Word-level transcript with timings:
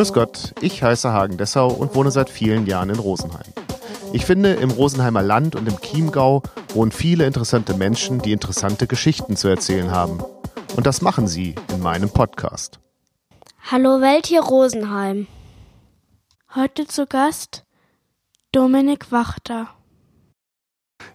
Grüß 0.00 0.14
Gott, 0.14 0.54
ich 0.62 0.82
heiße 0.82 1.12
Hagen 1.12 1.36
Dessau 1.36 1.68
und 1.68 1.94
wohne 1.94 2.10
seit 2.10 2.30
vielen 2.30 2.66
Jahren 2.66 2.88
in 2.88 2.98
Rosenheim. 2.98 3.52
Ich 4.14 4.24
finde, 4.24 4.54
im 4.54 4.70
Rosenheimer 4.70 5.20
Land 5.20 5.56
und 5.56 5.68
im 5.68 5.78
Chiemgau 5.78 6.42
wohnen 6.72 6.90
viele 6.90 7.26
interessante 7.26 7.74
Menschen, 7.74 8.18
die 8.18 8.32
interessante 8.32 8.86
Geschichten 8.86 9.36
zu 9.36 9.48
erzählen 9.48 9.90
haben. 9.90 10.24
Und 10.74 10.86
das 10.86 11.02
machen 11.02 11.28
sie 11.28 11.54
in 11.70 11.80
meinem 11.80 12.08
Podcast. 12.08 12.80
Hallo 13.70 14.00
Welt 14.00 14.24
hier 14.24 14.40
Rosenheim. 14.40 15.26
Heute 16.54 16.86
zu 16.86 17.04
Gast 17.04 17.66
Dominik 18.52 19.12
Wachter. 19.12 19.68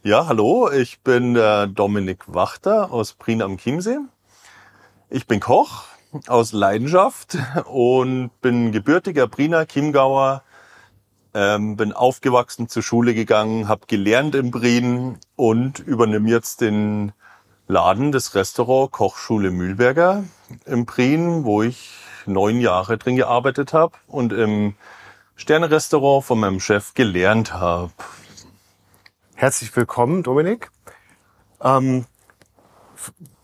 Ja, 0.03 0.27
hallo, 0.27 0.69
ich 0.69 1.01
bin 1.01 1.33
der 1.33 1.65
Dominik 1.65 2.25
Wachter 2.27 2.91
aus 2.91 3.13
Prien 3.13 3.41
am 3.41 3.57
Chiemsee. 3.57 3.97
Ich 5.09 5.25
bin 5.25 5.39
Koch 5.39 5.85
aus 6.27 6.51
Leidenschaft 6.51 7.37
und 7.65 8.31
bin 8.41 8.71
gebürtiger 8.71 9.27
Priener 9.27 9.65
Chiemgauer. 9.65 10.43
Ähm, 11.33 11.75
bin 11.75 11.91
aufgewachsen, 11.91 12.69
zur 12.69 12.81
Schule 12.81 13.13
gegangen, 13.13 13.67
habe 13.67 13.87
gelernt 13.87 14.35
in 14.35 14.51
Prien 14.51 15.17
und 15.35 15.79
übernehme 15.79 16.29
jetzt 16.29 16.61
den 16.61 17.11
Laden 17.67 18.13
des 18.13 18.35
Restaurant 18.35 18.91
Kochschule 18.91 19.51
Mühlberger 19.51 20.23
in 20.65 20.85
Prien, 20.85 21.43
wo 21.43 21.61
ich 21.61 21.91
neun 22.25 22.61
Jahre 22.61 22.97
drin 22.97 23.17
gearbeitet 23.17 23.73
habe 23.73 23.93
und 24.07 24.31
im 24.31 24.75
Sternenrestaurant 25.35 26.23
von 26.23 26.39
meinem 26.39 26.61
Chef 26.61 26.93
gelernt 26.93 27.53
habe. 27.53 27.91
Herzlich 29.35 29.75
willkommen, 29.75 30.23
Dominik. 30.23 30.71
Ähm, 31.61 32.05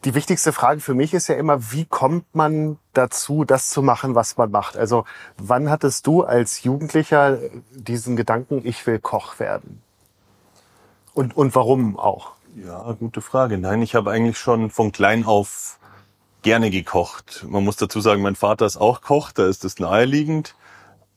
die 0.04 0.16
wichtigste 0.16 0.52
Frage 0.52 0.82
für 0.82 0.94
mich 0.94 1.14
ist 1.14 1.28
ja 1.28 1.36
immer, 1.36 1.72
wie 1.72 1.86
kommt 1.86 2.34
man 2.34 2.78
dazu, 2.94 3.44
das 3.44 3.70
zu 3.70 3.82
machen, 3.82 4.16
was 4.16 4.38
man 4.38 4.50
macht? 4.50 4.78
Also 4.78 5.06
wann 5.38 5.70
hattest 5.70 6.08
du 6.08 6.24
als 6.24 6.64
Jugendlicher 6.64 7.38
diesen 7.72 8.16
Gedanken, 8.16 8.62
ich 8.64 8.86
will 8.88 9.00
Koch 9.00 9.40
werden? 9.40 9.82
Und, 11.14 11.36
und 11.36 11.54
warum 11.56 12.00
auch? 12.00 12.32
Ja, 12.56 12.96
gute 13.00 13.22
Frage. 13.22 13.58
Nein, 13.58 13.82
ich 13.82 13.96
habe 13.96 14.12
eigentlich 14.12 14.38
schon 14.38 14.70
von 14.72 14.92
klein 14.92 15.26
auf 15.26 15.80
gerne 16.42 16.72
gekocht. 16.72 17.46
Man 17.48 17.64
muss 17.64 17.78
dazu 17.78 18.02
sagen, 18.02 18.22
mein 18.22 18.36
Vater 18.36 18.66
ist 18.66 18.78
auch 18.78 19.02
Koch, 19.02 19.32
da 19.32 19.48
ist 19.48 19.64
es 19.64 19.80
naheliegend. 19.80 20.56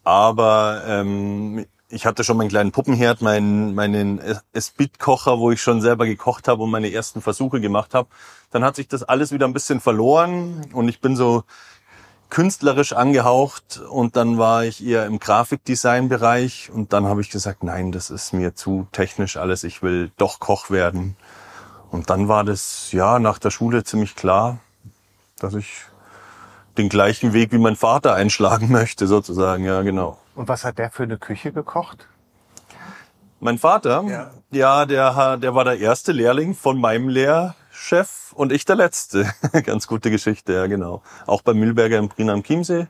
Aber 0.02 0.82
ähm, 0.86 1.66
ich 1.94 2.06
hatte 2.06 2.24
schon 2.24 2.36
meinen 2.36 2.48
kleinen 2.48 2.72
Puppenherd, 2.72 3.22
meinen, 3.22 3.74
meinen 3.74 4.20
Esbit-Kocher, 4.52 5.38
wo 5.38 5.50
ich 5.52 5.62
schon 5.62 5.80
selber 5.80 6.06
gekocht 6.06 6.48
habe 6.48 6.62
und 6.62 6.70
meine 6.70 6.92
ersten 6.92 7.22
Versuche 7.22 7.60
gemacht 7.60 7.94
habe. 7.94 8.08
Dann 8.50 8.64
hat 8.64 8.76
sich 8.76 8.88
das 8.88 9.04
alles 9.04 9.32
wieder 9.32 9.46
ein 9.46 9.52
bisschen 9.52 9.80
verloren 9.80 10.66
und 10.72 10.88
ich 10.88 11.00
bin 11.00 11.16
so 11.16 11.44
künstlerisch 12.30 12.92
angehaucht 12.92 13.80
und 13.88 14.16
dann 14.16 14.38
war 14.38 14.64
ich 14.64 14.84
eher 14.84 15.06
im 15.06 15.20
Grafikdesign-Bereich 15.20 16.70
und 16.72 16.92
dann 16.92 17.04
habe 17.04 17.20
ich 17.20 17.30
gesagt, 17.30 17.62
nein, 17.62 17.92
das 17.92 18.10
ist 18.10 18.32
mir 18.32 18.56
zu 18.56 18.88
technisch 18.90 19.36
alles, 19.36 19.62
ich 19.62 19.82
will 19.82 20.10
doch 20.16 20.40
Koch 20.40 20.70
werden. 20.70 21.16
Und 21.92 22.10
dann 22.10 22.26
war 22.26 22.42
das, 22.42 22.90
ja, 22.90 23.20
nach 23.20 23.38
der 23.38 23.50
Schule 23.50 23.84
ziemlich 23.84 24.16
klar, 24.16 24.58
dass 25.38 25.54
ich 25.54 25.82
den 26.76 26.88
gleichen 26.88 27.32
Weg 27.32 27.52
wie 27.52 27.58
mein 27.58 27.76
Vater 27.76 28.14
einschlagen 28.14 28.68
möchte, 28.72 29.06
sozusagen, 29.06 29.64
ja, 29.64 29.82
genau. 29.82 30.18
Und 30.34 30.48
was 30.48 30.64
hat 30.64 30.78
der 30.78 30.90
für 30.90 31.04
eine 31.04 31.18
Küche 31.18 31.52
gekocht? 31.52 32.08
Mein 33.40 33.58
Vater, 33.58 34.04
ja, 34.08 34.30
ja 34.50 34.86
der, 34.86 35.36
der 35.36 35.54
war 35.54 35.64
der 35.64 35.78
erste 35.78 36.12
Lehrling 36.12 36.54
von 36.54 36.80
meinem 36.80 37.08
Lehrchef 37.08 38.32
und 38.34 38.52
ich 38.52 38.64
der 38.64 38.76
letzte. 38.76 39.30
Ganz 39.64 39.86
gute 39.86 40.10
Geschichte, 40.10 40.54
ja, 40.54 40.66
genau. 40.66 41.02
Auch 41.26 41.42
bei 41.42 41.52
Mühlberger 41.52 41.98
im 41.98 42.08
Prien 42.08 42.30
am 42.30 42.42
Chiemsee. 42.42 42.86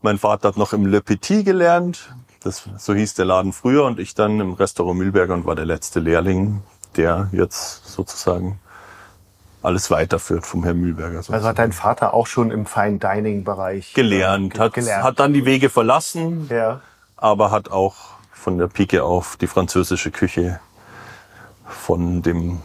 Mein 0.00 0.18
Vater 0.18 0.48
hat 0.48 0.56
noch 0.56 0.72
im 0.72 0.86
Le 0.86 1.00
Petit 1.00 1.44
gelernt. 1.44 2.12
Das, 2.42 2.68
so 2.76 2.92
hieß 2.92 3.14
der 3.14 3.24
Laden 3.24 3.52
früher 3.52 3.84
und 3.84 4.00
ich 4.00 4.14
dann 4.14 4.40
im 4.40 4.54
Restaurant 4.54 4.98
Mühlberger 4.98 5.34
und 5.34 5.46
war 5.46 5.54
der 5.54 5.66
letzte 5.66 6.00
Lehrling, 6.00 6.62
der 6.96 7.28
jetzt 7.30 7.86
sozusagen 7.86 8.58
alles 9.62 9.90
weiterführt 9.90 10.46
vom 10.46 10.64
Herrn 10.64 10.78
Mühlberger. 10.78 11.18
Sozusagen. 11.18 11.34
Also 11.36 11.48
hat 11.48 11.58
dein 11.58 11.72
Vater 11.72 12.14
auch 12.14 12.26
schon 12.26 12.50
im 12.50 12.66
Fine 12.66 12.98
Dining 12.98 13.44
Bereich 13.44 13.94
gelernt, 13.94 14.56
äh, 14.56 14.58
hat, 14.58 14.74
gelernt. 14.74 15.04
hat 15.04 15.20
dann 15.20 15.32
die 15.32 15.44
Wege 15.44 15.70
verlassen, 15.70 16.48
ja. 16.50 16.80
aber 17.16 17.50
hat 17.50 17.70
auch 17.70 17.94
von 18.32 18.58
der 18.58 18.66
Pike 18.66 19.04
auf 19.04 19.36
die 19.36 19.46
französische 19.46 20.10
Küche 20.10 20.60
von 21.64 22.22
dem, 22.22 22.60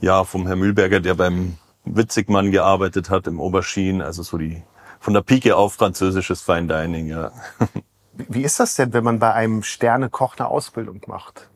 ja, 0.00 0.24
vom 0.24 0.46
Herrn 0.46 0.58
Mühlberger, 0.58 1.00
der 1.00 1.14
beim 1.14 1.58
Witzigmann 1.84 2.50
gearbeitet 2.50 3.10
hat 3.10 3.26
im 3.26 3.38
Oberschien, 3.38 4.00
also 4.00 4.22
so 4.22 4.38
die, 4.38 4.62
von 4.98 5.14
der 5.14 5.20
Pike 5.20 5.56
auf 5.56 5.74
französisches 5.74 6.42
Fine 6.42 6.68
Dining, 6.68 7.06
ja. 7.08 7.32
Wie 8.14 8.42
ist 8.42 8.60
das 8.60 8.76
denn, 8.76 8.92
wenn 8.92 9.04
man 9.04 9.18
bei 9.18 9.32
einem 9.32 9.62
Sternekoch 9.62 10.36
eine 10.38 10.48
Ausbildung 10.48 11.00
macht? 11.06 11.48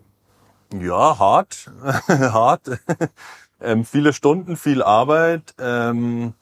Ja, 0.78 1.18
hart, 1.18 1.70
hart 2.08 2.70
ähm, 3.60 3.84
viele 3.84 4.12
Stunden, 4.12 4.56
viel 4.56 4.82
Arbeit. 4.82 5.54
Ähm, 5.58 6.34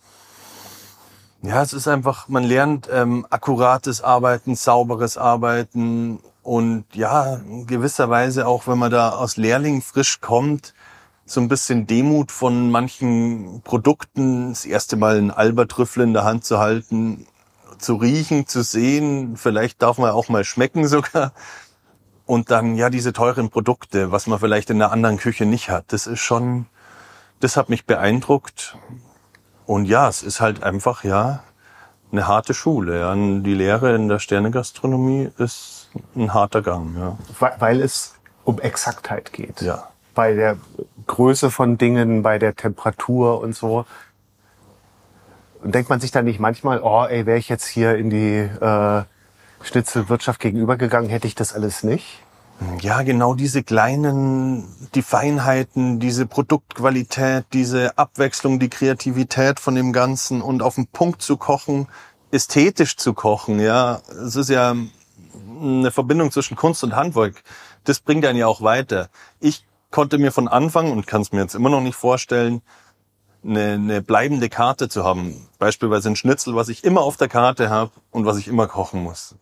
ja, 1.43 1.63
es 1.63 1.73
ist 1.73 1.89
einfach, 1.89 2.29
man 2.29 2.45
lernt 2.45 2.89
ähm, 2.91 3.27
akkurates 3.31 4.03
Arbeiten, 4.03 4.55
sauberes 4.55 5.19
Arbeiten 5.19 6.21
und 6.43 6.85
ja, 6.93 7.37
in 7.37 7.67
gewisser 7.67 8.11
Weise 8.11 8.47
auch, 8.47 8.67
wenn 8.67 8.79
man 8.79 8.91
da 8.91 9.11
aus 9.11 9.37
Lehrling 9.37 9.83
frisch 9.83 10.21
kommt, 10.21 10.75
so 11.27 11.41
ein 11.41 11.49
bisschen 11.49 11.87
Demut 11.87 12.31
von 12.31 12.71
manchen 12.71 13.63
Produkten, 13.63 14.51
das 14.51 14.67
erste 14.67 14.97
Mal 14.97 15.17
einen 15.17 15.31
Albertrüffel 15.31 16.03
in 16.03 16.13
der 16.13 16.25
Hand 16.25 16.45
zu 16.45 16.59
halten, 16.59 17.27
zu 17.79 17.97
riechen, 17.97 18.47
zu 18.47 18.63
sehen, 18.63 19.37
vielleicht 19.37 19.83
darf 19.83 19.99
man 19.99 20.11
auch 20.11 20.29
mal 20.29 20.45
schmecken 20.45 20.87
sogar. 20.89 21.33
Und 22.27 22.51
dann 22.51 22.75
ja 22.77 22.89
diese 22.89 23.13
teuren 23.13 23.51
Produkte, 23.51 24.11
was 24.11 24.27
man 24.27 24.39
vielleicht 24.39 24.71
in 24.71 24.81
einer 24.81 24.93
anderen 24.93 25.19
Küche 25.19 25.45
nicht 25.45 25.69
hat. 25.69 25.85
Das 25.89 26.07
ist 26.07 26.21
schon, 26.21 26.67
das 27.45 27.57
hat 27.57 27.69
mich 27.69 27.85
beeindruckt. 27.85 28.77
Und 29.67 29.85
ja, 29.85 30.09
es 30.09 30.23
ist 30.23 30.41
halt 30.41 30.63
einfach, 30.63 31.05
ja, 31.05 31.45
eine 32.11 32.27
harte 32.27 32.55
Schule. 32.55 33.01
Ja. 33.01 33.15
Die 33.15 33.55
Lehre 33.55 33.95
in 33.95 34.09
der 34.09 34.19
Sternegastronomie 34.19 35.31
ist 35.39 35.91
ein 36.17 36.33
harter 36.33 36.63
Gang. 36.63 36.97
Ja. 36.97 37.19
Weil 37.59 37.81
es 37.81 38.15
um 38.45 38.61
Exaktheit 38.61 39.33
geht. 39.33 39.61
Ja. 39.61 39.89
Bei 40.15 40.33
der 40.33 40.57
Größe 41.07 41.51
von 41.51 41.77
Dingen, 41.77 42.23
bei 42.23 42.39
der 42.39 42.55
Temperatur 42.55 43.41
und 43.41 43.55
so. 43.55 43.85
Und 45.63 45.75
denkt 45.75 45.91
man 45.91 46.01
sich 46.01 46.13
dann 46.13 46.25
nicht 46.25 46.41
manchmal, 46.41 46.81
oh, 46.83 47.05
ey, 47.05 47.27
wäre 47.27 47.39
ich 47.39 47.49
jetzt 47.49 47.67
hier 47.67 47.97
in 47.97 48.11
die 48.11 48.39
äh, 48.39 49.03
Schnitzelwirtschaft 49.63 50.41
gegenübergegangen, 50.41 51.11
hätte 51.11 51.27
ich 51.27 51.35
das 51.35 51.53
alles 51.53 51.83
nicht? 51.83 52.23
Ja, 52.81 53.03
genau 53.03 53.35
diese 53.35 53.63
kleinen, 53.63 54.67
die 54.95 55.03
Feinheiten, 55.03 56.01
diese 56.01 56.27
Produktqualität, 56.27 57.47
diese 57.53 57.97
Abwechslung, 57.97 58.59
die 58.59 58.69
Kreativität 58.69 59.59
von 59.61 59.75
dem 59.75 59.93
Ganzen 59.93 60.43
und 60.43 60.63
auf 60.63 60.75
den 60.75 60.87
Punkt 60.87 61.23
zu 61.23 61.37
kochen, 61.37 61.89
ästhetisch 62.31 62.97
zu 62.97 63.15
kochen, 63.15 63.61
ja. 63.61 64.01
Es 64.25 64.37
ist 64.37 64.51
ja 64.51 64.75
eine 65.61 65.91
Verbindung 65.91 66.31
zwischen 66.31 66.57
Kunst 66.57 66.85
und 66.85 66.95
Handwerk. 66.95 67.43
Das 67.85 68.01
bringt 68.01 68.25
einen 68.27 68.39
ja 68.39 68.47
auch 68.47 68.61
weiter. 68.61 69.09
Ich 69.41 69.65
konnte 69.91 70.19
mir 70.19 70.33
von 70.33 70.49
Anfang 70.49 70.91
und 70.91 71.07
kann 71.07 71.23
es 71.23 71.33
mir 71.33 71.41
jetzt 71.41 71.55
immer 71.55 71.71
noch 71.71 71.81
nicht 71.81 71.97
vorstellen, 71.97 72.63
eine, 73.45 73.73
eine 73.73 74.03
bleibende 74.03 74.49
Karte 74.49 74.89
zu 74.89 75.05
haben. 75.05 75.49
Beispielsweise 75.59 76.11
ein 76.11 76.17
Schnitzel, 76.17 76.57
was 76.57 76.69
ich 76.69 76.85
immer 76.85 77.03
auf 77.03 77.17
der 77.17 77.29
Karte 77.29 77.71
habe 77.71 77.93
und 78.11 78.27
was 78.27 78.39
ich 78.39 78.49
immer 78.49 78.67
kochen 78.67 79.03
muss. 79.03 79.37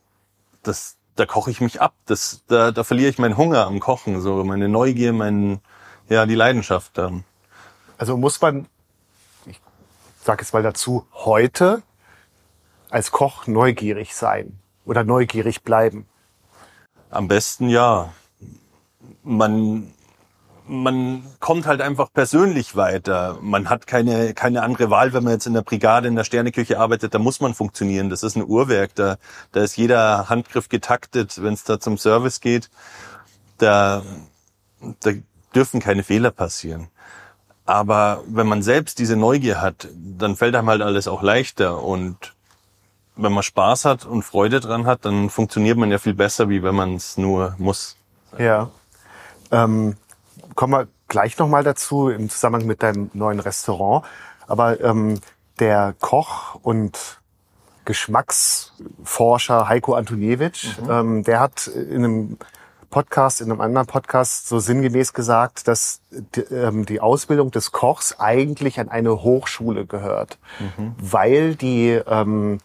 Das, 0.62 0.97
da 1.22 1.27
koche 1.27 1.53
ich 1.53 1.60
mich 1.60 1.81
ab. 1.81 1.94
Das, 2.06 2.43
da, 2.49 2.72
da 2.72 2.83
verliere 2.83 3.09
ich 3.09 3.19
meinen 3.19 3.37
Hunger 3.37 3.66
am 3.66 3.78
Kochen, 3.78 4.21
so 4.21 4.43
meine 4.43 4.69
Neugier, 4.69 5.12
mein, 5.12 5.60
ja, 6.09 6.27
die 6.27 6.34
Leidenschaft 6.34 6.99
dann. 6.99 7.23
Also 7.97 8.17
muss 8.17 8.41
man, 8.41 8.67
ich 9.47 9.61
sage 10.20 10.43
jetzt 10.43 10.52
mal 10.52 10.64
dazu, 10.64 11.06
heute 11.12 11.82
als 12.91 13.12
Koch 13.12 13.47
neugierig 13.47 14.17
sein 14.17 14.58
oder 14.85 15.05
neugierig 15.05 15.62
bleiben? 15.62 16.06
Am 17.08 17.29
besten 17.29 17.69
ja. 17.69 18.12
Man 19.23 19.94
man 20.67 21.25
kommt 21.41 21.67
halt 21.67 21.81
einfach 21.81 22.12
persönlich 22.12 22.76
weiter. 22.76 23.38
Man 23.41 23.69
hat 23.69 23.87
keine, 23.87 24.35
keine 24.35 24.62
andere 24.62 24.91
Wahl, 24.91 25.12
wenn 25.12 25.25
man 25.25 25.35
jetzt 25.35 25.47
in 25.47 25.55
der 25.55 25.62
Brigade, 25.62 26.09
in 26.09 26.17
der 26.17 26.25
Sterneküche 26.25 26.79
arbeitet, 26.79 27.14
da 27.14 27.19
muss 27.19 27.41
man 27.41 27.55
funktionieren. 27.55 28.11
Das 28.11 28.23
ist 28.23 28.37
ein 28.37 28.44
Uhrwerk, 28.44 28.94
da, 28.94 29.17
da 29.53 29.62
ist 29.62 29.76
jeder 29.76 30.29
Handgriff 30.29 30.69
getaktet, 30.69 31.43
wenn 31.43 31.55
es 31.55 31.64
da 31.64 31.81
zum 31.81 31.99
Service 31.99 32.41
geht. 32.41 32.70
Da, 33.59 34.03
da 35.00 35.11
dürfen 35.55 35.81
keine 35.81 36.03
Fehler 36.03 36.31
passieren. 36.31 36.88
Aber 37.64 38.23
wenn 38.26 38.47
man 38.47 38.62
selbst 38.62 38.99
diese 38.99 39.17
Neugier 39.17 39.61
hat, 39.61 39.88
dann 39.94 40.37
fällt 40.37 40.56
einem 40.56 40.69
halt 40.69 40.82
alles 40.82 41.06
auch 41.09 41.23
leichter 41.23 41.82
und 41.82 42.35
wenn 43.14 43.32
man 43.32 43.43
Spaß 43.43 43.85
hat 43.85 44.05
und 44.05 44.23
Freude 44.23 44.61
dran 44.61 44.87
hat, 44.87 45.05
dann 45.05 45.29
funktioniert 45.31 45.76
man 45.76 45.91
ja 45.91 45.99
viel 45.99 46.14
besser, 46.14 46.49
wie 46.49 46.62
wenn 46.62 46.75
man 46.75 46.97
es 46.97 47.19
nur 47.19 47.55
muss. 47.59 47.97
Ja. 48.38 48.70
Ähm, 49.50 49.97
kommen 50.55 50.73
wir 50.73 50.88
gleich 51.08 51.38
nochmal 51.38 51.64
dazu 51.64 52.08
im 52.08 52.31
Zusammenhang 52.31 52.67
mit 52.67 52.82
deinem 52.82 53.11
neuen 53.14 53.40
Restaurant. 53.40 54.05
Aber 54.46 54.81
ähm, 54.81 55.20
der 55.58 55.94
Koch 56.00 56.56
und 56.62 57.20
Geschmacksforscher 57.84 59.69
Heiko 59.69 59.94
Antoniewicz. 59.94 60.79
Mhm. 60.81 60.90
Ähm, 60.90 61.23
der 61.25 61.40
hat 61.40 61.67
in 61.67 62.05
einem 62.05 62.38
Podcast, 62.90 63.40
in 63.40 63.50
einem 63.50 63.61
anderen 63.61 63.87
Podcast 63.87 64.49
so 64.49 64.58
sinngemäß 64.61 65.14
gesagt, 65.14 65.67
dass 65.67 66.00
die, 66.11 66.40
ähm, 66.40 66.85
die 66.87 67.00
Ausbildung 67.00 67.50
des 67.50 67.73
Kochs 67.73 68.20
eigentlich 68.20 68.78
an 68.78 68.88
eine 68.88 69.23
Hochschule 69.23 69.87
gehört, 69.87 70.38
mhm. 70.61 70.94
weil 70.99 71.55
die 71.56 72.00
ähm, 72.06 72.58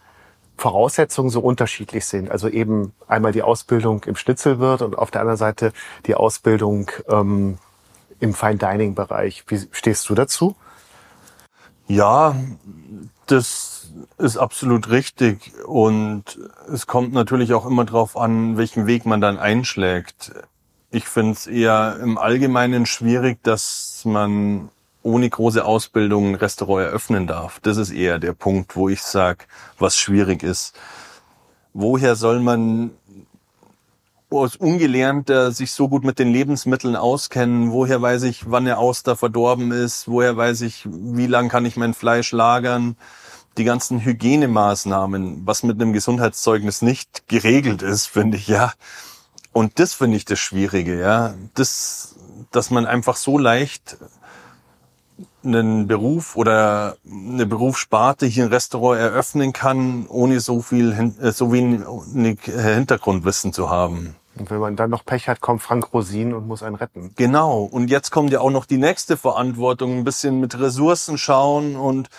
Voraussetzungen 0.57 1.29
so 1.29 1.39
unterschiedlich 1.39 2.05
sind. 2.05 2.31
Also 2.31 2.49
eben 2.49 2.93
einmal 3.07 3.31
die 3.31 3.43
Ausbildung 3.43 4.03
im 4.05 4.15
Schnitzelwirt 4.15 4.81
und 4.81 4.97
auf 4.97 5.11
der 5.11 5.21
anderen 5.21 5.37
Seite 5.37 5.71
die 6.05 6.15
Ausbildung 6.15 6.91
ähm, 7.07 7.57
im 8.19 8.33
Fine 8.33 8.57
Dining 8.57 8.95
Bereich. 8.95 9.43
Wie 9.47 9.67
stehst 9.71 10.09
du 10.09 10.15
dazu? 10.15 10.55
Ja, 11.87 12.35
das 13.27 13.91
ist 14.17 14.37
absolut 14.37 14.89
richtig. 14.89 15.53
Und 15.65 16.39
es 16.71 16.87
kommt 16.87 17.13
natürlich 17.13 17.53
auch 17.53 17.65
immer 17.65 17.85
darauf 17.85 18.17
an, 18.17 18.57
welchen 18.57 18.87
Weg 18.87 19.05
man 19.05 19.21
dann 19.21 19.37
einschlägt. 19.37 20.33
Ich 20.89 21.07
finde 21.07 21.33
es 21.33 21.47
eher 21.47 21.97
im 22.01 22.17
Allgemeinen 22.17 22.85
schwierig, 22.85 23.43
dass 23.43 24.01
man 24.05 24.69
ohne 25.07 25.29
große 25.29 25.63
Ausbildung 25.63 26.27
ein 26.31 26.35
Restaurant 26.35 26.87
eröffnen 26.87 27.27
darf. 27.27 27.61
Das 27.61 27.77
ist 27.77 27.91
eher 27.91 28.19
der 28.19 28.33
Punkt, 28.33 28.75
wo 28.75 28.89
ich 28.89 29.01
sage, 29.01 29.45
was 29.79 29.97
schwierig 29.97 30.43
ist. 30.43 30.75
Woher 31.73 32.17
soll 32.17 32.41
man 32.41 32.91
als 34.29 34.57
Ungelernter 34.57 35.53
sich 35.53 35.71
so 35.71 35.87
gut 35.87 36.03
mit 36.03 36.19
den 36.19 36.33
Lebensmitteln 36.33 36.97
auskennen? 36.97 37.71
Woher 37.71 38.01
weiß 38.01 38.23
ich, 38.23 38.51
wann 38.51 38.65
eine 38.67 38.77
Auster 38.77 39.15
verdorben 39.15 39.71
ist? 39.71 40.09
Woher 40.09 40.35
weiß 40.35 40.59
ich, 40.61 40.85
wie 40.85 41.27
lang 41.27 41.47
kann 41.47 41.65
ich 41.65 41.77
mein 41.77 41.93
Fleisch 41.93 42.33
lagern? 42.33 42.97
Die 43.57 43.63
ganzen 43.63 44.01
Hygienemaßnahmen, 44.01 45.47
was 45.47 45.63
mit 45.63 45.81
einem 45.81 45.93
Gesundheitszeugnis 45.93 46.81
nicht 46.81 47.29
geregelt 47.29 47.81
ist, 47.81 48.07
finde 48.07 48.35
ich, 48.35 48.49
ja. 48.49 48.73
Und 49.53 49.79
das 49.79 49.93
finde 49.93 50.17
ich 50.17 50.25
das 50.25 50.39
Schwierige, 50.39 50.99
ja. 50.99 51.33
Das, 51.53 52.15
dass 52.51 52.71
man 52.71 52.85
einfach 52.85 53.15
so 53.15 53.37
leicht 53.37 53.97
einen 55.47 55.87
Beruf 55.87 56.35
oder 56.35 56.97
eine 57.09 57.45
Berufssparte 57.45 58.25
hier 58.25 58.45
ein 58.45 58.49
Restaurant 58.53 58.99
eröffnen 58.99 59.53
kann, 59.53 60.05
ohne 60.07 60.39
so 60.39 60.61
viel, 60.61 61.13
äh, 61.21 61.31
so 61.31 61.51
wenig 61.51 62.39
Hintergrundwissen 62.43 63.53
zu 63.53 63.69
haben. 63.69 64.15
Und 64.37 64.51
wenn 64.51 64.59
man 64.59 64.75
dann 64.75 64.89
noch 64.89 65.03
Pech 65.03 65.27
hat, 65.27 65.41
kommt 65.41 65.61
Frank 65.61 65.93
Rosin 65.93 66.33
und 66.33 66.47
muss 66.47 66.61
einen 66.61 66.75
retten. 66.75 67.11
Genau. 67.15 67.63
Und 67.63 67.89
jetzt 67.89 68.11
kommt 68.11 68.31
ja 68.31 68.39
auch 68.39 68.51
noch 68.51 68.65
die 68.65 68.77
nächste 68.77 69.17
Verantwortung, 69.17 69.97
ein 69.97 70.03
bisschen 70.03 70.39
mit 70.39 70.59
Ressourcen 70.59 71.17
schauen 71.17 71.75
und 71.75 72.09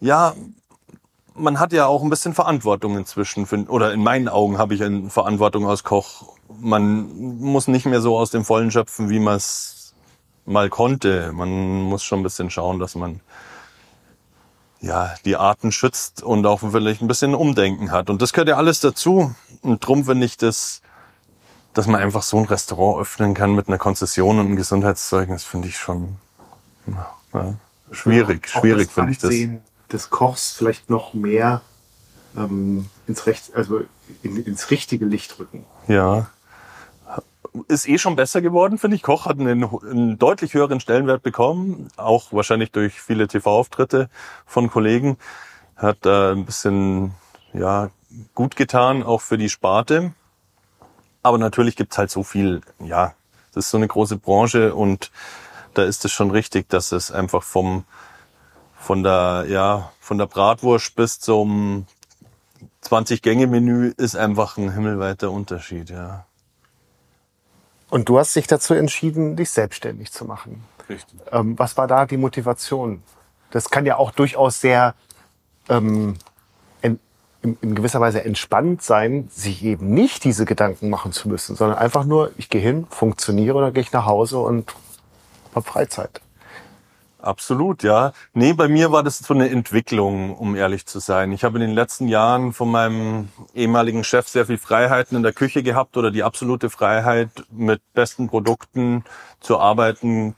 ja, 0.00 0.34
man 1.34 1.58
hat 1.58 1.72
ja 1.72 1.86
auch 1.86 2.02
ein 2.02 2.10
bisschen 2.10 2.34
Verantwortung 2.34 2.96
inzwischen, 2.96 3.46
oder 3.68 3.92
in 3.92 4.02
meinen 4.02 4.28
Augen 4.28 4.58
habe 4.58 4.74
ich 4.74 4.82
eine 4.82 5.10
Verantwortung 5.10 5.66
als 5.66 5.84
Koch. 5.84 6.34
Man 6.60 7.38
muss 7.38 7.68
nicht 7.68 7.86
mehr 7.86 8.00
so 8.00 8.16
aus 8.16 8.30
dem 8.30 8.44
Vollen 8.44 8.70
schöpfen, 8.70 9.10
wie 9.10 9.20
man 9.20 9.36
es 9.36 9.79
mal 10.50 10.68
konnte. 10.68 11.32
Man 11.32 11.82
muss 11.82 12.04
schon 12.04 12.20
ein 12.20 12.22
bisschen 12.22 12.50
schauen, 12.50 12.78
dass 12.78 12.94
man 12.94 13.20
ja 14.80 15.14
die 15.24 15.36
Arten 15.36 15.72
schützt 15.72 16.22
und 16.22 16.46
auch 16.46 16.60
vielleicht 16.70 17.02
ein 17.02 17.08
bisschen 17.08 17.34
Umdenken 17.34 17.90
hat. 17.90 18.10
Und 18.10 18.22
das 18.22 18.32
gehört 18.32 18.48
ja 18.48 18.56
alles 18.56 18.80
dazu. 18.80 19.34
Und 19.62 19.86
drum 19.86 20.04
finde 20.04 20.26
ich 20.26 20.36
das, 20.36 20.82
dass 21.74 21.86
man 21.86 22.00
einfach 22.00 22.22
so 22.22 22.38
ein 22.38 22.44
Restaurant 22.46 23.00
öffnen 23.00 23.34
kann 23.34 23.54
mit 23.54 23.68
einer 23.68 23.78
Konzession 23.78 24.38
und 24.38 24.46
einem 24.46 24.56
Gesundheitszeugnis, 24.56 25.44
finde 25.44 25.68
ich 25.68 25.76
schon 25.76 26.16
ja, 27.32 27.54
schwierig. 27.92 28.50
Ja, 28.52 28.60
schwierig 28.60 28.90
finde 28.90 29.12
ich 29.12 29.18
das. 29.18 29.34
des 29.92 30.10
Kochs 30.10 30.52
vielleicht 30.52 30.90
noch 30.90 31.14
mehr 31.14 31.60
ähm, 32.36 32.88
ins 33.06 33.26
Recht, 33.26 33.54
also 33.54 33.82
in, 34.22 34.42
ins 34.44 34.70
richtige 34.70 35.04
Licht 35.04 35.38
rücken. 35.38 35.64
Ja 35.86 36.28
ist 37.68 37.88
eh 37.88 37.98
schon 37.98 38.16
besser 38.16 38.40
geworden, 38.40 38.78
finde 38.78 38.96
ich. 38.96 39.02
Koch 39.02 39.26
hat 39.26 39.38
einen, 39.38 39.64
einen, 39.64 40.18
deutlich 40.18 40.54
höheren 40.54 40.80
Stellenwert 40.80 41.22
bekommen, 41.22 41.88
auch 41.96 42.32
wahrscheinlich 42.32 42.70
durch 42.70 43.00
viele 43.00 43.28
TV-Auftritte 43.28 44.08
von 44.46 44.70
Kollegen. 44.70 45.16
Hat 45.76 46.04
äh, 46.06 46.32
ein 46.32 46.44
bisschen 46.44 47.14
ja 47.52 47.90
gut 48.34 48.56
getan, 48.56 49.02
auch 49.02 49.20
für 49.20 49.38
die 49.38 49.48
Sparte. 49.48 50.12
Aber 51.22 51.38
natürlich 51.38 51.76
gibt's 51.76 51.98
halt 51.98 52.10
so 52.10 52.22
viel, 52.22 52.62
ja, 52.78 53.14
das 53.52 53.66
ist 53.66 53.70
so 53.70 53.76
eine 53.76 53.88
große 53.88 54.16
Branche 54.16 54.74
und 54.74 55.10
da 55.74 55.82
ist 55.84 56.04
es 56.04 56.12
schon 56.12 56.30
richtig, 56.30 56.68
dass 56.68 56.92
es 56.92 57.10
einfach 57.10 57.42
vom 57.42 57.84
von 58.76 59.02
der 59.02 59.44
ja 59.48 59.92
von 60.00 60.16
der 60.16 60.26
Bratwurst 60.26 60.96
bis 60.96 61.20
zum 61.20 61.86
20 62.80 63.20
Gänge 63.20 63.46
Menü 63.46 63.92
ist 63.96 64.16
einfach 64.16 64.56
ein 64.56 64.72
himmelweiter 64.72 65.30
Unterschied, 65.30 65.90
ja. 65.90 66.24
Und 67.90 68.08
du 68.08 68.18
hast 68.18 68.34
dich 68.36 68.46
dazu 68.46 68.74
entschieden, 68.74 69.36
dich 69.36 69.50
selbstständig 69.50 70.12
zu 70.12 70.24
machen. 70.24 70.64
Richtig. 70.88 71.18
Ähm, 71.32 71.58
was 71.58 71.76
war 71.76 71.86
da 71.86 72.06
die 72.06 72.16
Motivation? 72.16 73.02
Das 73.50 73.70
kann 73.70 73.84
ja 73.84 73.96
auch 73.96 74.12
durchaus 74.12 74.60
sehr 74.60 74.94
ähm, 75.68 76.16
in, 76.82 77.00
in, 77.42 77.58
in 77.60 77.74
gewisser 77.74 78.00
Weise 78.00 78.24
entspannt 78.24 78.82
sein, 78.82 79.28
sich 79.32 79.64
eben 79.64 79.92
nicht 79.92 80.24
diese 80.24 80.44
Gedanken 80.44 80.88
machen 80.88 81.12
zu 81.12 81.28
müssen, 81.28 81.56
sondern 81.56 81.78
einfach 81.78 82.04
nur, 82.04 82.32
ich 82.36 82.48
gehe 82.48 82.60
hin, 82.60 82.86
funktioniere 82.90 83.56
oder 83.56 83.72
gehe 83.72 83.82
ich 83.82 83.92
nach 83.92 84.06
Hause 84.06 84.38
und 84.38 84.72
habe 85.54 85.66
Freizeit. 85.66 86.20
Absolut, 87.22 87.82
ja. 87.82 88.12
Nee, 88.32 88.54
bei 88.54 88.68
mir 88.68 88.92
war 88.92 89.02
das 89.02 89.18
so 89.18 89.34
eine 89.34 89.50
Entwicklung, 89.50 90.34
um 90.36 90.56
ehrlich 90.56 90.86
zu 90.86 91.00
sein. 91.00 91.32
Ich 91.32 91.44
habe 91.44 91.58
in 91.58 91.62
den 91.62 91.74
letzten 91.74 92.08
Jahren 92.08 92.52
von 92.52 92.70
meinem 92.70 93.28
ehemaligen 93.54 94.04
Chef 94.04 94.26
sehr 94.28 94.46
viel 94.46 94.56
Freiheiten 94.56 95.16
in 95.16 95.22
der 95.22 95.34
Küche 95.34 95.62
gehabt 95.62 95.96
oder 95.98 96.10
die 96.10 96.22
absolute 96.22 96.70
Freiheit, 96.70 97.28
mit 97.50 97.82
besten 97.92 98.28
Produkten 98.28 99.04
zu 99.40 99.58
arbeiten. 99.58 100.34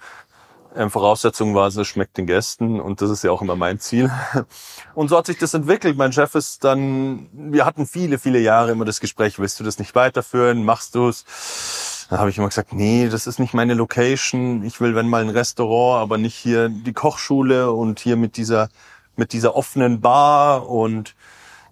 Ähm, 0.75 0.91
Voraussetzung 0.91 1.55
war, 1.55 1.69
es 1.69 1.87
schmeckt 1.87 2.17
den 2.17 2.27
Gästen 2.27 2.81
und 2.81 3.01
das 3.01 3.11
ist 3.11 3.23
ja 3.23 3.31
auch 3.31 3.43
immer 3.43 3.57
mein 3.57 3.79
Ziel. 3.79 4.11
Und 4.95 5.09
so 5.09 5.17
hat 5.17 5.27
sich 5.27 5.39
das 5.39 5.55
entwickelt. 5.55 5.97
Mein 5.97 6.13
Chef 6.13 6.35
ist 6.35 6.65
dann, 6.65 7.29
wir 7.33 7.65
hatten 7.65 7.87
viele, 7.87 8.19
viele 8.19 8.39
Jahre 8.39 8.73
immer 8.73 8.85
das 8.85 9.01
Gespräch, 9.01 9.39
willst 9.39 9.61
du 9.61 9.65
das 9.65 9.79
nicht 9.79 9.95
weiterführen, 9.95 10.65
machst 10.65 10.95
du 10.95 11.09
es? 11.09 11.92
Da 12.13 12.19
habe 12.19 12.29
ich 12.29 12.37
immer 12.37 12.49
gesagt, 12.49 12.75
nee, 12.75 13.09
das 13.09 13.27
ist 13.27 13.39
nicht 13.39 13.55
meine 13.55 13.73
Location. 13.73 14.63
Ich 14.67 14.83
will, 14.83 14.95
wenn 14.95 15.09
mal 15.09 15.23
ein 15.23 15.31
Restaurant, 15.31 16.03
aber 16.03 16.19
nicht 16.19 16.35
hier 16.35 16.69
die 16.69 16.93
Kochschule 16.93 17.73
und 17.73 18.01
hier 18.01 18.17
mit 18.19 18.37
dieser, 18.37 18.69
mit 19.17 19.33
dieser 19.33 19.57
offenen 19.57 20.03
Bar 20.03 20.69
und 20.69 21.15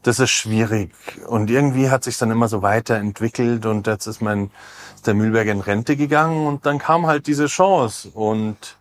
das 0.02 0.18
ist 0.18 0.30
schwierig. 0.30 0.94
Und 1.26 1.50
irgendwie 1.50 1.90
hat 1.90 2.04
sich 2.04 2.16
dann 2.16 2.30
immer 2.30 2.48
so 2.48 2.62
weiterentwickelt 2.62 3.66
und 3.66 3.86
jetzt 3.86 4.06
ist 4.06 4.22
mein, 4.22 4.50
ist 4.94 5.06
der 5.06 5.12
Mühlberger 5.12 5.52
in 5.52 5.60
Rente 5.60 5.94
gegangen 5.94 6.46
und 6.46 6.64
dann 6.64 6.78
kam 6.78 7.06
halt 7.06 7.26
diese 7.26 7.44
Chance 7.44 8.08
und 8.14 8.78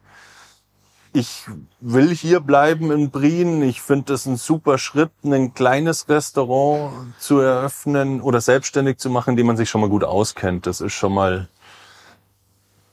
ich 1.14 1.46
will 1.80 2.14
hier 2.14 2.40
bleiben 2.40 2.92
in 2.92 3.10
Brien. 3.10 3.64
Ich 3.64 3.82
finde 3.82 4.14
das 4.14 4.26
ein 4.26 4.38
super 4.38 4.78
Schritt, 4.78 5.12
ein 5.24 5.54
kleines 5.54 6.08
Restaurant 6.08 7.16
zu 7.20 7.40
eröffnen 7.40 8.22
oder 8.22 8.42
selbstständig 8.42 8.98
zu 8.98 9.10
machen, 9.10 9.36
dem 9.36 9.48
man 9.48 9.58
sich 9.58 9.70
schon 9.70 9.82
mal 9.82 9.90
gut 9.90 10.04
auskennt. 10.04 10.68
Das 10.68 10.82
ist 10.82 10.94
schon 10.94 11.14
mal, 11.14 11.48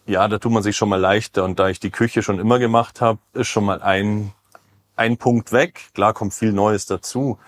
ja, 0.06 0.26
da 0.28 0.38
tut 0.38 0.52
man 0.52 0.62
sich 0.62 0.76
schon 0.76 0.88
mal 0.88 1.00
leichter. 1.00 1.44
Und 1.44 1.58
da 1.58 1.68
ich 1.68 1.78
die 1.78 1.90
Küche 1.90 2.22
schon 2.22 2.38
immer 2.38 2.58
gemacht 2.58 3.00
habe, 3.00 3.18
ist 3.34 3.48
schon 3.48 3.64
mal 3.64 3.82
ein, 3.82 4.32
ein 4.96 5.18
Punkt 5.18 5.52
weg. 5.52 5.90
Klar 5.94 6.14
kommt 6.14 6.32
viel 6.32 6.52
Neues 6.52 6.86
dazu. 6.86 7.38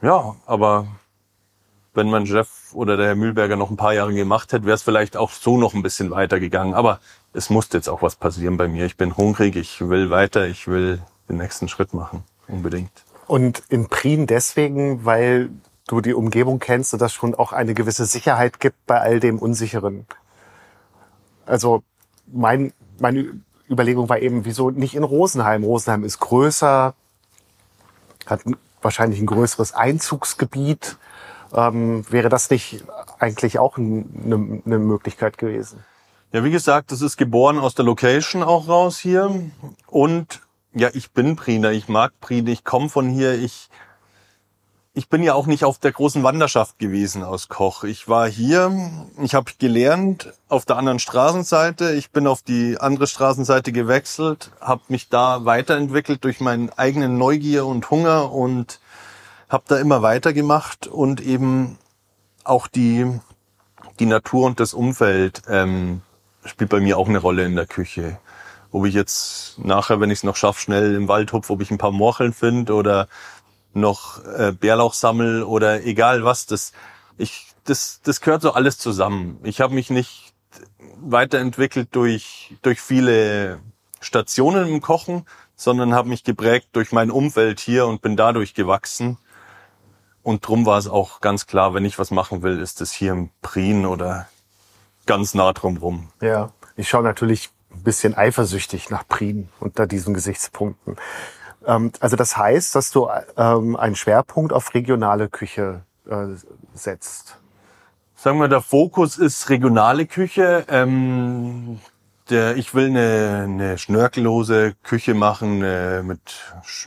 Ja, 0.00 0.36
aber 0.46 0.86
wenn 1.92 2.08
mein 2.08 2.26
Chef 2.26 2.72
oder 2.72 2.96
der 2.96 3.08
Herr 3.08 3.14
Mühlberger 3.14 3.56
noch 3.56 3.70
ein 3.70 3.76
paar 3.76 3.92
Jahre 3.92 4.14
gemacht 4.14 4.52
hätte, 4.52 4.64
wäre 4.64 4.76
es 4.76 4.82
vielleicht 4.82 5.16
auch 5.16 5.30
so 5.30 5.58
noch 5.58 5.74
ein 5.74 5.82
bisschen 5.82 6.10
weitergegangen. 6.10 6.72
Aber 6.72 7.00
es 7.32 7.50
musste 7.50 7.76
jetzt 7.76 7.88
auch 7.88 8.02
was 8.02 8.16
passieren 8.16 8.56
bei 8.56 8.68
mir. 8.68 8.86
Ich 8.86 8.96
bin 8.96 9.16
hungrig, 9.16 9.56
ich 9.56 9.80
will 9.80 10.10
weiter, 10.10 10.46
ich 10.46 10.66
will 10.66 11.00
den 11.28 11.36
nächsten 11.36 11.68
Schritt 11.68 11.94
machen. 11.94 12.24
Unbedingt. 12.48 12.90
Und 13.26 13.62
in 13.68 13.88
Prien 13.88 14.26
deswegen, 14.26 15.04
weil 15.04 15.50
du 15.86 16.00
die 16.00 16.14
Umgebung 16.14 16.58
kennst 16.58 16.92
und 16.92 17.00
das 17.00 17.12
schon 17.12 17.34
auch 17.34 17.52
eine 17.52 17.74
gewisse 17.74 18.06
Sicherheit 18.06 18.60
gibt 18.60 18.86
bei 18.86 19.00
all 19.00 19.20
dem 19.20 19.38
Unsicheren. 19.38 20.06
Also 21.46 21.82
mein, 22.26 22.72
meine 22.98 23.40
Überlegung 23.68 24.08
war 24.08 24.18
eben, 24.18 24.44
wieso 24.44 24.70
nicht 24.70 24.94
in 24.94 25.04
Rosenheim? 25.04 25.64
Rosenheim 25.64 26.04
ist 26.04 26.18
größer, 26.18 26.94
hat 28.26 28.40
wahrscheinlich 28.82 29.20
ein 29.20 29.26
größeres 29.26 29.72
Einzugsgebiet. 29.72 30.96
Ähm, 31.52 32.04
wäre 32.10 32.28
das 32.28 32.50
nicht 32.50 32.84
eigentlich 33.18 33.58
auch 33.58 33.78
eine, 33.78 34.62
eine 34.64 34.78
Möglichkeit 34.78 35.38
gewesen? 35.38 35.84
Ja, 36.32 36.44
wie 36.44 36.50
gesagt, 36.50 36.92
das 36.92 37.02
ist 37.02 37.16
geboren 37.16 37.58
aus 37.58 37.74
der 37.74 37.84
Location 37.84 38.42
auch 38.42 38.68
raus 38.68 38.98
hier. 38.98 39.50
Und 39.88 40.40
ja, 40.72 40.88
ich 40.94 41.10
bin 41.10 41.34
Priner, 41.34 41.72
ich 41.72 41.88
mag 41.88 42.12
Priner, 42.20 42.50
ich 42.50 42.62
komme 42.62 42.88
von 42.88 43.08
hier, 43.08 43.34
ich 43.34 43.68
ich 44.92 45.08
bin 45.08 45.22
ja 45.22 45.34
auch 45.34 45.46
nicht 45.46 45.64
auf 45.64 45.78
der 45.78 45.92
großen 45.92 46.22
Wanderschaft 46.24 46.78
gewesen 46.78 47.22
aus 47.22 47.48
Koch. 47.48 47.84
Ich 47.84 48.08
war 48.08 48.28
hier, 48.28 48.90
ich 49.22 49.34
habe 49.34 49.52
gelernt 49.58 50.32
auf 50.48 50.64
der 50.64 50.76
anderen 50.76 50.98
Straßenseite. 50.98 51.92
Ich 51.92 52.10
bin 52.10 52.26
auf 52.26 52.42
die 52.42 52.76
andere 52.78 53.06
Straßenseite 53.06 53.70
gewechselt, 53.70 54.50
habe 54.60 54.82
mich 54.88 55.08
da 55.08 55.44
weiterentwickelt 55.44 56.24
durch 56.24 56.40
meinen 56.40 56.70
eigenen 56.70 57.18
Neugier 57.18 57.66
und 57.66 57.88
Hunger 57.90 58.32
und 58.32 58.80
habe 59.48 59.64
da 59.68 59.78
immer 59.78 60.02
weitergemacht 60.02 60.88
und 60.88 61.20
eben 61.20 61.78
auch 62.42 62.66
die, 62.66 63.20
die 64.00 64.06
Natur 64.06 64.46
und 64.46 64.58
das 64.58 64.74
Umfeld 64.74 65.42
ähm, 65.48 66.02
spielt 66.44 66.70
bei 66.70 66.80
mir 66.80 66.98
auch 66.98 67.08
eine 67.08 67.18
Rolle 67.18 67.44
in 67.44 67.56
der 67.56 67.66
Küche. 67.66 68.18
Ob 68.72 68.86
ich 68.86 68.94
jetzt 68.94 69.58
nachher, 69.58 70.00
wenn 70.00 70.10
ich 70.10 70.20
es 70.20 70.24
noch 70.24 70.36
schaffe, 70.36 70.60
schnell 70.60 70.94
im 70.94 71.08
Wald 71.08 71.32
hupf, 71.32 71.50
ob 71.50 71.60
ich 71.60 71.70
ein 71.70 71.78
paar 71.78 71.90
Morcheln 71.90 72.32
finde 72.32 72.74
oder 72.74 73.08
noch 73.72 74.24
äh, 74.24 74.52
Bärlauch 74.52 74.94
sammel 74.94 75.42
oder 75.42 75.84
egal 75.84 76.24
was, 76.24 76.46
das 76.46 76.72
ich 77.18 77.48
das 77.64 78.00
das 78.02 78.20
gehört 78.20 78.42
so 78.42 78.52
alles 78.52 78.78
zusammen. 78.78 79.38
Ich 79.42 79.60
habe 79.60 79.74
mich 79.74 79.90
nicht 79.90 80.32
weiterentwickelt 80.96 81.88
durch 81.92 82.56
durch 82.62 82.80
viele 82.80 83.60
Stationen 84.00 84.68
im 84.68 84.80
Kochen, 84.80 85.26
sondern 85.56 85.94
habe 85.94 86.08
mich 86.08 86.24
geprägt 86.24 86.68
durch 86.72 86.92
mein 86.92 87.10
Umfeld 87.10 87.60
hier 87.60 87.86
und 87.86 88.02
bin 88.02 88.16
dadurch 88.16 88.54
gewachsen. 88.54 89.18
Und 90.22 90.46
drum 90.46 90.66
war 90.66 90.78
es 90.78 90.88
auch 90.88 91.20
ganz 91.20 91.46
klar, 91.46 91.74
wenn 91.74 91.84
ich 91.84 91.98
was 91.98 92.10
machen 92.10 92.42
will, 92.42 92.58
ist 92.60 92.80
es 92.80 92.92
hier 92.92 93.12
im 93.12 93.30
Prien 93.42 93.86
oder 93.86 94.28
ganz 95.10 95.34
nah 95.34 95.52
drum 95.52 95.76
rum. 95.78 96.08
Ja, 96.20 96.52
ich 96.76 96.88
schaue 96.88 97.02
natürlich 97.02 97.50
ein 97.72 97.82
bisschen 97.82 98.16
eifersüchtig 98.16 98.90
nach 98.90 99.06
Prien 99.08 99.48
unter 99.58 99.88
diesen 99.88 100.14
Gesichtspunkten. 100.14 100.96
Ähm, 101.66 101.90
also 101.98 102.14
das 102.14 102.36
heißt, 102.36 102.76
dass 102.76 102.92
du 102.92 103.08
ähm, 103.36 103.74
einen 103.74 103.96
Schwerpunkt 103.96 104.52
auf 104.52 104.72
regionale 104.72 105.28
Küche 105.28 105.82
äh, 106.08 106.26
setzt. 106.74 107.38
Sagen 108.14 108.38
wir, 108.38 108.46
der 108.46 108.60
Fokus 108.60 109.18
ist 109.18 109.50
regionale 109.50 110.06
Küche. 110.06 110.64
Ähm, 110.68 111.80
der, 112.28 112.56
ich 112.56 112.72
will 112.72 112.86
eine, 112.86 113.46
eine 113.48 113.78
schnörkellose 113.78 114.74
Küche 114.84 115.14
machen 115.14 115.64
äh, 115.64 116.04
mit, 116.04 116.20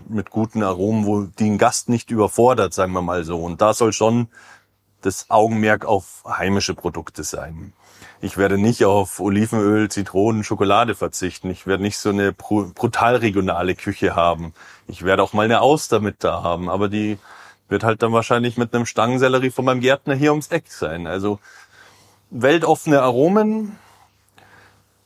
mit 0.07 0.29
guten 0.29 0.63
Aromen, 0.63 1.05
wo 1.05 1.23
die 1.23 1.47
einen 1.47 1.57
Gast 1.57 1.89
nicht 1.89 2.09
überfordert, 2.09 2.73
sagen 2.73 2.93
wir 2.93 3.01
mal 3.01 3.25
so. 3.25 3.43
Und 3.43 3.59
da 3.61 3.73
soll 3.73 3.91
schon 3.91 4.29
das 5.01 5.29
Augenmerk 5.29 5.83
auf 5.83 6.23
heimische 6.25 6.73
Produkte 6.73 7.25
sein. 7.25 7.73
Ich 8.23 8.37
werde 8.37 8.57
nicht 8.57 8.85
auf 8.85 9.19
Olivenöl, 9.19 9.89
Zitronen, 9.89 10.45
Schokolade 10.45 10.95
verzichten. 10.95 11.49
Ich 11.49 11.67
werde 11.67 11.83
nicht 11.83 11.97
so 11.97 12.07
eine 12.07 12.31
brutal 12.31 13.17
regionale 13.17 13.75
Küche 13.75 14.15
haben. 14.15 14.53
Ich 14.87 15.03
werde 15.03 15.21
auch 15.21 15.33
mal 15.33 15.43
eine 15.43 15.59
Auster 15.59 15.99
mit 15.99 16.23
da 16.23 16.41
haben, 16.41 16.69
aber 16.69 16.87
die 16.87 17.17
wird 17.67 17.83
halt 17.83 18.01
dann 18.01 18.13
wahrscheinlich 18.13 18.55
mit 18.55 18.73
einem 18.73 18.85
Stangensellerie 18.85 19.49
von 19.49 19.65
meinem 19.65 19.81
Gärtner 19.81 20.15
hier 20.15 20.31
ums 20.31 20.47
Eck 20.47 20.71
sein. 20.71 21.05
Also 21.05 21.39
weltoffene 22.29 23.01
Aromen 23.01 23.77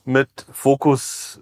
mit 0.04 0.46
Fokus 0.52 1.40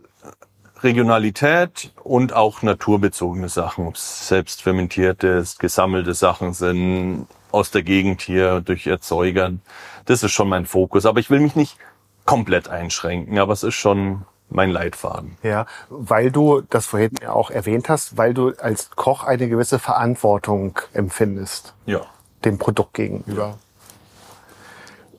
Regionalität 0.83 1.93
und 2.03 2.33
auch 2.33 2.63
naturbezogene 2.63 3.49
Sachen, 3.49 3.87
ob 3.87 3.95
es 3.95 4.29
selbst 4.29 4.63
fermentierte, 4.63 5.43
gesammelte 5.59 6.15
Sachen 6.15 6.53
sind, 6.53 7.27
aus 7.51 7.71
der 7.71 7.83
Gegend 7.83 8.21
hier 8.21 8.61
durch 8.61 8.87
Erzeugern. 8.87 9.63
Das 10.05 10.23
ist 10.23 10.33
schon 10.33 10.49
mein 10.49 10.67
Fokus. 10.67 11.07
Aber 11.07 11.21
ich 11.21 11.31
will 11.31 11.41
mich 11.41 11.57
nicht 11.57 11.79
komplett 12.27 12.69
einschränken, 12.69 13.39
aber 13.39 13.53
es 13.53 13.63
ist 13.63 13.75
schon 13.75 14.27
mein 14.49 14.71
Leitfaden. 14.71 15.39
Ja, 15.43 15.67
weil 15.89 16.31
du 16.31 16.61
das 16.69 16.87
vorhin 16.87 17.13
auch 17.27 17.51
erwähnt 17.51 17.89
hast, 17.89 18.17
weil 18.17 18.35
du 18.35 18.53
als 18.59 18.91
Koch 18.91 19.25
eine 19.25 19.49
gewisse 19.49 19.79
Verantwortung 19.79 20.79
empfindest. 20.93 21.75
Ja. 21.87 22.03
Dem 22.45 22.59
Produkt 22.59 22.95
gegenüber. 22.95 23.59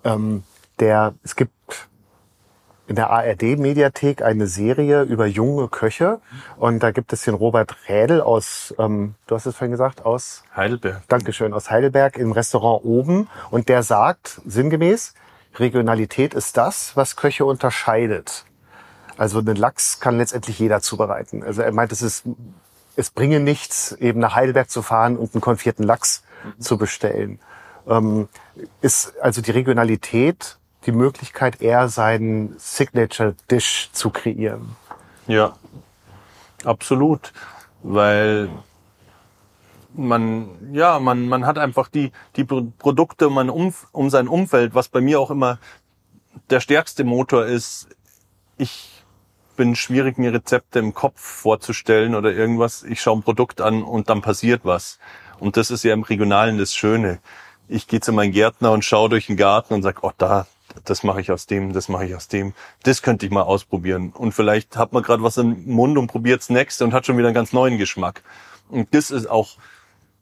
Ja. 0.04 0.14
Ähm, 0.14 0.44
der, 0.80 1.16
es 1.24 1.36
gibt 1.36 1.52
in 2.88 2.96
der 2.96 3.10
ARD-Mediathek 3.10 4.22
eine 4.22 4.48
Serie 4.48 5.04
über 5.04 5.26
junge 5.26 5.68
Köche. 5.68 6.20
Und 6.58 6.82
da 6.82 6.92
gibt 6.92 7.12
es 7.14 7.24
den 7.24 7.34
Robert 7.34 7.76
Rädel 7.90 8.22
aus, 8.22 8.74
ähm, 8.80 9.16
du 9.28 9.36
hast 9.36 9.46
es 9.46 9.56
vorhin 9.56 9.72
gesagt, 9.72 10.06
aus 10.06 10.44
Heidelberg. 10.56 11.02
Dankeschön, 11.08 11.54
aus 11.54 11.70
Heidelberg 11.70 12.18
im 12.18 12.32
Restaurant 12.32 12.86
oben. 12.86 13.28
Und 13.52 13.68
der 13.70 13.84
sagt 13.84 14.42
sinngemäß, 14.46 15.14
Regionalität 15.56 16.34
ist 16.34 16.56
das, 16.56 16.96
was 16.96 17.16
Köche 17.16 17.46
unterscheidet. 17.46 18.46
Also 19.18 19.40
einen 19.40 19.56
Lachs 19.56 20.00
kann 20.00 20.18
letztendlich 20.18 20.60
jeder 20.60 20.82
zubereiten. 20.82 21.44
Also 21.44 21.64
er 21.64 21.72
meint, 21.72 21.92
es 21.92 22.02
ist, 22.02 22.24
es 22.96 23.10
bringe 23.10 23.40
nichts, 23.40 23.92
eben 23.94 24.20
nach 24.20 24.36
Heidelberg 24.36 24.70
zu 24.70 24.82
fahren 24.82 25.18
und 25.18 25.34
einen 25.34 25.42
konfierten 25.42 25.84
Lachs 25.84 26.24
mhm. 26.44 26.62
zu 26.62 26.78
bestellen. 26.78 27.40
Ähm, 27.88 28.30
ist 28.82 29.14
also 29.22 29.42
die 29.42 29.52
Regionalität 29.52 30.58
die 30.86 30.92
Möglichkeit, 30.92 31.62
eher 31.62 31.90
seinen 31.90 32.56
Signature 32.58 33.36
Dish 33.52 33.90
zu 33.92 34.10
kreieren. 34.10 34.76
Ja, 35.28 35.56
absolut, 36.64 37.34
weil 37.84 38.50
man 39.94 40.50
ja 40.74 41.00
man 41.00 41.28
man 41.28 41.46
hat 41.46 41.58
einfach 41.58 41.90
die 41.90 42.12
die 42.36 42.44
Produkte 42.44 43.30
man 43.30 43.50
um 43.50 43.74
um 43.92 44.10
sein 44.10 44.28
Umfeld, 44.28 44.76
was 44.76 44.90
bei 44.90 45.02
mir 45.02 45.20
auch 45.20 45.32
immer 45.32 45.58
der 46.50 46.60
stärkste 46.60 47.04
Motor 47.04 47.46
ist. 47.46 47.90
Ich 48.58 49.04
bin 49.56 49.76
schwierig, 49.76 50.18
mir 50.18 50.34
Rezepte 50.34 50.80
im 50.80 50.94
Kopf 50.94 51.20
vorzustellen 51.20 52.16
oder 52.16 52.32
irgendwas. 52.32 52.84
Ich 52.84 53.02
schaue 53.02 53.18
ein 53.18 53.24
Produkt 53.24 53.60
an 53.60 53.84
und 53.84 54.10
dann 54.10 54.22
passiert 54.22 54.62
was. 54.64 55.00
Und 55.40 55.58
das 55.58 55.72
ist 55.72 55.84
ja 55.84 55.94
im 55.94 56.04
Regionalen 56.04 56.58
das 56.58 56.74
Schöne. 56.74 57.20
Ich 57.68 57.88
gehe 57.88 58.00
zu 58.00 58.14
meinem 58.14 58.32
Gärtner 58.32 58.72
und 58.72 58.86
schaue 58.86 59.10
durch 59.10 59.28
den 59.28 59.36
Garten 59.36 59.74
und 59.74 59.84
sage, 59.84 60.00
oh, 60.04 60.12
da, 60.18 60.48
das 60.86 61.04
mache 61.04 61.22
ich 61.22 61.32
aus 61.32 61.46
dem, 61.46 61.74
das 61.74 61.90
mache 61.90 62.06
ich 62.06 62.16
aus 62.16 62.28
dem, 62.28 62.54
das 62.84 63.02
könnte 63.02 63.26
ich 63.26 63.32
mal 63.32 63.44
ausprobieren. 63.44 64.12
Und 64.12 64.34
vielleicht 64.34 64.78
hat 64.78 64.94
man 64.94 65.04
gerade 65.04 65.24
was 65.24 65.38
im 65.38 65.66
Mund 65.66 65.98
und 65.98 66.08
probiert's 66.08 66.50
nächste 66.50 66.84
und 66.84 66.94
hat 66.94 67.06
schon 67.06 67.18
wieder 67.18 67.28
einen 67.28 67.36
ganz 67.36 67.54
neuen 67.54 67.78
Geschmack. 67.78 68.24
Und 68.70 68.94
das 68.94 69.12
ist 69.12 69.30
auch 69.30 69.58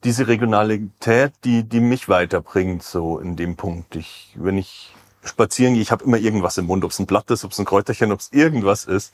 diese 0.03 0.27
Regionalität, 0.27 1.33
die, 1.43 1.63
die 1.63 1.79
mich 1.79 2.09
weiterbringt, 2.09 2.83
so 2.83 3.19
in 3.19 3.35
dem 3.35 3.55
Punkt. 3.55 3.95
Ich, 3.95 4.33
wenn 4.35 4.57
ich 4.57 4.93
spazieren 5.23 5.73
gehe, 5.73 5.81
ich 5.81 5.91
habe 5.91 6.03
immer 6.03 6.17
irgendwas 6.17 6.57
im 6.57 6.65
Mund, 6.65 6.83
ob 6.85 6.91
es 6.91 6.99
ein 6.99 7.07
Blatt 7.07 7.29
ist, 7.31 7.43
ob 7.43 7.51
es 7.51 7.59
ein 7.59 7.65
Kräuterchen, 7.65 8.11
ob 8.11 8.19
es 8.19 8.31
irgendwas 8.31 8.85
ist. 8.85 9.13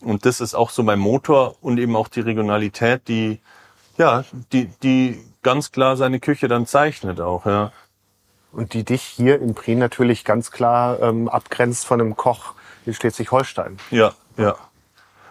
Und 0.00 0.26
das 0.26 0.40
ist 0.40 0.54
auch 0.54 0.70
so 0.70 0.82
mein 0.82 0.98
Motor 0.98 1.56
und 1.60 1.78
eben 1.78 1.94
auch 1.94 2.08
die 2.08 2.20
Regionalität, 2.20 3.06
die, 3.08 3.40
ja, 3.96 4.24
die, 4.52 4.66
die 4.82 5.24
ganz 5.42 5.70
klar 5.70 5.96
seine 5.96 6.20
Küche 6.20 6.48
dann 6.48 6.66
zeichnet 6.66 7.20
auch, 7.20 7.46
ja 7.46 7.72
und 8.54 8.72
die 8.72 8.84
dich 8.84 9.02
hier 9.02 9.40
in 9.40 9.54
Prien 9.54 9.78
natürlich 9.78 10.24
ganz 10.24 10.50
klar 10.50 11.00
ähm, 11.00 11.28
abgrenzt 11.28 11.84
von 11.86 12.00
einem 12.00 12.16
Koch 12.16 12.54
in 12.86 12.94
Schleswig-Holstein. 12.94 13.78
Ja, 13.90 14.12
ja. 14.36 14.56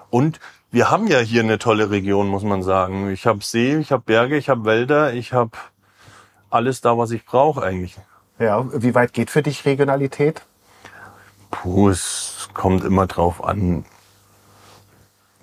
Und 0.10 0.40
wir 0.72 0.90
haben 0.90 1.08
ja 1.08 1.20
hier 1.20 1.42
eine 1.42 1.60
tolle 1.60 1.90
Region, 1.90 2.28
muss 2.28 2.44
man 2.44 2.64
sagen. 2.64 3.12
Ich 3.12 3.26
habe 3.26 3.44
See, 3.44 3.78
ich 3.78 3.92
habe 3.92 4.04
Berge, 4.04 4.38
ich 4.38 4.50
habe 4.50 4.66
Wälder, 4.66 5.14
ich 5.14 5.34
habe 5.34 5.52
alles 6.50 6.82
da, 6.82 6.98
was 6.98 7.12
ich 7.12 7.26
brauche 7.26 7.64
eigentlich. 7.64 7.98
Ja, 8.40 8.66
wie 8.74 8.96
weit 8.96 9.14
geht 9.14 9.30
für 9.30 9.42
dich 9.42 9.66
Regionalität? 9.66 10.44
Puh, 11.52 11.90
es 11.90 12.50
kommt 12.54 12.84
immer 12.84 13.08
drauf 13.08 13.44
an. 13.44 13.86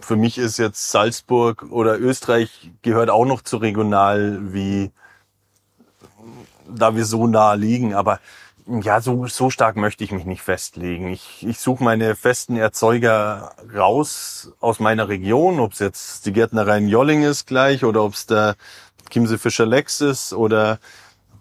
Für 0.00 0.16
mich 0.16 0.38
ist 0.38 0.58
jetzt 0.58 0.90
Salzburg 0.90 1.66
oder 1.70 1.99
Österreich 1.99 2.72
gehört 2.82 3.10
auch 3.10 3.25
noch 3.25 3.42
zu 3.42 3.58
regional 3.58 4.52
wie 4.52 4.90
da 6.75 6.97
wir 6.97 7.05
so 7.05 7.27
nah 7.27 7.55
liegen. 7.55 7.95
Aber 7.95 8.21
ja, 8.67 9.00
so, 9.00 9.27
so 9.27 9.50
stark 9.50 9.77
möchte 9.77 10.05
ich 10.05 10.12
mich 10.12 10.25
nicht 10.25 10.43
festlegen. 10.43 11.09
Ich, 11.09 11.45
ich 11.47 11.59
suche 11.59 11.83
meine 11.83 12.15
festen 12.15 12.57
Erzeuger 12.57 13.53
raus 13.75 14.53
aus 14.61 14.81
meiner 14.81 15.09
Region, 15.09 15.61
ob 15.61 15.73
es 15.73 15.81
jetzt 15.81 16.27
die 16.27 16.33
Gärtnerei 16.33 16.79
in 16.79 16.89
Jolling 16.89 17.23
ist 17.23 17.47
gleich 17.47 17.85
oder 17.85 18.05
ob 18.05 18.15
es 18.15 18.27
der 18.27 18.57
Chiemsee 19.11 19.39
Fischer 19.39 19.67
Lex 19.67 20.00
ist 20.00 20.33
oder 20.33 20.79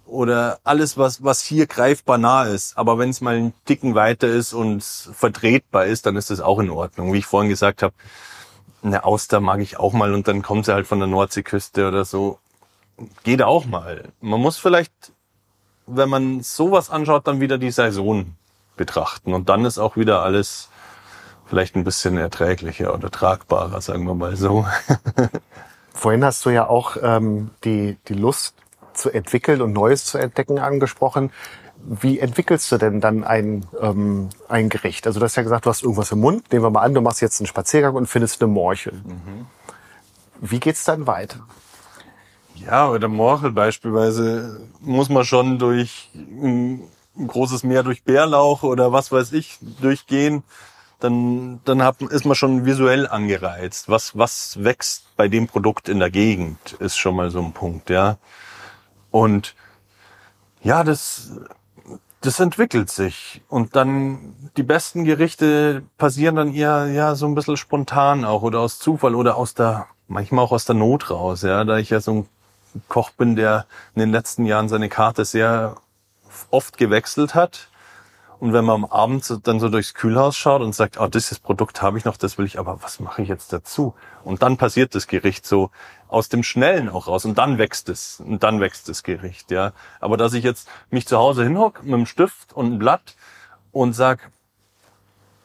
oder 0.09 0.59
alles, 0.63 0.97
was, 0.97 1.23
was 1.23 1.43
hier 1.43 1.67
greifbar 1.67 2.17
nah 2.17 2.43
ist. 2.43 2.77
Aber 2.77 2.97
wenn 2.97 3.09
es 3.09 3.21
mal 3.21 3.35
einen 3.35 3.53
Ticken 3.65 3.95
weiter 3.95 4.27
ist 4.27 4.53
und 4.53 4.83
vertretbar 4.83 5.85
ist, 5.85 6.05
dann 6.07 6.15
ist 6.15 6.31
das 6.31 6.41
auch 6.41 6.59
in 6.59 6.71
Ordnung. 6.71 7.13
Wie 7.13 7.19
ich 7.19 7.27
vorhin 7.27 7.49
gesagt 7.49 7.83
habe, 7.83 7.93
eine 8.81 9.03
Auster 9.03 9.39
mag 9.39 9.59
ich 9.59 9.77
auch 9.77 9.93
mal 9.93 10.13
und 10.13 10.27
dann 10.27 10.41
kommt 10.41 10.65
sie 10.65 10.73
halt 10.73 10.87
von 10.87 10.99
der 10.99 11.07
Nordseeküste 11.07 11.87
oder 11.87 12.05
so. 12.05 12.39
Geht 13.23 13.43
auch 13.43 13.65
mal. 13.65 14.09
Man 14.19 14.41
muss 14.41 14.57
vielleicht 14.57 15.13
wenn 15.89 16.09
man 16.09 16.41
sowas 16.41 16.89
anschaut, 16.89 17.27
dann 17.27 17.39
wieder 17.39 17.57
die 17.57 17.71
Saison 17.71 18.35
betrachten. 18.77 19.33
Und 19.33 19.49
dann 19.49 19.65
ist 19.65 19.77
auch 19.77 19.97
wieder 19.97 20.21
alles 20.23 20.69
vielleicht 21.47 21.75
ein 21.75 21.83
bisschen 21.83 22.17
erträglicher 22.17 22.93
oder 22.93 23.09
tragbarer, 23.09 23.81
sagen 23.81 24.05
wir 24.05 24.13
mal 24.13 24.35
so. 24.35 24.65
Vorhin 25.93 26.23
hast 26.23 26.45
du 26.45 26.51
ja 26.51 26.67
auch 26.67 26.95
ähm, 27.01 27.49
die, 27.63 27.97
die 28.07 28.13
Lust 28.13 28.53
zu 28.93 29.09
entwickeln 29.09 29.61
und 29.61 29.73
Neues 29.73 30.05
zu 30.05 30.17
entdecken 30.17 30.59
angesprochen. 30.59 31.31
Wie 31.81 32.19
entwickelst 32.19 32.71
du 32.71 32.77
denn 32.77 33.01
dann 33.01 33.23
ein, 33.23 33.65
ähm, 33.81 34.29
ein 34.47 34.69
Gericht? 34.69 35.07
Also 35.07 35.19
du 35.19 35.25
hast 35.25 35.35
ja 35.35 35.43
gesagt, 35.43 35.65
du 35.65 35.69
hast 35.69 35.81
irgendwas 35.81 36.11
im 36.11 36.19
Mund. 36.19 36.51
Nehmen 36.51 36.63
wir 36.63 36.69
mal 36.69 36.81
an, 36.81 36.93
du 36.93 37.01
machst 37.01 37.21
jetzt 37.21 37.39
einen 37.39 37.47
Spaziergang 37.47 37.95
und 37.95 38.07
findest 38.07 38.41
eine 38.41 38.51
Morchel. 38.51 38.93
Mhm. 38.93 39.47
Wie 40.41 40.59
geht's 40.59 40.83
dann 40.83 41.07
weiter? 41.07 41.39
Ja, 42.65 42.89
bei 42.89 42.99
der 42.99 43.09
Morchel 43.09 43.51
beispielsweise 43.51 44.67
muss 44.81 45.09
man 45.09 45.23
schon 45.23 45.59
durch 45.59 46.09
ein 46.15 46.89
großes 47.15 47.63
Meer 47.63 47.83
durch 47.83 48.03
Bärlauch 48.03 48.63
oder 48.63 48.91
was 48.91 49.11
weiß 49.11 49.33
ich 49.33 49.57
durchgehen. 49.81 50.43
Dann, 50.99 51.61
dann 51.63 51.81
hat, 51.81 52.01
ist 52.01 52.25
man 52.25 52.35
schon 52.35 52.65
visuell 52.65 53.07
angereizt. 53.07 53.87
Was, 53.87 54.17
was 54.17 54.61
wächst 54.61 55.15
bei 55.15 55.29
dem 55.29 55.47
Produkt 55.47 55.87
in 55.87 55.99
der 55.99 56.09
Gegend, 56.09 56.73
ist 56.79 56.97
schon 56.97 57.15
mal 57.15 57.31
so 57.31 57.39
ein 57.39 57.53
Punkt, 57.53 57.89
ja. 57.89 58.17
Und 59.09 59.55
ja, 60.61 60.83
das, 60.83 61.31
das 62.19 62.41
entwickelt 62.41 62.89
sich. 62.89 63.41
Und 63.47 63.77
dann 63.77 64.35
die 64.57 64.63
besten 64.63 65.05
Gerichte 65.05 65.83
passieren 65.97 66.35
dann 66.35 66.53
eher 66.53 66.87
ja 66.87 67.15
so 67.15 67.25
ein 67.27 67.35
bisschen 67.35 67.55
spontan 67.55 68.25
auch 68.25 68.41
oder 68.41 68.59
aus 68.59 68.77
Zufall 68.79 69.15
oder 69.15 69.37
aus 69.37 69.53
der, 69.53 69.87
manchmal 70.09 70.43
auch 70.43 70.51
aus 70.51 70.65
der 70.65 70.75
Not 70.75 71.09
raus, 71.09 71.43
ja, 71.43 71.63
da 71.63 71.77
ich 71.77 71.91
ja 71.91 72.01
so 72.01 72.11
ein 72.11 72.27
Koch 72.87 73.11
bin, 73.11 73.35
der 73.35 73.65
in 73.95 73.99
den 73.99 74.11
letzten 74.11 74.45
Jahren 74.45 74.69
seine 74.69 74.89
Karte 74.89 75.25
sehr 75.25 75.75
oft 76.51 76.77
gewechselt 76.77 77.35
hat. 77.35 77.69
Und 78.39 78.53
wenn 78.53 78.63
man 78.63 78.85
am 78.85 78.85
Abend 78.85 79.39
dann 79.43 79.59
so 79.59 79.67
durchs 79.67 79.93
Kühlhaus 79.93 80.37
schaut 80.37 80.61
und 80.61 80.73
sagt, 80.73 80.97
oh, 80.97 81.07
dieses 81.07 81.39
Produkt 81.39 81.81
habe 81.81 81.97
ich 81.97 82.05
noch, 82.05 82.15
das 82.15 82.37
will 82.37 82.45
ich, 82.45 82.57
aber 82.57 82.81
was 82.81 83.01
mache 83.01 83.21
ich 83.21 83.27
jetzt 83.27 83.51
dazu? 83.51 83.95
Und 84.23 84.41
dann 84.41 84.55
passiert 84.55 84.95
das 84.95 85.07
Gericht 85.07 85.45
so 85.45 85.71
aus 86.07 86.29
dem 86.29 86.43
Schnellen 86.43 86.87
auch 86.87 87.07
raus 87.07 87.25
und 87.25 87.37
dann 87.37 87.57
wächst 87.57 87.89
es 87.89 88.21
und 88.21 88.41
dann 88.41 88.61
wächst 88.61 88.87
das 88.87 89.03
Gericht, 89.03 89.51
ja. 89.51 89.73
Aber 89.99 90.15
dass 90.15 90.33
ich 90.33 90.45
jetzt 90.45 90.69
mich 90.89 91.05
zu 91.05 91.17
Hause 91.17 91.43
hinhock 91.43 91.83
mit 91.83 91.93
einem 91.93 92.05
Stift 92.05 92.53
und 92.53 92.67
einem 92.67 92.79
Blatt 92.79 93.15
und 93.73 93.91
sag, 93.91 94.31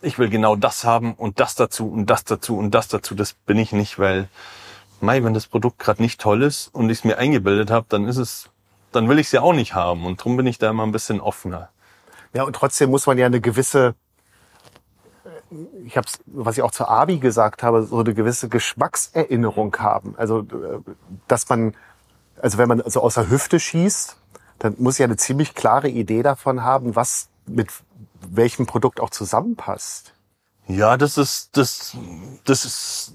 ich 0.00 0.18
will 0.18 0.28
genau 0.28 0.54
das 0.54 0.84
haben 0.84 1.14
und 1.14 1.40
das 1.40 1.56
dazu 1.56 1.90
und 1.90 2.06
das 2.06 2.22
dazu 2.22 2.56
und 2.56 2.70
das 2.70 2.86
dazu, 2.86 3.16
das 3.16 3.32
bin 3.32 3.58
ich 3.58 3.72
nicht, 3.72 3.98
weil 3.98 4.28
Mei, 5.00 5.22
wenn 5.22 5.34
das 5.34 5.46
Produkt 5.46 5.78
gerade 5.78 6.02
nicht 6.02 6.20
toll 6.20 6.42
ist 6.42 6.68
und 6.68 6.90
ich 6.90 6.98
es 6.98 7.04
mir 7.04 7.18
eingebildet 7.18 7.70
habe, 7.70 7.86
dann 7.88 8.06
ist 8.06 8.16
es, 8.16 8.50
dann 8.92 9.08
will 9.08 9.18
ich 9.18 9.26
es 9.26 9.32
ja 9.32 9.42
auch 9.42 9.52
nicht 9.52 9.74
haben. 9.74 10.06
Und 10.06 10.20
darum 10.20 10.36
bin 10.36 10.46
ich 10.46 10.58
da 10.58 10.70
immer 10.70 10.84
ein 10.84 10.92
bisschen 10.92 11.20
offener. 11.20 11.70
Ja, 12.32 12.44
und 12.44 12.54
trotzdem 12.56 12.90
muss 12.90 13.06
man 13.06 13.18
ja 13.18 13.26
eine 13.26 13.40
gewisse, 13.40 13.94
ich 15.84 15.96
habe 15.96 16.08
was 16.26 16.56
ich 16.56 16.62
auch 16.62 16.70
zur 16.70 16.88
Abi 16.88 17.18
gesagt 17.18 17.62
habe, 17.62 17.84
so 17.84 17.98
eine 17.98 18.14
gewisse 18.14 18.48
Geschmackserinnerung 18.48 19.76
haben. 19.78 20.14
Also, 20.16 20.40
äh, 20.40 20.80
dass 21.28 21.48
man, 21.48 21.74
also 22.40 22.58
wenn 22.58 22.68
man 22.68 22.82
so 22.86 23.00
aus 23.00 23.14
der 23.14 23.30
Hüfte 23.30 23.60
schießt, 23.60 24.16
dann 24.58 24.76
muss 24.78 24.98
ja 24.98 25.04
eine 25.04 25.16
ziemlich 25.16 25.54
klare 25.54 25.88
Idee 25.88 26.22
davon 26.22 26.62
haben, 26.62 26.96
was 26.96 27.28
mit 27.46 27.68
welchem 28.20 28.66
Produkt 28.66 29.00
auch 29.00 29.10
zusammenpasst. 29.10 30.14
Ja, 30.66 30.96
das 30.96 31.18
ist, 31.18 31.56
das, 31.56 31.96
das 32.44 32.64
ist 32.64 33.12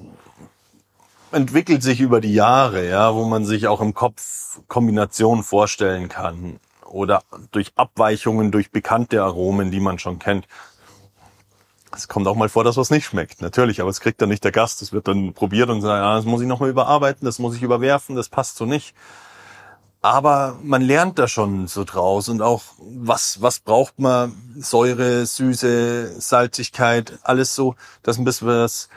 entwickelt 1.31 1.83
sich 1.83 2.01
über 2.01 2.21
die 2.21 2.33
Jahre, 2.33 2.87
ja, 2.87 3.13
wo 3.13 3.25
man 3.25 3.45
sich 3.45 3.67
auch 3.67 3.81
im 3.81 3.93
Kopf 3.93 4.59
Kombinationen 4.67 5.43
vorstellen 5.43 6.09
kann 6.09 6.59
oder 6.85 7.21
durch 7.51 7.71
Abweichungen, 7.75 8.51
durch 8.51 8.71
bekannte 8.71 9.21
Aromen, 9.21 9.71
die 9.71 9.79
man 9.79 9.99
schon 9.99 10.19
kennt. 10.19 10.47
Es 11.95 12.07
kommt 12.07 12.27
auch 12.27 12.35
mal 12.35 12.49
vor, 12.49 12.63
dass 12.63 12.77
was 12.77 12.91
nicht 12.91 13.05
schmeckt, 13.05 13.41
natürlich, 13.41 13.81
aber 13.81 13.89
es 13.89 13.99
kriegt 13.99 14.21
dann 14.21 14.29
nicht 14.29 14.43
der 14.43 14.51
Gast. 14.51 14.81
Es 14.81 14.93
wird 14.93 15.07
dann 15.07 15.33
probiert 15.33 15.69
und 15.69 15.81
sagt, 15.81 16.03
ah, 16.03 16.15
das 16.15 16.25
muss 16.25 16.41
ich 16.41 16.47
nochmal 16.47 16.69
überarbeiten, 16.69 17.25
das 17.25 17.39
muss 17.39 17.55
ich 17.55 17.63
überwerfen, 17.63 18.15
das 18.15 18.29
passt 18.29 18.57
so 18.57 18.65
nicht. 18.65 18.93
Aber 20.01 20.57
man 20.63 20.81
lernt 20.81 21.19
da 21.19 21.27
schon 21.27 21.67
so 21.67 21.83
draus 21.83 22.29
und 22.29 22.41
auch 22.41 22.61
was, 22.79 23.41
was 23.41 23.59
braucht 23.59 23.99
man? 23.99 24.33
Säure, 24.57 25.25
Süße, 25.25 26.21
Salzigkeit, 26.21 27.19
alles 27.23 27.53
so, 27.53 27.75
dass 28.01 28.17
ein 28.17 28.23
bisschen 28.23 28.47
was, 28.47 28.87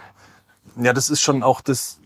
ja, 0.77 0.93
das 0.93 1.11
ist 1.11 1.21
schon 1.21 1.43
auch 1.43 1.61
das, 1.61 1.99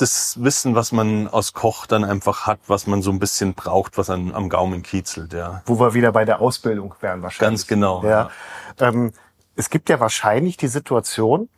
das 0.00 0.42
Wissen, 0.42 0.74
was 0.74 0.92
man 0.92 1.28
aus 1.28 1.52
Koch 1.52 1.86
dann 1.86 2.04
einfach 2.04 2.46
hat, 2.46 2.60
was 2.66 2.86
man 2.86 3.02
so 3.02 3.10
ein 3.10 3.18
bisschen 3.18 3.54
braucht, 3.54 3.98
was 3.98 4.10
an, 4.10 4.34
am 4.34 4.48
Gaumen 4.48 4.82
kiezelt, 4.82 5.32
ja. 5.32 5.62
Wo 5.66 5.78
wir 5.78 5.94
wieder 5.94 6.12
bei 6.12 6.24
der 6.24 6.40
Ausbildung 6.40 6.94
wären 7.00 7.22
wahrscheinlich. 7.22 7.60
Ganz 7.60 7.66
genau. 7.66 8.02
Ja. 8.02 8.30
ja. 8.78 8.88
Ähm, 8.88 9.12
es 9.56 9.70
gibt 9.70 9.88
ja 9.88 10.00
wahrscheinlich 10.00 10.56
die 10.56 10.68
Situation, 10.68 11.48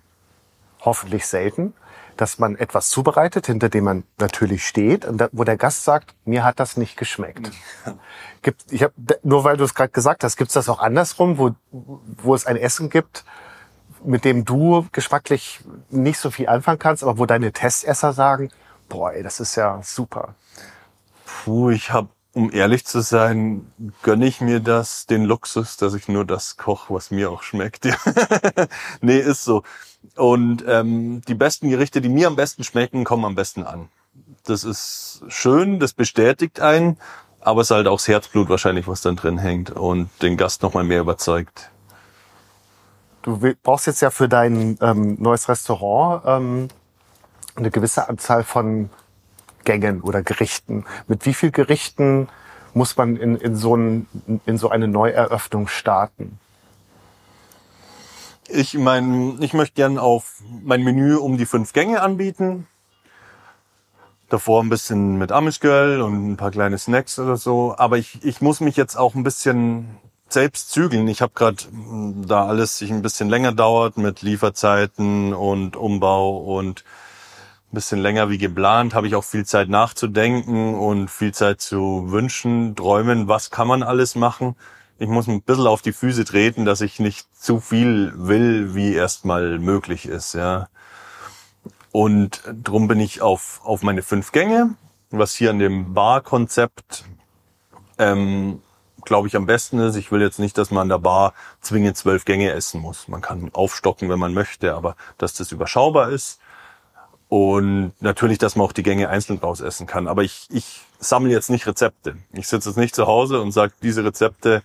hoffentlich 0.81 1.27
selten, 1.27 1.75
dass 2.17 2.39
man 2.39 2.57
etwas 2.57 2.89
zubereitet, 2.89 3.47
hinter 3.47 3.69
dem 3.69 3.85
man 3.85 4.05
natürlich 4.19 4.67
steht, 4.67 5.05
und 5.05 5.19
da, 5.19 5.29
wo 5.33 5.45
der 5.45 5.57
Gast 5.57 5.85
sagt, 5.85 6.15
mir 6.25 6.45
hat 6.45 6.61
das 6.61 6.77
nicht 6.77 6.97
geschmeckt. 6.97 7.51
Gibt, 8.43 8.73
ich 8.73 8.83
hab, 8.83 8.93
nur 9.23 9.45
weil 9.45 9.57
du 9.57 9.65
es 9.65 9.75
gerade 9.75 9.93
gesagt 9.93 10.25
hast, 10.25 10.37
gibt 10.37 10.49
es 10.49 10.55
das 10.55 10.69
auch 10.69 10.81
andersrum, 10.81 11.39
wo, 11.39 11.53
wo 11.71 12.35
es 12.35 12.45
ein 12.45 12.57
Essen 12.57 12.91
gibt, 12.91 13.25
mit 14.05 14.25
dem 14.25 14.45
du 14.45 14.87
geschmacklich 14.93 15.61
nicht 15.91 16.19
so 16.19 16.31
viel 16.31 16.49
anfangen 16.49 16.79
kannst, 16.79 17.03
aber 17.03 17.19
wo 17.19 17.27
deine 17.27 17.53
Testesser 17.53 18.13
sagen, 18.13 18.51
boah, 18.89 19.13
ey, 19.13 19.23
das 19.23 19.41
ist 19.41 19.57
ja 19.57 19.81
super. 19.83 20.35
Puh, 21.25 21.71
ich 21.71 21.93
habe, 21.93 22.09
um 22.35 22.53
ehrlich 22.53 22.85
zu 22.85 23.01
sein, 23.01 23.73
gönne 24.03 24.27
ich 24.27 24.41
mir 24.41 24.61
das, 24.61 25.07
den 25.07 25.25
Luxus, 25.25 25.77
dass 25.77 25.95
ich 25.95 26.09
nur 26.09 26.25
das 26.25 26.57
koche, 26.57 26.93
was 26.95 27.11
mir 27.11 27.31
auch 27.31 27.43
schmeckt. 27.43 27.89
nee, 29.01 29.19
ist 29.19 29.45
so. 29.45 29.63
Und 30.17 30.65
ähm, 30.67 31.23
die 31.27 31.35
besten 31.35 31.71
Gerichte, 31.71 32.01
die 32.01 32.09
mir 32.09 32.27
am 32.27 32.37
besten 32.37 32.65
schmecken, 32.65 33.05
kommen 33.05 33.25
am 33.25 33.35
besten 33.35 33.65
an. 33.65 33.89
Das 34.45 34.65
ist 34.65 35.23
schön, 35.29 35.79
das 35.79 35.93
bestätigt 35.93 36.61
einen, 36.61 36.99
aber 37.41 37.61
es 37.61 37.69
ist 37.69 37.77
halt 37.77 37.87
auch 37.87 37.97
das 37.97 38.09
Herzblut 38.09 38.49
wahrscheinlich, 38.49 38.89
was 38.89 39.01
dann 39.01 39.17
drin 39.17 39.39
hängt 39.39 39.71
und 39.71 40.11
den 40.23 40.37
Gast 40.37 40.63
nochmal 40.63 40.85
mehr 40.85 41.01
überzeugt. 41.01 41.71
Du 43.23 43.39
brauchst 43.63 43.87
jetzt 43.87 44.03
ja 44.03 44.11
für 44.11 44.29
dein 44.29 44.77
ähm, 44.81 45.17
neues 45.21 45.49
Restaurant 45.49 46.23
ähm, 46.27 46.69
eine 47.55 47.71
gewisse 47.71 48.09
Anzahl 48.09 48.43
von 48.43 48.91
Gängen 49.65 50.01
oder 50.01 50.23
Gerichten. 50.23 50.85
Mit 51.07 51.25
wie 51.25 51.35
viel 51.35 51.53
Gerichten 51.53 52.29
muss 52.75 52.97
man 52.97 53.17
in, 53.17 53.37
in, 53.37 53.55
so, 53.55 53.77
ein, 53.77 54.09
in 54.45 54.59
so 54.59 54.71
eine 54.71 54.89
Neueröffnung 54.89 55.69
starten? 55.69 56.41
Ich 58.49 58.75
mein, 58.75 59.41
ich 59.41 59.55
möchte 59.55 59.77
gern 59.77 59.99
auf 59.99 60.43
mein 60.63 60.83
Menü 60.83 61.17
um 61.17 61.39
die 61.39 61.47
fünf 61.47 61.73
Gänge 61.73 62.03
anbieten. 62.03 62.67
Davor 64.31 64.63
ein 64.63 64.69
bisschen 64.69 65.19
mit 65.19 65.31
Amish 65.31 65.61
Girl 65.61 66.01
und 66.01 66.33
ein 66.33 66.37
paar 66.37 66.51
kleine 66.51 66.79
Snacks 66.79 67.21
oder 67.21 67.37
so. 67.37 67.77
Aber 67.79 67.99
ich, 67.99 68.25
ich 68.25 68.41
muss 68.41 68.61
mich 68.61 68.77
jetzt 68.77 68.97
auch 68.97 69.15
ein 69.15 69.23
bisschen 69.23 69.97
selbst 70.33 70.71
zügeln. 70.71 71.09
Ich 71.09 71.23
habe 71.23 71.33
gerade, 71.35 71.65
hm, 71.65 72.27
da 72.27 72.47
alles 72.47 72.79
sich 72.79 72.91
ein 72.91 73.03
bisschen 73.03 73.29
länger 73.29 73.53
dauert 73.53 73.97
mit 73.97 74.23
Lieferzeiten 74.23 75.35
und 75.35 75.77
Umbau 75.77 76.39
und 76.39 76.85
ein 77.73 77.75
bisschen 77.75 78.01
länger 78.01 78.29
wie 78.29 78.39
geplant, 78.39 78.95
habe 78.95 79.07
ich 79.07 79.15
auch 79.15 79.25
viel 79.25 79.47
Zeit 79.47 79.69
nachzudenken 79.69 80.75
und 80.75 81.09
viel 81.09 81.33
Zeit 81.33 81.61
zu 81.61 82.11
wünschen, 82.11 82.77
träumen, 82.77 83.29
was 83.29 83.51
kann 83.51 83.67
man 83.67 83.83
alles 83.83 84.15
machen. 84.15 84.57
Ich 84.99 85.09
muss 85.09 85.27
ein 85.27 85.43
bisschen 85.43 85.67
auf 85.67 85.83
die 85.83 85.93
Füße 85.93 86.25
treten, 86.25 86.65
dass 86.65 86.81
ich 86.81 87.01
nicht 87.01 87.27
zu 87.35 87.61
viel 87.61 88.13
will, 88.15 88.75
wie 88.75 88.95
erstmal 88.95 89.59
möglich 89.59 90.07
ist, 90.07 90.35
ja. 90.35 90.69
Und 91.93 92.43
drum 92.63 92.89
bin 92.89 93.01
ich 93.01 93.21
auf, 93.23 93.61
auf 93.65 93.83
meine 93.83 94.03
fünf 94.03 94.33
Gänge, 94.33 94.75
was 95.11 95.35
hier 95.35 95.51
an 95.51 95.59
dem 95.59 95.95
Bar-Konzept 95.95 97.05
ähm, 97.99 98.61
glaube 99.05 99.29
ich, 99.29 99.37
am 99.37 99.47
besten 99.47 99.79
ist. 99.81 99.97
Ich 99.97 100.11
will 100.13 100.21
jetzt 100.21 100.39
nicht, 100.39 100.57
dass 100.59 100.71
man 100.71 100.83
an 100.83 100.89
der 100.89 100.99
Bar 100.99 101.35
zwingend 101.61 101.97
zwölf 101.97 102.25
Gänge 102.25 102.51
essen 102.53 102.81
muss. 102.81 103.09
Man 103.09 103.21
kann 103.21 103.51
aufstocken, 103.53 104.09
wenn 104.09 104.19
man 104.19 104.35
möchte, 104.35 104.75
aber 104.75 104.97
dass 105.19 105.35
das 105.35 105.53
überschaubar 105.53 106.11
ist. 106.11 106.41
Und 107.29 107.93
natürlich, 108.01 108.39
dass 108.39 108.57
man 108.57 108.67
auch 108.67 108.73
die 108.73 108.83
Gänge 108.83 109.09
einzeln 109.09 109.39
raus 109.39 109.61
essen 109.61 109.87
kann. 109.87 110.07
Aber 110.07 110.23
ich, 110.23 110.47
ich 110.51 110.83
sammle 110.99 111.31
jetzt 111.31 111.49
nicht 111.49 111.67
Rezepte. 111.67 112.17
Ich 112.33 112.47
sitze 112.47 112.69
jetzt 112.69 112.77
nicht 112.77 112.95
zu 112.95 113.07
Hause 113.07 113.41
und 113.41 113.53
sage, 113.53 113.73
diese 113.83 114.05
Rezepte 114.05 114.63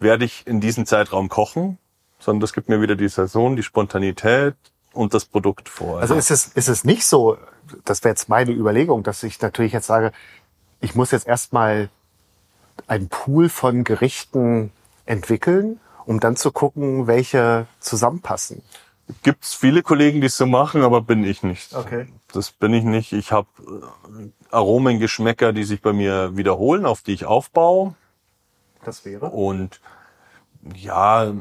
werde 0.00 0.24
ich 0.24 0.46
in 0.46 0.60
diesem 0.60 0.84
Zeitraum 0.84 1.28
kochen, 1.28 1.78
sondern 2.18 2.40
das 2.40 2.52
gibt 2.52 2.68
mir 2.68 2.80
wieder 2.80 2.96
die 2.96 3.08
Saison, 3.08 3.56
die 3.56 3.62
Spontanität 3.62 4.56
und 4.92 5.14
das 5.14 5.24
Produkt 5.24 5.68
vor. 5.68 6.00
Also 6.00 6.14
ist 6.14 6.30
es, 6.30 6.48
ist 6.48 6.68
es 6.68 6.84
nicht 6.84 7.04
so, 7.04 7.38
das 7.84 8.02
wäre 8.02 8.12
jetzt 8.12 8.28
meine 8.28 8.50
Überlegung, 8.50 9.02
dass 9.02 9.22
ich 9.22 9.40
natürlich 9.40 9.72
jetzt 9.72 9.86
sage, 9.86 10.12
ich 10.80 10.94
muss 10.94 11.10
jetzt 11.10 11.26
erstmal 11.26 11.88
ein 12.86 13.08
Pool 13.08 13.48
von 13.48 13.84
Gerichten 13.84 14.72
entwickeln, 15.06 15.80
um 16.04 16.20
dann 16.20 16.36
zu 16.36 16.52
gucken, 16.52 17.06
welche 17.06 17.66
zusammenpassen? 17.80 18.62
Gibt's 19.22 19.54
viele 19.54 19.82
Kollegen, 19.82 20.20
die 20.20 20.26
es 20.26 20.36
so 20.36 20.46
machen, 20.46 20.82
aber 20.82 21.00
bin 21.00 21.24
ich 21.24 21.42
nicht. 21.42 21.74
Okay. 21.74 22.06
Das 22.32 22.50
bin 22.50 22.74
ich 22.74 22.84
nicht. 22.84 23.12
Ich 23.12 23.32
habe 23.32 23.48
äh, 23.58 24.28
Aromen, 24.50 24.98
Geschmäcker, 24.98 25.52
die 25.52 25.64
sich 25.64 25.80
bei 25.80 25.94
mir 25.94 26.36
wiederholen, 26.36 26.84
auf 26.84 27.02
die 27.02 27.12
ich 27.12 27.24
aufbaue. 27.24 27.94
Das 28.84 29.04
wäre? 29.04 29.26
Und 29.30 29.80
ja, 30.74 31.32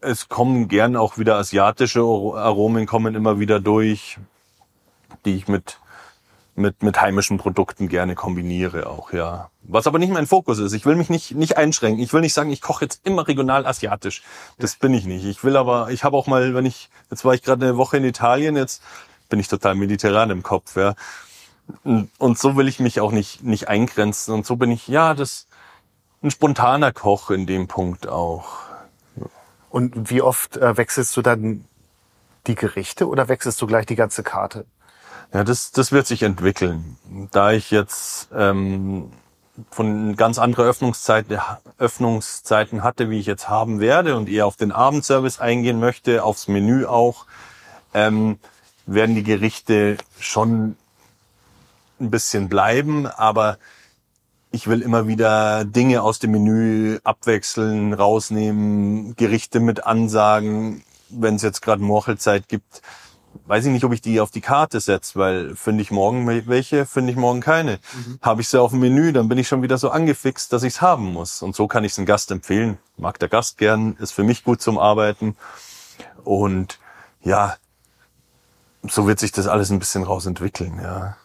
es 0.00 0.28
kommen 0.28 0.68
gern 0.68 0.96
auch 0.96 1.18
wieder 1.18 1.36
asiatische 1.36 2.00
Aromen 2.00 2.86
kommen 2.86 3.14
immer 3.14 3.40
wieder 3.40 3.60
durch, 3.60 4.18
die 5.24 5.36
ich 5.36 5.48
mit 5.48 5.80
mit, 6.58 6.82
mit 6.82 7.00
heimischen 7.00 7.38
Produkten 7.38 7.88
gerne 7.88 8.14
kombiniere 8.14 8.88
auch, 8.88 9.12
ja. 9.12 9.50
Was 9.62 9.86
aber 9.86 9.98
nicht 9.98 10.12
mein 10.12 10.26
Fokus 10.26 10.58
ist. 10.58 10.72
Ich 10.72 10.84
will 10.84 10.96
mich 10.96 11.08
nicht, 11.08 11.34
nicht 11.34 11.56
einschränken. 11.56 12.02
Ich 12.02 12.12
will 12.12 12.20
nicht 12.20 12.34
sagen, 12.34 12.50
ich 12.50 12.60
koche 12.60 12.84
jetzt 12.84 13.06
immer 13.06 13.28
regional 13.28 13.66
asiatisch. 13.66 14.22
Das 14.58 14.76
bin 14.76 14.94
ich 14.94 15.04
nicht. 15.04 15.24
Ich 15.24 15.44
will 15.44 15.56
aber, 15.56 15.90
ich 15.90 16.04
habe 16.04 16.16
auch 16.16 16.26
mal, 16.26 16.54
wenn 16.54 16.66
ich, 16.66 16.90
jetzt 17.10 17.24
war 17.24 17.34
ich 17.34 17.42
gerade 17.42 17.66
eine 17.66 17.76
Woche 17.76 17.96
in 17.96 18.04
Italien, 18.04 18.56
jetzt 18.56 18.82
bin 19.28 19.40
ich 19.40 19.48
total 19.48 19.74
mediterran 19.74 20.30
im 20.30 20.42
Kopf, 20.42 20.76
ja. 20.76 20.94
Und, 21.84 22.10
und 22.18 22.38
so 22.38 22.56
will 22.56 22.68
ich 22.68 22.80
mich 22.80 23.00
auch 23.00 23.12
nicht, 23.12 23.42
nicht 23.42 23.68
eingrenzen. 23.68 24.34
Und 24.34 24.46
so 24.46 24.56
bin 24.56 24.70
ich, 24.70 24.88
ja, 24.88 25.14
das, 25.14 25.46
ein 26.22 26.30
spontaner 26.30 26.92
Koch 26.92 27.30
in 27.30 27.46
dem 27.46 27.68
Punkt 27.68 28.08
auch. 28.08 28.46
Und 29.70 30.10
wie 30.10 30.22
oft 30.22 30.56
äh, 30.56 30.76
wechselst 30.76 31.16
du 31.16 31.22
dann 31.22 31.64
die 32.46 32.54
Gerichte 32.54 33.06
oder 33.06 33.28
wechselst 33.28 33.60
du 33.60 33.66
gleich 33.66 33.86
die 33.86 33.96
ganze 33.96 34.22
Karte? 34.22 34.64
Ja, 35.32 35.44
das, 35.44 35.72
das 35.72 35.92
wird 35.92 36.06
sich 36.06 36.22
entwickeln. 36.22 36.96
Da 37.32 37.52
ich 37.52 37.70
jetzt 37.70 38.28
ähm, 38.34 39.10
von 39.70 40.16
ganz 40.16 40.38
andere 40.38 40.62
Öffnungszeiten, 40.64 41.38
Öffnungszeiten 41.78 42.82
hatte, 42.82 43.10
wie 43.10 43.18
ich 43.18 43.26
jetzt 43.26 43.48
haben 43.48 43.80
werde 43.80 44.16
und 44.16 44.28
eher 44.28 44.46
auf 44.46 44.56
den 44.56 44.72
Abendservice 44.72 45.38
eingehen 45.38 45.80
möchte, 45.80 46.24
aufs 46.24 46.48
Menü 46.48 46.86
auch, 46.86 47.26
ähm, 47.92 48.38
werden 48.86 49.14
die 49.14 49.22
Gerichte 49.22 49.98
schon 50.18 50.76
ein 52.00 52.10
bisschen 52.10 52.48
bleiben, 52.48 53.06
aber 53.06 53.58
ich 54.50 54.66
will 54.66 54.80
immer 54.80 55.06
wieder 55.08 55.66
Dinge 55.66 56.02
aus 56.02 56.20
dem 56.20 56.30
Menü 56.30 57.00
abwechseln, 57.04 57.92
rausnehmen, 57.92 59.14
Gerichte 59.16 59.60
mit 59.60 59.84
Ansagen, 59.84 60.84
wenn 61.10 61.34
es 61.34 61.42
jetzt 61.42 61.60
gerade 61.60 61.82
Morchelzeit 61.82 62.48
gibt, 62.48 62.80
weiß 63.46 63.66
ich 63.66 63.72
nicht, 63.72 63.84
ob 63.84 63.92
ich 63.92 64.00
die 64.00 64.20
auf 64.20 64.30
die 64.30 64.40
Karte 64.40 64.80
setze, 64.80 65.18
weil 65.18 65.56
finde 65.56 65.82
ich 65.82 65.90
morgen 65.90 66.26
welche, 66.46 66.86
finde 66.86 67.12
ich 67.12 67.16
morgen 67.16 67.40
keine. 67.40 67.78
Mhm. 67.94 68.18
Habe 68.20 68.40
ich 68.40 68.48
sie 68.48 68.60
auf 68.60 68.70
dem 68.70 68.80
Menü, 68.80 69.12
dann 69.12 69.28
bin 69.28 69.38
ich 69.38 69.48
schon 69.48 69.62
wieder 69.62 69.78
so 69.78 69.90
angefixt, 69.90 70.52
dass 70.52 70.62
ich 70.62 70.74
es 70.74 70.82
haben 70.82 71.12
muss. 71.12 71.42
Und 71.42 71.56
so 71.56 71.66
kann 71.66 71.84
ich 71.84 71.92
es 71.92 71.98
einem 71.98 72.06
Gast 72.06 72.30
empfehlen. 72.30 72.78
Mag 72.96 73.18
der 73.18 73.28
Gast 73.28 73.58
gern, 73.58 73.96
ist 74.00 74.12
für 74.12 74.24
mich 74.24 74.44
gut 74.44 74.60
zum 74.60 74.78
Arbeiten. 74.78 75.36
Und 76.24 76.78
ja, 77.22 77.56
so 78.82 79.06
wird 79.06 79.18
sich 79.18 79.32
das 79.32 79.46
alles 79.46 79.70
ein 79.70 79.78
bisschen 79.78 80.04
rausentwickeln, 80.04 80.80
ja. 80.82 81.16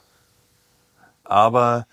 Aber 1.23 1.87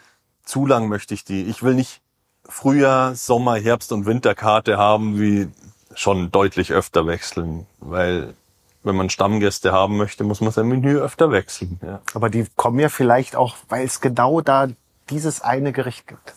zu 0.45 0.67
lang 0.67 0.89
möchte 0.89 1.15
ich 1.15 1.25
die. 1.25 1.45
Ich 1.45 1.63
will 1.63 1.75
nicht 1.75 2.01
Frühjahr, 2.45 3.15
Sommer, 3.15 3.57
Herbst 3.57 3.93
und 3.93 4.07
Winterkarte 4.07 4.77
haben, 4.79 5.21
wie 5.21 5.49
schon 5.95 6.31
deutlich 6.31 6.73
öfter 6.73 7.07
wechseln, 7.07 7.67
weil 7.79 8.35
wenn 8.83 8.97
man 8.97 9.11
Stammgäste 9.11 9.73
haben 9.73 9.97
möchte, 9.97 10.25
muss 10.25 10.41
man 10.41 10.53
sein 10.53 10.67
Menü 10.67 10.99
öfter 10.99 11.31
wechseln. 11.31 11.79
Ja. 11.83 12.01
Aber 12.15 12.31
die 12.31 12.47
kommen 12.57 12.79
ja 12.79 12.89
vielleicht 12.89 13.37
auch, 13.37 13.57
weil 13.69 13.85
es 13.85 14.01
genau 14.01 14.41
da 14.41 14.69
dieses 15.11 15.43
eine 15.43 15.73
Gericht 15.73 16.07
gibt. 16.07 16.35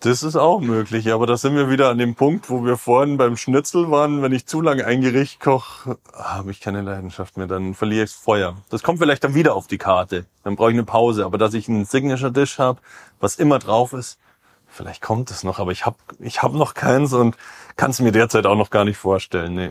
Das 0.00 0.22
ist 0.22 0.36
auch 0.36 0.60
möglich, 0.60 1.10
aber 1.12 1.26
da 1.26 1.38
sind 1.38 1.56
wir 1.56 1.70
wieder 1.70 1.88
an 1.88 1.96
dem 1.96 2.14
Punkt, 2.14 2.50
wo 2.50 2.62
wir 2.62 2.76
vorhin 2.76 3.16
beim 3.16 3.38
Schnitzel 3.38 3.90
waren. 3.90 4.20
Wenn 4.20 4.32
ich 4.32 4.46
zu 4.46 4.60
lange 4.60 4.84
ein 4.84 5.00
Gericht 5.00 5.40
koche, 5.40 5.96
habe 6.12 6.50
ich 6.50 6.60
keine 6.60 6.82
Leidenschaft 6.82 7.38
mehr, 7.38 7.46
dann 7.46 7.72
verliere 7.72 8.04
ich 8.04 8.10
das 8.10 8.20
Feuer. 8.20 8.54
Das 8.68 8.82
kommt 8.82 8.98
vielleicht 8.98 9.24
dann 9.24 9.34
wieder 9.34 9.54
auf 9.54 9.66
die 9.66 9.78
Karte. 9.78 10.26
Dann 10.42 10.56
brauche 10.56 10.70
ich 10.70 10.74
eine 10.74 10.84
Pause. 10.84 11.24
Aber 11.24 11.38
dass 11.38 11.54
ich 11.54 11.70
einen 11.70 11.86
Signature-Dish 11.86 12.58
habe, 12.58 12.80
was 13.18 13.36
immer 13.36 13.58
drauf 13.58 13.94
ist, 13.94 14.18
vielleicht 14.66 15.00
kommt 15.00 15.30
es 15.30 15.42
noch, 15.42 15.58
aber 15.58 15.72
ich 15.72 15.86
habe 15.86 15.96
ich 16.18 16.42
hab 16.42 16.52
noch 16.52 16.74
keins 16.74 17.14
und 17.14 17.36
kann 17.76 17.90
es 17.90 18.00
mir 18.00 18.12
derzeit 18.12 18.44
auch 18.44 18.56
noch 18.56 18.68
gar 18.68 18.84
nicht 18.84 18.98
vorstellen. 18.98 19.54
Nee 19.54 19.70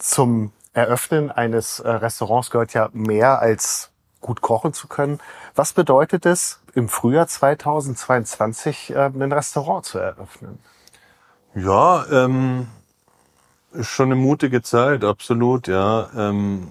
zum 0.00 0.52
Eröffnen 0.72 1.30
eines 1.30 1.80
äh, 1.80 1.88
Restaurants 1.88 2.50
gehört 2.50 2.74
ja 2.74 2.88
mehr 2.92 3.40
als 3.40 3.90
gut 4.20 4.40
kochen 4.40 4.72
zu 4.72 4.88
können. 4.88 5.18
Was 5.54 5.72
bedeutet 5.72 6.26
es, 6.26 6.60
im 6.74 6.88
Frühjahr 6.88 7.26
2022 7.26 8.90
äh, 8.90 8.98
ein 8.98 9.32
Restaurant 9.32 9.84
zu 9.84 9.98
eröffnen? 9.98 10.58
Ja, 11.54 12.06
ähm, 12.10 12.68
schon 13.80 14.06
eine 14.06 14.16
mutige 14.16 14.62
Zeit, 14.62 15.04
absolut, 15.04 15.66
ja. 15.66 16.08
Ähm, 16.16 16.70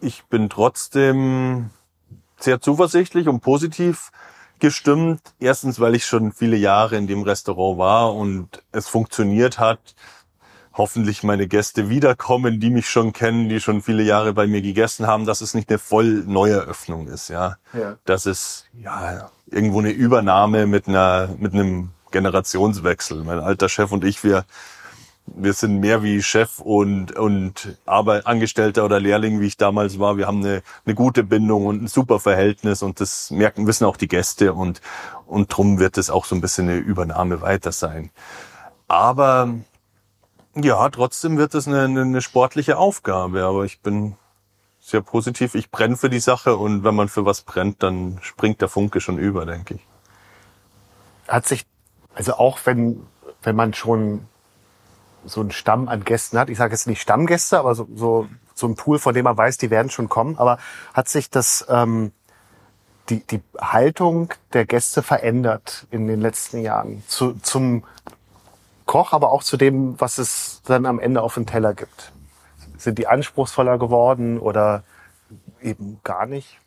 ich 0.00 0.24
bin 0.24 0.50
trotzdem 0.50 1.70
sehr 2.38 2.60
zuversichtlich 2.60 3.28
und 3.28 3.40
positiv 3.40 4.10
gestimmt. 4.58 5.20
Erstens, 5.38 5.80
weil 5.80 5.94
ich 5.94 6.04
schon 6.04 6.32
viele 6.32 6.56
Jahre 6.56 6.96
in 6.96 7.06
dem 7.06 7.22
Restaurant 7.22 7.78
war 7.78 8.14
und 8.14 8.62
es 8.72 8.88
funktioniert 8.88 9.58
hat 9.58 9.94
hoffentlich 10.76 11.22
meine 11.22 11.48
Gäste 11.48 11.88
wiederkommen, 11.88 12.60
die 12.60 12.70
mich 12.70 12.88
schon 12.88 13.12
kennen, 13.12 13.48
die 13.48 13.60
schon 13.60 13.82
viele 13.82 14.02
Jahre 14.02 14.32
bei 14.32 14.46
mir 14.46 14.60
gegessen 14.60 15.06
haben, 15.06 15.24
dass 15.24 15.40
es 15.40 15.54
nicht 15.54 15.70
eine 15.70 15.78
voll 15.78 16.24
neue 16.26 16.56
Öffnung 16.56 17.08
ist, 17.08 17.28
ja. 17.28 17.56
ja. 17.72 17.96
Dass 18.04 18.26
es 18.26 18.66
ja 18.74 19.30
irgendwo 19.50 19.78
eine 19.78 19.90
Übernahme 19.90 20.66
mit 20.66 20.88
einer 20.88 21.28
mit 21.38 21.54
einem 21.54 21.90
Generationswechsel. 22.10 23.24
Mein 23.24 23.40
alter 23.40 23.68
Chef 23.68 23.90
und 23.92 24.04
ich, 24.04 24.22
wir 24.22 24.44
wir 25.26 25.54
sind 25.54 25.80
mehr 25.80 26.02
wie 26.02 26.22
Chef 26.22 26.60
und 26.60 27.16
und 27.16 27.76
Arbeit, 27.86 28.26
Angestellter 28.26 28.84
oder 28.84 29.00
Lehrling, 29.00 29.40
wie 29.40 29.46
ich 29.46 29.56
damals 29.56 29.98
war. 29.98 30.16
Wir 30.16 30.26
haben 30.26 30.44
eine, 30.44 30.62
eine 30.84 30.94
gute 30.94 31.24
Bindung 31.24 31.66
und 31.66 31.82
ein 31.82 31.88
super 31.88 32.20
Verhältnis 32.20 32.82
und 32.82 33.00
das 33.00 33.30
merken 33.30 33.66
wissen 33.66 33.86
auch 33.86 33.96
die 33.96 34.08
Gäste 34.08 34.52
und 34.52 34.80
und 35.26 35.48
drum 35.48 35.78
wird 35.78 35.98
es 35.98 36.10
auch 36.10 36.26
so 36.26 36.34
ein 36.34 36.40
bisschen 36.40 36.68
eine 36.68 36.78
Übernahme 36.78 37.40
weiter 37.40 37.72
sein. 37.72 38.10
Aber 38.88 39.54
ja, 40.56 40.88
trotzdem 40.88 41.36
wird 41.36 41.54
es 41.54 41.68
eine, 41.68 41.84
eine 41.84 42.22
sportliche 42.22 42.78
Aufgabe, 42.78 43.44
aber 43.44 43.64
ich 43.64 43.80
bin 43.80 44.16
sehr 44.80 45.02
positiv. 45.02 45.54
Ich 45.54 45.70
brenne 45.70 45.96
für 45.96 46.08
die 46.08 46.20
Sache 46.20 46.56
und 46.56 46.84
wenn 46.84 46.94
man 46.94 47.08
für 47.08 47.26
was 47.26 47.42
brennt, 47.42 47.82
dann 47.82 48.18
springt 48.22 48.60
der 48.60 48.68
Funke 48.68 49.00
schon 49.00 49.18
über, 49.18 49.44
denke 49.44 49.74
ich. 49.74 49.86
Hat 51.28 51.46
sich, 51.46 51.66
also 52.14 52.34
auch 52.34 52.58
wenn, 52.64 53.04
wenn 53.42 53.56
man 53.56 53.74
schon 53.74 54.26
so 55.24 55.40
einen 55.40 55.50
Stamm 55.50 55.88
an 55.88 56.04
Gästen 56.04 56.38
hat, 56.38 56.48
ich 56.48 56.58
sage 56.58 56.72
jetzt 56.72 56.86
nicht 56.86 57.02
Stammgäste, 57.02 57.58
aber 57.58 57.74
so, 57.74 57.88
so, 57.94 58.28
so 58.54 58.66
ein 58.68 58.76
Pool, 58.76 58.98
von 58.98 59.12
dem 59.12 59.24
man 59.24 59.36
weiß, 59.36 59.58
die 59.58 59.70
werden 59.70 59.90
schon 59.90 60.08
kommen, 60.08 60.38
aber 60.38 60.58
hat 60.94 61.08
sich 61.08 61.30
das, 61.30 61.66
ähm, 61.68 62.12
die, 63.08 63.26
die 63.26 63.42
Haltung 63.60 64.32
der 64.52 64.66
Gäste 64.66 65.02
verändert 65.02 65.86
in 65.90 66.06
den 66.06 66.20
letzten 66.20 66.60
Jahren 66.60 67.02
zu, 67.08 67.34
zum 67.42 67.84
Koch, 68.86 69.12
aber 69.12 69.32
auch 69.32 69.42
zu 69.42 69.56
dem, 69.56 70.00
was 70.00 70.18
es 70.18 70.62
dann 70.64 70.86
am 70.86 70.98
Ende 71.00 71.22
auf 71.22 71.34
dem 71.34 71.44
Teller 71.44 71.74
gibt. 71.74 72.12
Sind 72.78 72.98
die 72.98 73.06
anspruchsvoller 73.06 73.78
geworden 73.78 74.38
oder 74.38 74.84
eben 75.60 76.00
gar 76.04 76.26
nicht? 76.26 76.58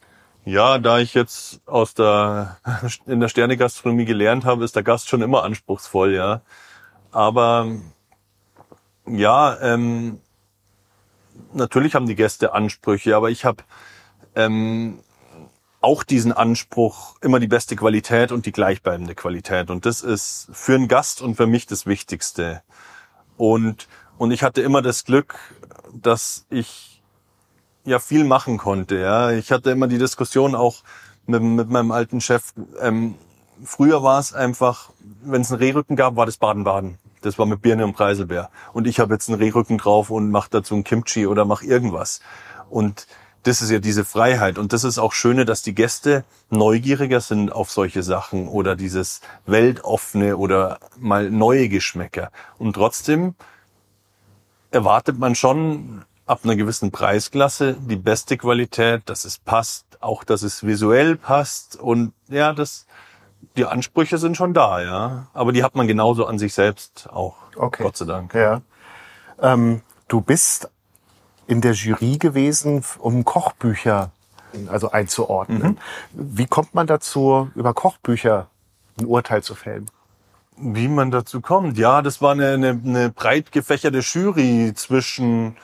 Ja, 0.46 0.78
da 0.80 1.00
ich 1.00 1.14
jetzt 1.14 1.62
aus 1.66 1.94
der, 1.94 2.58
in 3.06 3.20
der 3.20 3.30
Sternegastronomie 3.30 4.06
gelernt 4.06 4.46
habe, 4.46 4.66
ist 4.66 4.76
der 4.76 4.84
Gast 4.84 5.10
schon 5.10 5.22
immer 5.22 5.44
anspruchsvoll, 5.44 6.14
ja. 6.14 6.42
Aber, 7.12 7.68
ja, 9.08 9.58
ähm, 9.62 10.20
natürlich 11.54 11.96
haben 11.96 12.08
die 12.08 12.16
Gäste 12.16 12.54
Ansprüche, 12.54 13.16
aber 13.16 13.30
ich 13.30 13.46
habe 13.46 13.64
ähm, 14.36 15.00
auch 15.82 16.04
diesen 16.04 16.34
Anspruch, 16.34 17.16
immer 17.22 17.40
die 17.40 17.48
beste 17.48 17.76
Qualität 17.76 18.32
und 18.32 18.46
die 18.46 18.52
gleichbleibende 18.52 19.16
Qualität. 19.16 19.70
Und 19.70 19.86
das 19.86 20.02
ist 20.02 20.50
für 20.52 20.76
einen 20.76 20.88
Gast 20.88 21.22
und 21.22 21.36
für 21.36 21.48
mich 21.48 21.66
das 21.68 21.86
Wichtigste. 21.86 22.62
Und, 23.38 23.88
und 24.18 24.32
ich 24.32 24.44
hatte 24.44 24.62
immer 24.62 24.82
das 24.82 25.06
Glück, 25.06 25.36
dass 25.94 26.46
ich 26.50 27.02
ja 27.86 28.00
viel 28.00 28.26
machen 28.26 28.58
konnte. 28.58 29.00
Ja, 29.00 29.32
ich 29.32 29.52
hatte 29.52 29.72
immer 29.72 29.88
die 29.88 29.98
Diskussion 29.98 30.54
auch 30.54 30.84
mit, 31.26 31.42
mit 31.42 31.70
meinem 31.70 31.92
alten 31.92 32.20
Chef. 32.20 32.54
Ähm, 32.82 33.16
früher 33.64 34.04
war 34.04 34.20
es 34.20 34.34
einfach, 34.34 34.92
wenn 35.24 35.42
es 35.42 35.52
einen 35.52 35.62
Rehrücken 35.62 35.96
gab, 35.96 36.18
war 36.18 36.26
das 36.26 36.38
Baden-Baden. 36.38 36.98
Das 37.22 37.38
war 37.40 37.46
mit 37.46 37.62
Birne 37.62 37.86
und 37.86 37.94
Preiselbeer. 37.94 38.50
Und 38.74 38.88
ich 38.88 39.00
habe 39.00 39.14
jetzt 39.14 39.30
einen 39.30 39.40
Rehrücken 39.40 39.78
drauf 39.78 40.10
und 40.10 40.32
mache 40.32 40.50
dazu 40.52 40.76
ein 40.76 40.84
Kimchi 40.84 41.26
oder 41.26 41.46
mache 41.46 41.66
irgendwas. 41.66 42.22
Und 42.70 43.08
das 43.44 43.62
ist 43.62 43.70
ja 43.72 43.80
diese 43.80 44.06
Freiheit. 44.06 44.58
Und 44.58 44.74
das 44.74 44.84
ist 44.84 44.98
auch 44.98 45.14
schöne, 45.14 45.46
dass 45.46 45.62
die 45.62 45.74
Gäste 45.74 46.24
neugieriger 46.50 47.22
sind 47.22 47.52
auf 47.52 47.72
solche 47.72 48.04
Sachen 48.04 48.48
oder 48.48 48.76
dieses 48.76 49.22
weltoffene 49.46 50.38
oder 50.38 50.80
mal 50.98 51.30
neue 51.30 51.70
Geschmäcker. 51.70 52.32
Und 52.58 52.74
trotzdem 52.74 53.36
erwartet 54.72 55.18
man 55.18 55.36
schon 55.36 56.04
ab 56.26 56.42
einer 56.44 56.56
gewissen 56.56 56.92
Preisklasse 56.92 57.76
die 57.80 57.96
beste 57.96 58.38
Qualität, 58.38 59.04
dass 59.06 59.26
es 59.26 59.40
passt, 59.40 59.86
auch 60.00 60.24
dass 60.24 60.44
es 60.44 60.64
visuell 60.64 61.16
passt. 61.16 61.76
Und 61.76 62.14
ja, 62.28 62.54
das, 62.54 62.86
die 63.58 63.66
Ansprüche 63.66 64.18
sind 64.18 64.38
schon 64.38 64.54
da, 64.54 64.82
ja. 64.82 65.28
Aber 65.34 65.54
die 65.54 65.64
hat 65.64 65.76
man 65.76 65.88
genauso 65.88 66.26
an 66.26 66.38
sich 66.38 66.54
selbst 66.54 67.10
auch. 67.10 67.36
Okay. 67.56 67.84
Gott 67.84 67.98
sei 67.98 68.06
Dank. 68.06 68.34
Ja. 68.36 68.62
Ähm, 69.42 69.82
du 70.08 70.22
bist 70.22 70.70
in 71.50 71.62
der 71.62 71.74
Jury 71.74 72.18
gewesen, 72.20 72.84
um 73.00 73.26
Kochbücher 73.26 74.12
also 74.68 74.92
einzuordnen. 74.92 75.62
Mhm. 75.62 75.78
Wie 76.14 76.46
kommt 76.46 76.76
man 76.76 76.86
dazu, 76.86 77.50
über 77.56 77.74
Kochbücher 77.74 78.48
ein 79.00 79.06
Urteil 79.06 79.42
zu 79.42 79.56
fällen? 79.56 79.90
Wie 80.58 80.88
man 80.88 81.10
dazu 81.10 81.42
kommt? 81.42 81.78
Ja, 81.78 82.04
das 82.04 82.22
war 82.22 82.34
eine, 82.34 82.50
eine, 82.50 82.70
eine 82.70 83.10
breit 83.10 83.52
gefächerte 83.52 84.00
Jury 84.00 84.74
zwischen 84.76 85.58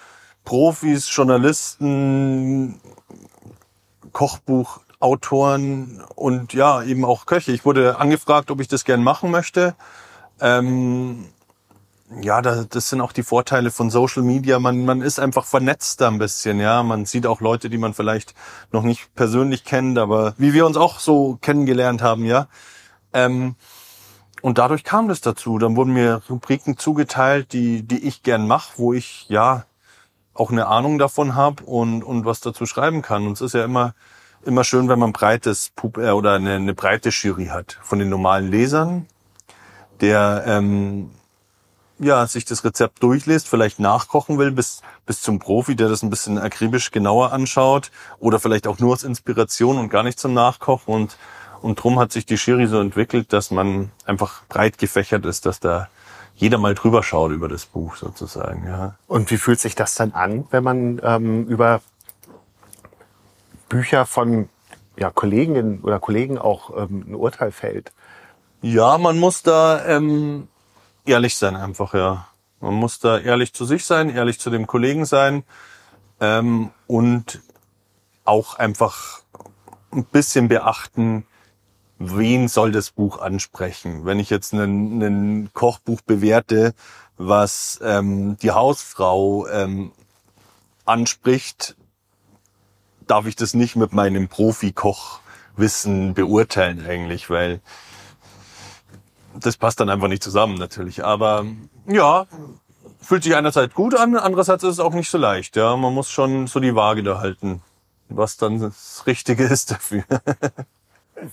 Profis, 0.44 1.14
Journalisten, 1.16 2.80
Kochbuchautoren 4.12 6.02
und 6.16 6.54
ja, 6.54 6.82
eben 6.82 7.06
auch 7.06 7.28
Köche. 7.28 7.52
Ich 7.52 7.64
wurde 7.64 8.00
angefragt, 8.00 8.50
ob 8.50 8.60
ich 8.60 8.68
das 8.68 8.86
gern 8.86 9.04
machen 9.04 9.30
möchte. 9.30 9.76
Ähm, 10.42 11.26
ja, 12.22 12.42
das 12.42 12.90
sind 12.90 13.02
auch 13.02 13.12
die 13.12 13.24
Vorteile 13.24 13.72
von 13.72 13.90
Social 13.90 14.24
Media. 14.24 14.60
Man, 14.60 14.86
man 14.86 15.02
ist 15.02 15.20
einfach 15.20 15.46
vernetzt 15.46 16.02
da 16.02 16.08
ein 16.08 16.20
bisschen, 16.20 16.60
ja. 16.60 16.84
Man 16.84 17.06
sieht 17.06 17.26
auch 17.26 17.42
Leute, 17.42 17.70
die 17.70 17.80
man 17.80 17.94
vielleicht 17.94 18.36
noch 18.72 18.84
nicht 18.84 19.14
persönlich 19.16 19.64
kennt, 19.64 19.98
aber 19.98 20.36
wie 20.38 20.54
wir 20.54 20.66
uns 20.66 20.78
auch 20.78 21.00
so 21.00 21.38
kennengelernt 21.42 22.02
haben, 22.02 22.26
ja. 22.26 22.48
Ähm, 23.14 23.56
und 24.42 24.60
dadurch 24.60 24.84
kam 24.84 25.08
das 25.08 25.22
dazu. 25.22 25.58
Dann 25.58 25.76
wurden 25.76 25.94
mir 25.94 26.22
Rubriken 26.30 26.78
zugeteilt, 26.78 27.54
die, 27.54 27.82
die 27.82 28.08
ich 28.08 28.22
gern 28.22 28.48
mache, 28.48 28.74
wo 28.78 28.94
ich 28.94 29.26
ja 29.28 29.66
auch 30.36 30.52
eine 30.52 30.68
Ahnung 30.68 31.00
davon 31.00 31.34
habe 31.34 31.64
und, 31.64 32.04
und 32.04 32.26
was 32.26 32.42
dazu 32.42 32.68
schreiben 32.68 33.02
kann. 33.02 33.26
Und 33.26 33.34
es 33.34 33.42
ist 33.42 33.54
ja 33.54 33.64
immer 33.64 33.96
immer 34.46 34.64
schön, 34.64 34.88
wenn 34.88 35.00
man 35.00 35.12
breites 35.12 35.72
Pub 35.76 35.98
äh, 35.98 36.12
oder 36.12 36.34
eine, 36.34 36.54
eine 36.54 36.74
breite 36.74 37.10
Jury 37.10 37.48
hat 37.48 37.80
von 37.82 38.00
den 38.00 38.10
normalen 38.10 38.50
Lesern, 38.50 39.08
der 40.02 40.44
ähm, 40.46 41.10
ja 42.00 42.26
sich 42.28 42.46
das 42.46 42.64
Rezept 42.64 43.02
durchliest, 43.02 43.48
vielleicht 43.48 43.80
nachkochen 43.80 44.38
will 44.38 44.52
bis 44.52 44.82
bis 45.06 45.22
zum 45.22 45.40
Profi, 45.40 45.76
der 45.76 45.90
das 45.90 46.04
ein 46.04 46.10
bisschen 46.10 46.38
akribisch 46.38 46.92
genauer 46.92 47.32
anschaut 47.32 47.92
oder 48.20 48.40
vielleicht 48.40 48.68
auch 48.68 48.80
nur 48.80 48.94
als 48.94 49.04
Inspiration 49.04 49.78
und 49.78 49.90
gar 49.90 50.04
nicht 50.04 50.20
zum 50.20 50.34
Nachkochen 50.34 50.94
und 50.94 51.18
und 51.62 51.82
drum 51.82 51.98
hat 52.00 52.12
sich 52.12 52.28
die 52.28 52.36
Jury 52.36 52.68
so 52.68 52.80
entwickelt, 52.80 53.34
dass 53.34 53.50
man 53.50 53.92
einfach 54.06 54.44
breit 54.50 54.78
gefächert 54.78 55.26
ist, 55.26 55.48
dass 55.48 55.60
da 55.60 55.88
jeder 56.36 56.58
mal 56.58 56.76
drüber 56.76 57.02
schaut 57.02 57.32
über 57.32 57.48
das 57.48 57.66
Buch 57.66 57.96
sozusagen. 57.96 58.68
Ja. 58.68 58.96
Und 59.08 59.32
wie 59.32 59.38
fühlt 59.38 59.60
sich 59.60 59.74
das 59.74 59.96
dann 59.96 60.12
an, 60.12 60.46
wenn 60.52 60.64
man 60.64 61.02
ähm, 61.04 61.48
über 61.48 61.82
Bücher 63.70 64.06
von 64.06 64.50
ja, 64.98 65.10
Kolleginnen 65.10 65.80
oder 65.82 66.00
Kollegen 66.00 66.38
auch 66.38 66.70
ähm, 66.78 67.06
ein 67.08 67.16
Urteil 67.16 67.52
fällt? 67.52 67.94
Ja, 68.62 68.98
man 68.98 69.18
muss 69.18 69.44
da 69.44 69.86
ähm, 69.86 70.48
ehrlich 71.06 71.36
sein 71.36 71.56
einfach, 71.56 71.94
ja. 71.94 72.28
Man 72.60 72.74
muss 72.74 73.00
da 73.00 73.20
ehrlich 73.20 73.54
zu 73.54 73.66
sich 73.66 73.86
sein, 73.86 74.10
ehrlich 74.10 74.40
zu 74.40 74.50
dem 74.50 74.66
Kollegen 74.66 75.06
sein 75.06 75.44
ähm, 76.20 76.72
und 76.88 77.42
auch 78.24 78.56
einfach 78.56 79.20
ein 79.92 80.06
bisschen 80.06 80.48
beachten, 80.48 81.26
wen 82.00 82.48
soll 82.48 82.72
das 82.72 82.92
Buch 82.92 83.20
ansprechen. 83.20 84.06
Wenn 84.06 84.20
ich 84.20 84.30
jetzt 84.30 84.54
ein, 84.54 85.50
Kochbuch 85.54 86.02
bewerte, 86.02 86.74
was 87.18 87.80
ähm, 87.84 88.38
die 88.38 88.52
Hausfrau 88.52 89.48
ähm, 89.48 89.92
anspricht, 90.86 91.76
darf 93.08 93.26
ich 93.28 93.36
das 93.36 93.54
nicht 93.54 93.76
mit 93.76 93.94
meinem 93.94 94.28
Profi-Kochwissen 94.28 96.14
beurteilen 96.14 96.86
eigentlich, 96.86 97.30
weil 97.30 97.62
das 99.40 99.58
passt 99.58 99.80
dann 99.80 99.90
einfach 99.90 100.08
nicht 100.08 100.24
zusammen 100.24 100.56
natürlich. 100.56 101.04
Aber 101.04 101.46
ja, 101.88 102.28
fühlt 103.02 103.24
sich 103.24 103.36
einerseits 103.36 103.74
gut 103.74 103.96
an, 103.96 104.16
andererseits 104.18 104.64
ist 104.64 104.72
es 104.72 104.80
auch 104.80 104.94
nicht 104.94 105.10
so 105.10 105.18
leicht. 105.18 105.56
Ja, 105.56 105.76
man 105.76 105.94
muss 105.94 106.10
schon 106.10 106.48
so 106.48 106.60
die 106.60 106.76
Waage 106.76 107.04
da 107.04 107.20
halten, 107.20 107.62
was 108.10 108.38
dann 108.38 108.60
das 108.60 109.04
Richtige 109.06 109.44
ist 109.46 109.72
dafür. 109.72 110.04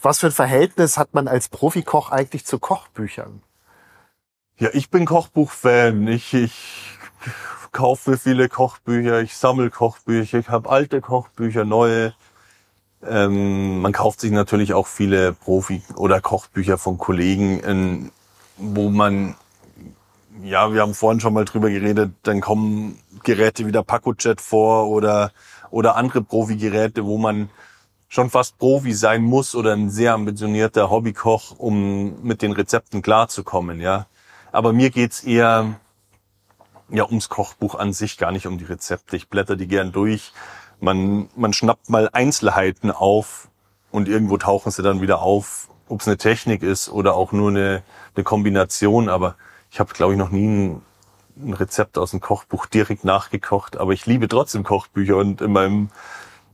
Was 0.00 0.20
für 0.20 0.26
ein 0.26 0.32
Verhältnis 0.32 0.96
hat 0.96 1.12
man 1.14 1.28
als 1.28 1.48
Profikoch 1.48 2.10
eigentlich 2.10 2.44
zu 2.44 2.58
Kochbüchern? 2.58 3.42
Ja, 4.58 4.68
ich 4.72 4.90
bin 4.90 5.06
Kochbuchfan. 5.06 6.06
Ich, 6.06 6.34
ich 6.34 6.98
kaufe 7.72 8.18
viele 8.18 8.48
Kochbücher, 8.48 9.20
ich 9.22 9.36
sammle 9.36 9.70
Kochbücher, 9.70 10.38
ich 10.38 10.48
habe 10.48 10.70
alte 10.70 11.00
Kochbücher, 11.00 11.64
neue. 11.64 12.14
Ähm, 13.06 13.80
man 13.80 13.92
kauft 13.92 14.20
sich 14.20 14.30
natürlich 14.30 14.74
auch 14.74 14.86
viele 14.86 15.32
Profi- 15.32 15.82
oder 15.96 16.20
Kochbücher 16.20 16.78
von 16.78 16.98
Kollegen, 16.98 17.60
in, 17.60 18.12
wo 18.56 18.90
man, 18.90 19.34
ja, 20.42 20.72
wir 20.72 20.82
haben 20.82 20.94
vorhin 20.94 21.20
schon 21.20 21.34
mal 21.34 21.44
drüber 21.44 21.70
geredet, 21.70 22.12
dann 22.22 22.40
kommen 22.40 22.98
Geräte 23.24 23.66
wie 23.66 23.72
der 23.72 23.82
PacoJet 23.82 24.40
vor 24.40 24.88
oder, 24.88 25.32
oder 25.70 25.96
andere 25.96 26.22
Profi-Geräte, 26.22 27.04
wo 27.04 27.18
man 27.18 27.48
schon 28.08 28.30
fast 28.30 28.58
Profi 28.58 28.92
sein 28.92 29.22
muss 29.22 29.54
oder 29.54 29.72
ein 29.72 29.90
sehr 29.90 30.14
ambitionierter 30.14 30.90
Hobbykoch, 30.90 31.58
um 31.58 32.22
mit 32.22 32.42
den 32.42 32.52
Rezepten 32.52 33.02
klarzukommen, 33.02 33.80
ja. 33.80 34.06
Aber 34.52 34.72
mir 34.72 34.90
geht's 34.90 35.24
eher 35.24 35.80
ja 36.90 37.06
ums 37.06 37.30
Kochbuch 37.30 37.74
an 37.74 37.92
sich, 37.92 38.18
gar 38.18 38.30
nicht 38.30 38.46
um 38.46 38.58
die 38.58 38.64
Rezepte. 38.64 39.16
Ich 39.16 39.28
blätter 39.28 39.56
die 39.56 39.66
gern 39.66 39.92
durch. 39.92 40.32
Man, 40.82 41.28
man 41.36 41.52
schnappt 41.52 41.90
mal 41.90 42.10
Einzelheiten 42.12 42.90
auf 42.90 43.48
und 43.92 44.08
irgendwo 44.08 44.36
tauchen 44.36 44.72
sie 44.72 44.82
dann 44.82 45.00
wieder 45.00 45.22
auf, 45.22 45.68
ob 45.88 46.00
es 46.00 46.08
eine 46.08 46.16
Technik 46.16 46.62
ist 46.62 46.88
oder 46.88 47.14
auch 47.14 47.30
nur 47.30 47.50
eine, 47.50 47.82
eine 48.16 48.24
Kombination. 48.24 49.08
Aber 49.08 49.36
ich 49.70 49.78
habe, 49.78 49.92
glaube 49.94 50.14
ich, 50.14 50.18
noch 50.18 50.30
nie 50.30 50.46
ein, 50.46 50.82
ein 51.36 51.52
Rezept 51.52 51.98
aus 51.98 52.10
dem 52.10 52.20
Kochbuch 52.20 52.66
direkt 52.66 53.04
nachgekocht. 53.04 53.76
Aber 53.76 53.92
ich 53.92 54.06
liebe 54.06 54.26
trotzdem 54.26 54.64
Kochbücher 54.64 55.16
und 55.16 55.40
in 55.40 55.52
meinem 55.52 55.90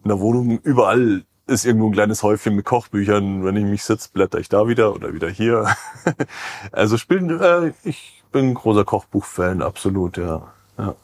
in 0.05 0.11
der 0.11 0.21
Wohnung 0.21 0.59
überall 0.59 1.25
ist 1.47 1.65
irgendwo 1.65 1.87
ein 1.87 1.93
kleines 1.93 2.23
Häufchen 2.23 2.55
mit 2.55 2.67
Kochbüchern. 2.67 3.45
Wenn 3.45 3.57
ich 3.57 3.65
mich 3.65 3.83
sitze, 3.83 4.11
blätter 4.13 4.39
ich 4.39 4.51
da 4.51 4.69
wieder 4.69 4.95
oder 4.95 5.15
wieder 5.15 5.31
hier. 5.31 5.75
also 6.73 6.99
spielen, 6.99 7.41
äh, 7.41 7.73
ich 7.83 8.23
bin 8.31 8.51
ein 8.51 8.55
großer 8.55 8.85
Kochbuch-Fan, 8.85 9.63
absolut, 9.63 10.19
ja. 10.19 10.53
ja. 10.77 10.95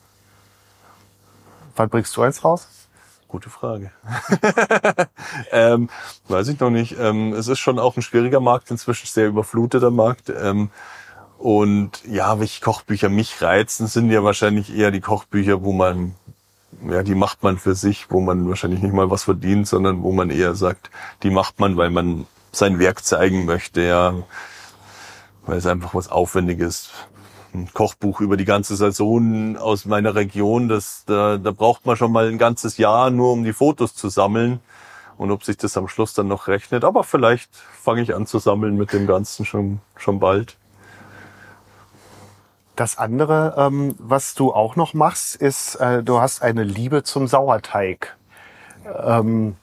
Wann 1.76 1.88
bringst 1.88 2.14
du 2.16 2.22
eins 2.22 2.44
raus? 2.44 2.68
Gute 3.34 3.50
Frage. 3.50 3.90
ähm, 5.50 5.90
weiß 6.28 6.46
ich 6.46 6.60
noch 6.60 6.70
nicht. 6.70 6.94
Ähm, 7.00 7.32
es 7.32 7.48
ist 7.48 7.58
schon 7.58 7.80
auch 7.80 7.96
ein 7.96 8.02
schwieriger 8.02 8.38
Markt, 8.38 8.70
inzwischen 8.70 9.08
sehr 9.08 9.26
überfluteter 9.26 9.90
Markt. 9.90 10.30
Ähm, 10.30 10.70
und 11.38 12.04
ja, 12.06 12.38
welche 12.38 12.60
Kochbücher 12.60 13.08
mich 13.08 13.42
reizen, 13.42 13.88
sind 13.88 14.08
ja 14.12 14.22
wahrscheinlich 14.22 14.72
eher 14.72 14.92
die 14.92 15.00
Kochbücher, 15.00 15.64
wo 15.64 15.72
man 15.72 16.14
ja, 16.88 17.02
die 17.02 17.16
macht 17.16 17.42
man 17.42 17.58
für 17.58 17.74
sich, 17.74 18.06
wo 18.08 18.20
man 18.20 18.48
wahrscheinlich 18.48 18.82
nicht 18.82 18.94
mal 18.94 19.10
was 19.10 19.24
verdient, 19.24 19.66
sondern 19.66 20.04
wo 20.04 20.12
man 20.12 20.30
eher 20.30 20.54
sagt, 20.54 20.92
die 21.24 21.30
macht 21.30 21.58
man, 21.58 21.76
weil 21.76 21.90
man 21.90 22.28
sein 22.52 22.78
Werk 22.78 23.04
zeigen 23.04 23.46
möchte, 23.46 23.82
ja, 23.82 24.14
weil 25.44 25.58
es 25.58 25.66
einfach 25.66 25.92
was 25.92 26.06
Aufwendiges. 26.06 26.90
Ein 27.54 27.70
Kochbuch 27.72 28.20
über 28.20 28.36
die 28.36 28.44
ganze 28.44 28.74
Saison 28.74 29.56
aus 29.56 29.84
meiner 29.84 30.16
Region, 30.16 30.68
das, 30.68 31.04
da, 31.06 31.38
da 31.38 31.52
braucht 31.52 31.86
man 31.86 31.96
schon 31.96 32.10
mal 32.10 32.28
ein 32.28 32.38
ganzes 32.38 32.78
Jahr 32.78 33.10
nur, 33.10 33.32
um 33.32 33.44
die 33.44 33.52
Fotos 33.52 33.94
zu 33.94 34.08
sammeln. 34.08 34.60
Und 35.16 35.30
ob 35.30 35.44
sich 35.44 35.56
das 35.56 35.76
am 35.76 35.86
Schluss 35.86 36.12
dann 36.12 36.26
noch 36.26 36.48
rechnet. 36.48 36.82
Aber 36.82 37.04
vielleicht 37.04 37.54
fange 37.54 38.02
ich 38.02 38.16
an 38.16 38.26
zu 38.26 38.40
sammeln 38.40 38.76
mit 38.76 38.92
dem 38.92 39.06
Ganzen 39.06 39.44
schon, 39.44 39.80
schon 39.96 40.18
bald. 40.18 40.56
Das 42.74 42.98
andere, 42.98 43.54
ähm, 43.56 43.94
was 43.98 44.34
du 44.34 44.52
auch 44.52 44.74
noch 44.74 44.92
machst, 44.92 45.36
ist, 45.36 45.76
äh, 45.76 46.02
du 46.02 46.18
hast 46.18 46.42
eine 46.42 46.64
Liebe 46.64 47.04
zum 47.04 47.28
Sauerteig. 47.28 48.16
Ähm, 48.84 49.54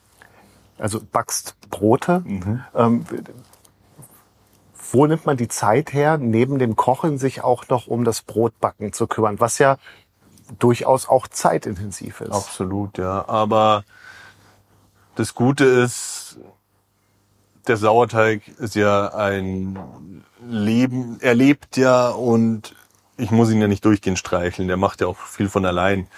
also 0.78 1.00
backst 1.12 1.54
Brote. 1.68 2.22
Mhm. 2.24 2.64
Ähm, 2.74 3.04
wo 4.92 5.06
nimmt 5.06 5.26
man 5.26 5.36
die 5.36 5.48
Zeit 5.48 5.92
her, 5.92 6.18
neben 6.18 6.58
dem 6.58 6.76
Kochen 6.76 7.18
sich 7.18 7.42
auch 7.42 7.68
noch 7.68 7.86
um 7.86 8.04
das 8.04 8.22
Brotbacken 8.22 8.92
zu 8.92 9.06
kümmern, 9.06 9.40
was 9.40 9.58
ja 9.58 9.78
durchaus 10.58 11.08
auch 11.08 11.28
zeitintensiv 11.28 12.20
ist. 12.20 12.32
Absolut, 12.32 12.98
ja. 12.98 13.26
Aber 13.28 13.84
das 15.14 15.34
Gute 15.34 15.64
ist, 15.64 16.38
der 17.66 17.76
Sauerteig 17.76 18.48
ist 18.58 18.74
ja 18.74 19.14
ein 19.14 20.24
Leben, 20.46 21.18
er 21.20 21.34
lebt 21.34 21.76
ja 21.76 22.10
und 22.10 22.74
ich 23.16 23.30
muss 23.30 23.50
ihn 23.50 23.60
ja 23.60 23.68
nicht 23.68 23.84
durchgehend 23.84 24.18
streicheln. 24.18 24.68
Der 24.68 24.76
macht 24.76 25.00
ja 25.00 25.06
auch 25.06 25.18
viel 25.18 25.48
von 25.48 25.64
allein, 25.64 26.08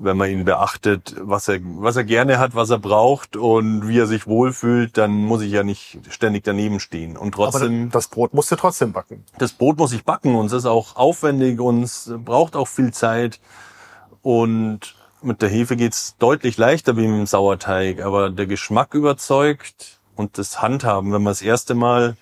wenn 0.00 0.16
man 0.16 0.30
ihn 0.30 0.44
beachtet, 0.44 1.14
was 1.20 1.46
er, 1.48 1.60
was 1.62 1.96
er 1.96 2.04
gerne 2.04 2.38
hat, 2.38 2.54
was 2.54 2.70
er 2.70 2.78
braucht 2.78 3.36
und 3.36 3.86
wie 3.86 3.98
er 3.98 4.06
sich 4.06 4.26
wohlfühlt, 4.26 4.96
dann 4.96 5.12
muss 5.12 5.42
ich 5.42 5.52
ja 5.52 5.62
nicht 5.62 5.98
ständig 6.08 6.44
daneben 6.44 6.80
stehen. 6.80 7.16
Und 7.16 7.34
trotzdem. 7.34 7.82
Aber 7.82 7.92
das 7.92 8.08
Brot 8.08 8.34
musst 8.34 8.50
du 8.50 8.56
trotzdem 8.56 8.92
backen. 8.92 9.24
Das 9.38 9.52
Brot 9.52 9.78
muss 9.78 9.92
ich 9.92 10.04
backen 10.04 10.34
und 10.34 10.46
es 10.46 10.52
ist 10.52 10.66
auch 10.66 10.96
aufwendig 10.96 11.60
und 11.60 11.82
es 11.82 12.12
braucht 12.24 12.56
auch 12.56 12.68
viel 12.68 12.92
Zeit. 12.92 13.40
Und 14.22 14.94
mit 15.22 15.42
der 15.42 15.50
Hefe 15.50 15.76
geht's 15.76 16.16
deutlich 16.18 16.56
leichter 16.56 16.96
wie 16.96 17.06
mit 17.06 17.18
dem 17.18 17.26
Sauerteig, 17.26 18.02
aber 18.02 18.30
der 18.30 18.46
Geschmack 18.46 18.94
überzeugt 18.94 20.00
und 20.16 20.38
das 20.38 20.62
Handhaben, 20.62 21.12
wenn 21.12 21.22
man 21.22 21.32
das 21.32 21.42
erste 21.42 21.74
Mal 21.74 22.16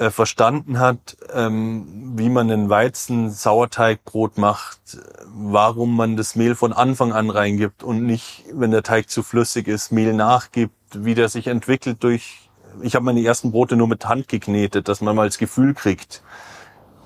äh, 0.00 0.10
verstanden 0.10 0.78
hat, 0.78 1.18
ähm, 1.30 2.14
wie 2.16 2.30
man 2.30 2.50
ein 2.50 2.70
Weizen-Sauerteigbrot 2.70 4.38
macht, 4.38 4.80
warum 5.26 5.94
man 5.94 6.16
das 6.16 6.36
Mehl 6.36 6.54
von 6.54 6.72
Anfang 6.72 7.12
an 7.12 7.28
reingibt 7.28 7.82
und 7.82 8.06
nicht, 8.06 8.44
wenn 8.50 8.70
der 8.70 8.82
Teig 8.82 9.10
zu 9.10 9.22
flüssig 9.22 9.68
ist, 9.68 9.92
Mehl 9.92 10.14
nachgibt, 10.14 10.74
wie 10.94 11.14
der 11.14 11.28
sich 11.28 11.48
entwickelt 11.48 12.02
durch. 12.02 12.48
Ich 12.80 12.94
habe 12.94 13.04
meine 13.04 13.22
ersten 13.22 13.52
Brote 13.52 13.76
nur 13.76 13.88
mit 13.88 14.06
Hand 14.06 14.28
geknetet, 14.28 14.88
dass 14.88 15.02
man 15.02 15.14
mal 15.14 15.28
das 15.28 15.36
Gefühl 15.36 15.74
kriegt, 15.74 16.22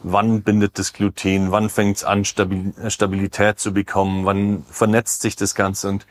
wann 0.05 0.43
bindet 0.43 0.79
das 0.79 0.93
Gluten, 0.93 1.51
wann 1.51 1.71
fängt 1.71 1.97
es 1.97 2.05
an, 2.05 2.25
Stabilität 2.25 3.59
zu 3.59 3.75
bekommen, 3.75 4.25
wann 4.25 4.65
vernetzt 4.71 5.23
sich 5.23 5.35
das 5.35 5.57
Ganze 5.57 5.89
und 5.89 6.07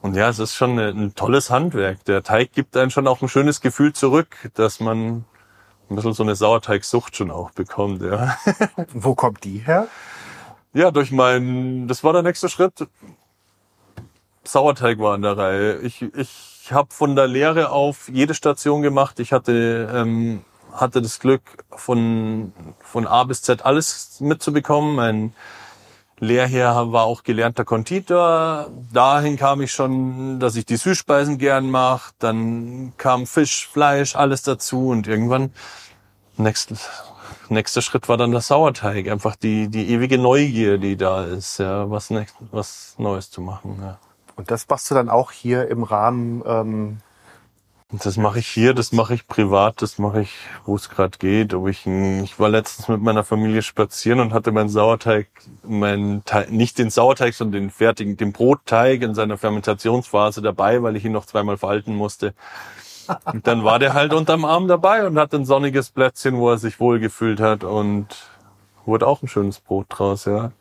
und 0.00 0.16
ja, 0.16 0.28
es 0.28 0.40
ist 0.40 0.56
schon 0.56 0.80
ein 0.80 1.14
tolles 1.14 1.48
Handwerk. 1.48 2.04
Der 2.06 2.24
Teig 2.24 2.50
gibt 2.52 2.76
einem 2.76 2.90
schon 2.90 3.06
auch 3.06 3.22
ein 3.22 3.28
schönes 3.28 3.60
Gefühl 3.60 3.92
zurück, 3.92 4.50
dass 4.54 4.80
man 4.80 5.26
ein 5.90 5.96
bisschen 5.96 6.12
so 6.12 6.22
eine 6.22 6.34
Sauerteigsucht 6.34 7.16
schon 7.16 7.30
auch 7.30 7.50
bekommt, 7.50 8.02
ja. 8.02 8.36
Wo 8.92 9.14
kommt 9.14 9.44
die 9.44 9.58
her? 9.58 9.88
Ja, 10.74 10.90
durch 10.90 11.12
mein, 11.12 11.86
das 11.86 12.02
war 12.02 12.12
der 12.12 12.22
nächste 12.22 12.48
Schritt. 12.48 12.86
Sauerteig 14.44 14.98
war 14.98 15.14
an 15.14 15.22
der 15.22 15.36
Reihe. 15.36 15.78
Ich, 15.78 16.02
ich 16.02 16.70
habe 16.72 16.88
von 16.92 17.14
der 17.14 17.26
Lehre 17.26 17.70
auf 17.70 18.08
jede 18.08 18.34
Station 18.34 18.82
gemacht. 18.82 19.20
Ich 19.20 19.32
hatte, 19.32 19.90
ähm, 19.92 20.44
hatte 20.72 21.02
das 21.02 21.20
Glück, 21.20 21.42
von, 21.70 22.52
von 22.80 23.06
A 23.06 23.24
bis 23.24 23.42
Z 23.42 23.64
alles 23.64 24.20
mitzubekommen. 24.20 24.94
Mein 24.94 25.34
Lehrherr 26.22 26.92
war 26.92 27.02
auch 27.02 27.24
gelernter 27.24 27.64
Konditor. 27.64 28.70
Dahin 28.92 29.36
kam 29.36 29.60
ich 29.60 29.72
schon, 29.72 30.38
dass 30.38 30.54
ich 30.54 30.64
die 30.64 30.76
Süßspeisen 30.76 31.36
gern 31.36 31.68
mache. 31.68 32.12
Dann 32.20 32.92
kam 32.96 33.26
Fisch, 33.26 33.66
Fleisch, 33.66 34.14
alles 34.14 34.42
dazu 34.42 34.90
und 34.90 35.08
irgendwann 35.08 35.52
nächster 36.36 36.76
nächster 37.48 37.82
Schritt 37.82 38.08
war 38.08 38.16
dann 38.16 38.30
der 38.30 38.40
Sauerteig. 38.40 39.08
Einfach 39.08 39.34
die 39.34 39.66
die 39.66 39.90
ewige 39.90 40.16
Neugier, 40.16 40.78
die 40.78 40.96
da 40.96 41.24
ist, 41.24 41.58
ja, 41.58 41.90
was 41.90 42.10
was 42.52 42.94
Neues 42.98 43.32
zu 43.32 43.40
machen. 43.40 43.78
Ja. 43.82 43.98
Und 44.36 44.52
das 44.52 44.68
machst 44.68 44.92
du 44.92 44.94
dann 44.94 45.08
auch 45.08 45.32
hier 45.32 45.68
im 45.68 45.82
Rahmen 45.82 46.44
ähm, 46.46 46.98
Das 47.94 48.16
mache 48.16 48.38
ich 48.38 48.48
hier, 48.48 48.72
das 48.72 48.92
mache 48.92 49.12
ich 49.12 49.28
privat, 49.28 49.82
das 49.82 49.98
mache 49.98 50.22
ich, 50.22 50.34
wo 50.64 50.76
es 50.76 50.88
gerade 50.88 51.18
geht. 51.18 51.52
Ob 51.52 51.68
ich, 51.68 51.86
ich 51.86 52.40
war 52.40 52.48
letztens 52.48 52.88
mit 52.88 53.02
meiner 53.02 53.22
Familie 53.22 53.60
spazieren 53.60 54.18
und 54.20 54.32
hatte 54.32 54.50
meinen 54.50 54.70
Sauerteig, 54.70 55.28
meinen 55.62 56.24
Teig, 56.24 56.50
nicht 56.50 56.78
den 56.78 56.88
Sauerteig, 56.88 57.34
sondern 57.34 57.64
den 57.64 57.70
fertigen, 57.70 58.16
den 58.16 58.32
Brotteig 58.32 59.02
in 59.02 59.14
seiner 59.14 59.36
Fermentationsphase 59.36 60.40
dabei, 60.40 60.82
weil 60.82 60.96
ich 60.96 61.04
ihn 61.04 61.12
noch 61.12 61.26
zweimal 61.26 61.58
falten 61.58 61.94
musste. 61.94 62.32
Und 63.30 63.46
dann 63.46 63.62
war 63.62 63.78
der 63.78 63.92
halt 63.92 64.14
unterm 64.14 64.46
Arm 64.46 64.68
dabei 64.68 65.06
und 65.06 65.18
hat 65.18 65.34
ein 65.34 65.44
sonniges 65.44 65.90
Plätzchen, 65.90 66.38
wo 66.38 66.48
er 66.48 66.56
sich 66.56 66.80
wohlgefühlt 66.80 67.40
hat 67.40 67.62
und 67.62 68.06
wurde 68.86 69.06
auch 69.06 69.22
ein 69.22 69.28
schönes 69.28 69.60
Brot 69.60 69.86
draus, 69.90 70.24
ja. 70.24 70.52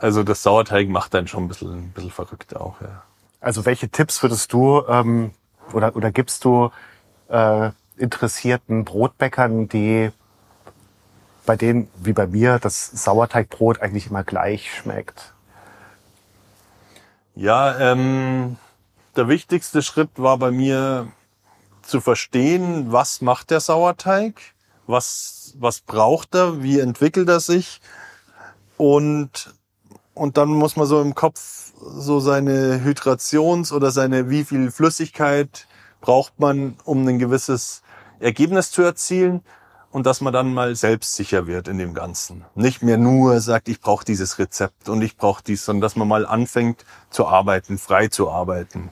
Also 0.00 0.22
das 0.22 0.42
Sauerteig 0.42 0.88
macht 0.88 1.12
dann 1.12 1.26
schon 1.26 1.44
ein 1.44 1.48
bisschen, 1.48 1.72
ein 1.72 1.92
bisschen 1.92 2.10
verrückt 2.10 2.56
auch, 2.56 2.80
ja. 2.80 3.02
Also 3.40 3.66
welche 3.66 3.90
Tipps 3.90 4.22
würdest 4.22 4.54
du 4.54 4.82
ähm, 4.88 5.32
oder, 5.72 5.96
oder 5.96 6.10
gibst 6.10 6.44
du 6.44 6.70
äh, 7.28 7.70
interessierten 7.96 8.84
Brotbäckern, 8.84 9.68
die 9.68 10.10
bei 11.46 11.56
denen, 11.56 11.88
wie 11.96 12.12
bei 12.12 12.26
mir, 12.26 12.58
das 12.58 12.90
Sauerteigbrot 12.90 13.80
eigentlich 13.80 14.08
immer 14.08 14.24
gleich 14.24 14.74
schmeckt? 14.74 15.32
Ja, 17.34 17.78
ähm, 17.78 18.56
der 19.14 19.28
wichtigste 19.28 19.82
Schritt 19.82 20.10
war 20.16 20.38
bei 20.38 20.50
mir 20.50 21.08
zu 21.82 22.00
verstehen, 22.00 22.92
was 22.92 23.20
macht 23.20 23.50
der 23.50 23.60
Sauerteig, 23.60 24.40
was, 24.86 25.54
was 25.58 25.80
braucht 25.80 26.34
er, 26.34 26.62
wie 26.62 26.80
entwickelt 26.80 27.28
er 27.28 27.40
sich 27.40 27.80
und, 28.76 29.54
und 30.16 30.38
dann 30.38 30.48
muss 30.48 30.76
man 30.76 30.86
so 30.86 31.00
im 31.02 31.14
Kopf 31.14 31.72
so 31.78 32.20
seine 32.20 32.80
Hydrations- 32.82 33.72
oder 33.72 33.90
seine, 33.90 34.30
wie 34.30 34.44
viel 34.44 34.70
Flüssigkeit 34.70 35.66
braucht 36.00 36.40
man, 36.40 36.76
um 36.84 37.06
ein 37.06 37.18
gewisses 37.18 37.82
Ergebnis 38.18 38.70
zu 38.70 38.82
erzielen 38.82 39.42
und 39.90 40.06
dass 40.06 40.22
man 40.22 40.32
dann 40.32 40.54
mal 40.54 40.74
selbstsicher 40.74 41.46
wird 41.46 41.68
in 41.68 41.76
dem 41.76 41.92
Ganzen. 41.92 42.44
Nicht 42.54 42.82
mehr 42.82 42.96
nur 42.96 43.40
sagt, 43.40 43.68
ich 43.68 43.80
brauche 43.80 44.06
dieses 44.06 44.38
Rezept 44.38 44.88
und 44.88 45.02
ich 45.02 45.18
brauche 45.18 45.42
dies, 45.44 45.64
sondern 45.66 45.82
dass 45.82 45.96
man 45.96 46.08
mal 46.08 46.24
anfängt 46.24 46.86
zu 47.10 47.26
arbeiten, 47.26 47.76
frei 47.76 48.08
zu 48.08 48.30
arbeiten. 48.30 48.90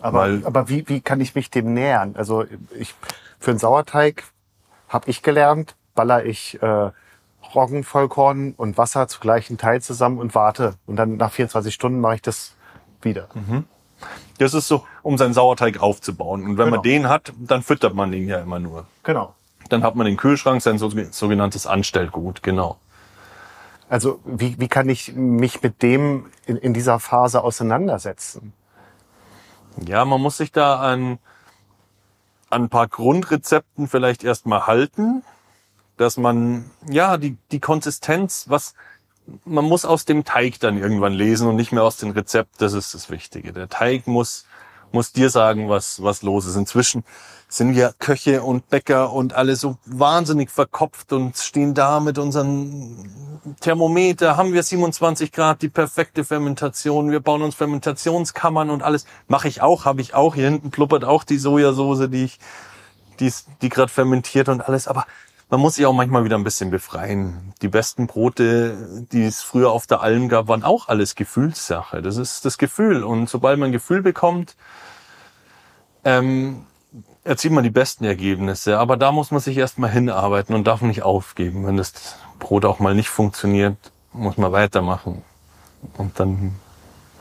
Aber, 0.00 0.20
Weil- 0.20 0.46
aber 0.46 0.68
wie, 0.70 0.88
wie 0.88 1.00
kann 1.02 1.20
ich 1.20 1.34
mich 1.34 1.50
dem 1.50 1.74
nähern? 1.74 2.16
Also 2.16 2.44
ich 2.78 2.94
für 3.38 3.50
einen 3.50 3.60
Sauerteig 3.60 4.24
habe 4.88 5.10
ich 5.10 5.22
gelernt, 5.22 5.76
baller 5.94 6.24
ich 6.24 6.60
äh, 6.62 6.90
Roggenvollkorn 7.54 8.54
und 8.56 8.76
Wasser 8.78 9.08
zu 9.08 9.20
gleichen 9.20 9.58
Teil 9.58 9.80
zusammen 9.82 10.18
und 10.18 10.34
warte. 10.34 10.74
Und 10.86 10.96
dann 10.96 11.16
nach 11.16 11.32
24 11.32 11.72
Stunden 11.72 12.00
mache 12.00 12.16
ich 12.16 12.22
das 12.22 12.54
wieder. 13.02 13.28
Das 14.38 14.52
ist 14.54 14.68
so, 14.68 14.84
um 15.02 15.16
seinen 15.16 15.32
Sauerteig 15.34 15.80
aufzubauen. 15.80 16.42
Und 16.42 16.58
wenn 16.58 16.66
Genau. 16.66 16.76
man 16.76 16.82
den 16.82 17.08
hat, 17.08 17.32
dann 17.38 17.62
füttert 17.62 17.94
man 17.94 18.10
den 18.12 18.28
ja 18.28 18.38
immer 18.40 18.58
nur. 18.58 18.86
Genau. 19.02 19.34
Dann 19.68 19.82
hat 19.82 19.94
man 19.96 20.06
den 20.06 20.16
Kühlschrank, 20.16 20.62
sein 20.62 20.78
so- 20.78 20.90
sogenanntes 21.10 21.66
Anstellgut, 21.66 22.42
genau. 22.42 22.76
Also 23.88 24.20
wie, 24.24 24.58
wie 24.58 24.68
kann 24.68 24.88
ich 24.88 25.14
mich 25.14 25.62
mit 25.62 25.82
dem 25.82 26.26
in, 26.46 26.56
in 26.56 26.74
dieser 26.74 26.98
Phase 26.98 27.42
auseinandersetzen? 27.42 28.52
Ja, 29.86 30.04
man 30.04 30.20
muss 30.20 30.36
sich 30.38 30.50
da 30.52 30.80
an, 30.80 31.18
an 32.50 32.64
ein 32.64 32.68
paar 32.68 32.88
Grundrezepten 32.88 33.86
vielleicht 33.88 34.24
erstmal 34.24 34.66
halten, 34.66 35.22
dass 35.96 36.16
man, 36.16 36.70
ja, 36.88 37.16
die, 37.16 37.36
die 37.50 37.60
Konsistenz, 37.60 38.46
was, 38.48 38.74
man 39.44 39.64
muss 39.64 39.84
aus 39.84 40.04
dem 40.04 40.24
Teig 40.24 40.60
dann 40.60 40.78
irgendwann 40.78 41.12
lesen 41.12 41.48
und 41.48 41.56
nicht 41.56 41.72
mehr 41.72 41.84
aus 41.84 41.96
dem 41.96 42.10
Rezept, 42.10 42.60
das 42.60 42.72
ist 42.72 42.94
das 42.94 43.10
Wichtige. 43.10 43.52
Der 43.52 43.68
Teig 43.68 44.06
muss, 44.06 44.46
muss 44.92 45.12
dir 45.12 45.30
sagen, 45.30 45.68
was, 45.68 46.02
was 46.02 46.22
los 46.22 46.46
ist. 46.46 46.56
Inzwischen 46.56 47.04
sind 47.48 47.74
wir 47.74 47.94
Köche 47.98 48.42
und 48.42 48.68
Bäcker 48.68 49.12
und 49.12 49.34
alle 49.34 49.56
so 49.56 49.78
wahnsinnig 49.84 50.50
verkopft 50.50 51.12
und 51.12 51.36
stehen 51.36 51.74
da 51.74 52.00
mit 52.00 52.18
unseren 52.18 53.56
Thermometer, 53.60 54.36
haben 54.36 54.52
wir 54.52 54.62
27 54.62 55.30
Grad, 55.30 55.62
die 55.62 55.68
perfekte 55.68 56.24
Fermentation, 56.24 57.10
wir 57.10 57.20
bauen 57.20 57.42
uns 57.42 57.54
Fermentationskammern 57.54 58.70
und 58.70 58.82
alles. 58.82 59.06
Mache 59.28 59.48
ich 59.48 59.62
auch, 59.62 59.84
habe 59.84 60.00
ich 60.00 60.14
auch. 60.14 60.34
Hier 60.34 60.50
hinten 60.50 60.70
pluppert 60.70 61.04
auch 61.04 61.22
die 61.22 61.38
Sojasauce, 61.38 62.10
die 62.10 62.24
ich, 62.24 62.38
die, 63.20 63.32
die 63.62 63.68
gerade 63.68 63.92
fermentiert 63.92 64.48
und 64.48 64.60
alles. 64.60 64.88
Aber 64.88 65.06
man 65.48 65.60
muss 65.60 65.76
sich 65.76 65.86
auch 65.86 65.92
manchmal 65.92 66.24
wieder 66.24 66.36
ein 66.36 66.44
bisschen 66.44 66.70
befreien. 66.70 67.54
Die 67.62 67.68
besten 67.68 68.06
Brote, 68.06 69.06
die 69.12 69.24
es 69.24 69.42
früher 69.42 69.70
auf 69.70 69.86
der 69.86 70.00
Alm 70.00 70.28
gab, 70.28 70.48
waren 70.48 70.64
auch 70.64 70.88
alles 70.88 71.14
Gefühlssache. 71.14 72.02
Das 72.02 72.16
ist 72.16 72.44
das 72.44 72.58
Gefühl. 72.58 73.04
Und 73.04 73.28
sobald 73.28 73.58
man 73.58 73.68
ein 73.68 73.72
Gefühl 73.72 74.02
bekommt, 74.02 74.56
ähm, 76.04 76.66
erzielt 77.22 77.54
man 77.54 77.62
die 77.62 77.70
besten 77.70 78.04
Ergebnisse. 78.04 78.78
Aber 78.78 78.96
da 78.96 79.12
muss 79.12 79.30
man 79.30 79.40
sich 79.40 79.56
erstmal 79.56 79.90
hinarbeiten 79.90 80.54
und 80.54 80.66
darf 80.66 80.82
nicht 80.82 81.02
aufgeben. 81.02 81.64
Wenn 81.64 81.76
das 81.76 82.16
Brot 82.40 82.64
auch 82.64 82.80
mal 82.80 82.94
nicht 82.94 83.08
funktioniert, 83.08 83.76
muss 84.12 84.36
man 84.38 84.50
weitermachen. 84.50 85.22
Und 85.96 86.18
dann 86.18 86.56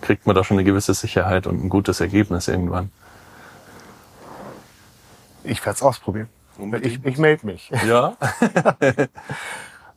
kriegt 0.01 0.25
man 0.25 0.35
da 0.35 0.43
schon 0.43 0.57
eine 0.57 0.63
gewisse 0.63 0.95
Sicherheit 0.95 1.45
und 1.45 1.63
ein 1.63 1.69
gutes 1.69 1.99
Ergebnis 1.99 2.47
irgendwann. 2.47 2.91
Ich 5.43 5.63
werde 5.63 5.75
es 5.75 5.83
ausprobieren. 5.83 6.29
Ich, 6.81 7.03
ich 7.03 7.17
melde 7.17 7.45
mich. 7.45 7.71
Ja. 7.85 8.17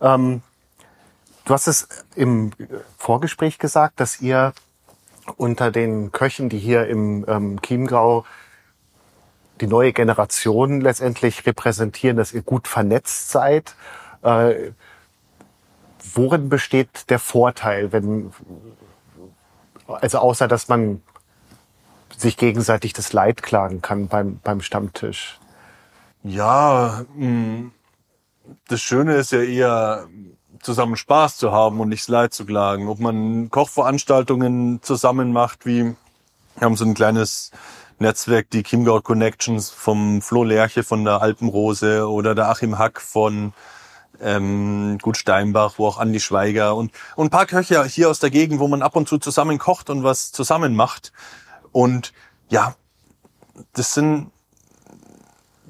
Ähm, 0.01 0.43
du 1.45 1.55
hast 1.55 1.67
es 1.67 1.89
im 2.15 2.53
Vorgespräch 2.97 3.59
gesagt, 3.59 3.99
dass 4.01 4.21
ihr 4.21 4.53
unter 5.37 5.71
den 5.71 6.13
Köchen, 6.13 6.49
die 6.49 6.59
hier 6.59 6.87
im 6.87 7.25
ähm, 7.29 7.61
Chiemgau 7.63 8.25
die 9.61 9.67
neue 9.67 9.93
Generation 9.93 10.81
letztendlich 10.81 11.47
repräsentieren, 11.47 12.17
dass 12.17 12.33
ihr 12.33 12.43
gut 12.43 12.69
vernetzt 12.69 13.31
seid. 13.31 13.75
Äh, 14.23 14.71
worin 16.15 16.49
besteht 16.49 17.11
der 17.11 17.19
Vorteil, 17.19 17.93
wenn, 17.93 18.33
also 19.89 20.19
außer 20.19 20.47
dass 20.47 20.69
man 20.69 21.03
sich 22.17 22.37
gegenseitig 22.37 22.93
das 22.93 23.13
Leid 23.13 23.43
klagen 23.43 23.83
kann 23.83 24.09
beim, 24.09 24.39
beim 24.43 24.61
Stammtisch? 24.61 25.39
Ja, 26.23 27.05
mh, 27.15 27.71
das 28.69 28.81
Schöne 28.81 29.17
ist 29.17 29.33
ja 29.33 29.43
eher, 29.43 30.09
zusammen 30.61 30.97
Spaß 30.97 31.37
zu 31.37 31.53
haben 31.53 31.81
und 31.81 31.89
nicht 31.89 32.03
das 32.03 32.09
Leid 32.09 32.35
zu 32.35 32.45
klagen. 32.45 32.89
Ob 32.89 32.99
man 32.99 33.51
Kochveranstaltungen 33.51 34.83
zusammen 34.83 35.33
macht, 35.33 35.67
wie 35.67 35.95
wir 36.57 36.65
haben 36.65 36.77
so 36.77 36.85
ein 36.85 36.95
kleines 36.95 37.53
Netzwerk, 38.01 38.51
die 38.51 38.65
Chiemgau 38.65 39.01
Connections 39.01 39.71
vom 39.71 40.23
Flo 40.23 40.43
Lerche 40.43 40.83
von 40.83 41.05
der 41.05 41.23
Alpenrose 41.23 42.09
oder 42.09 42.35
der 42.35 42.49
Achim 42.49 42.79
Hack 42.79 43.01
von 43.01 43.53
ähm, 44.21 44.99
Gut 45.01 45.17
Steinbach, 45.17 45.75
wo 45.77 45.87
auch 45.87 45.99
Andi 45.99 46.19
Schweiger 46.19 46.75
und, 46.75 46.91
und 47.15 47.27
ein 47.27 47.31
paar 47.31 47.47
Köche 47.47 47.85
hier 47.85 48.11
aus 48.11 48.19
der 48.19 48.31
Gegend, 48.31 48.59
wo 48.59 48.67
man 48.67 48.83
ab 48.83 48.97
und 48.97 49.09
zu 49.09 49.19
zusammen 49.19 49.59
kocht 49.59 49.91
und 49.91 50.03
was 50.03 50.33
zusammen 50.33 50.75
macht. 50.75 51.13
Und 51.71 52.13
ja, 52.49 52.75
das 53.75 53.95
sind 53.95 54.33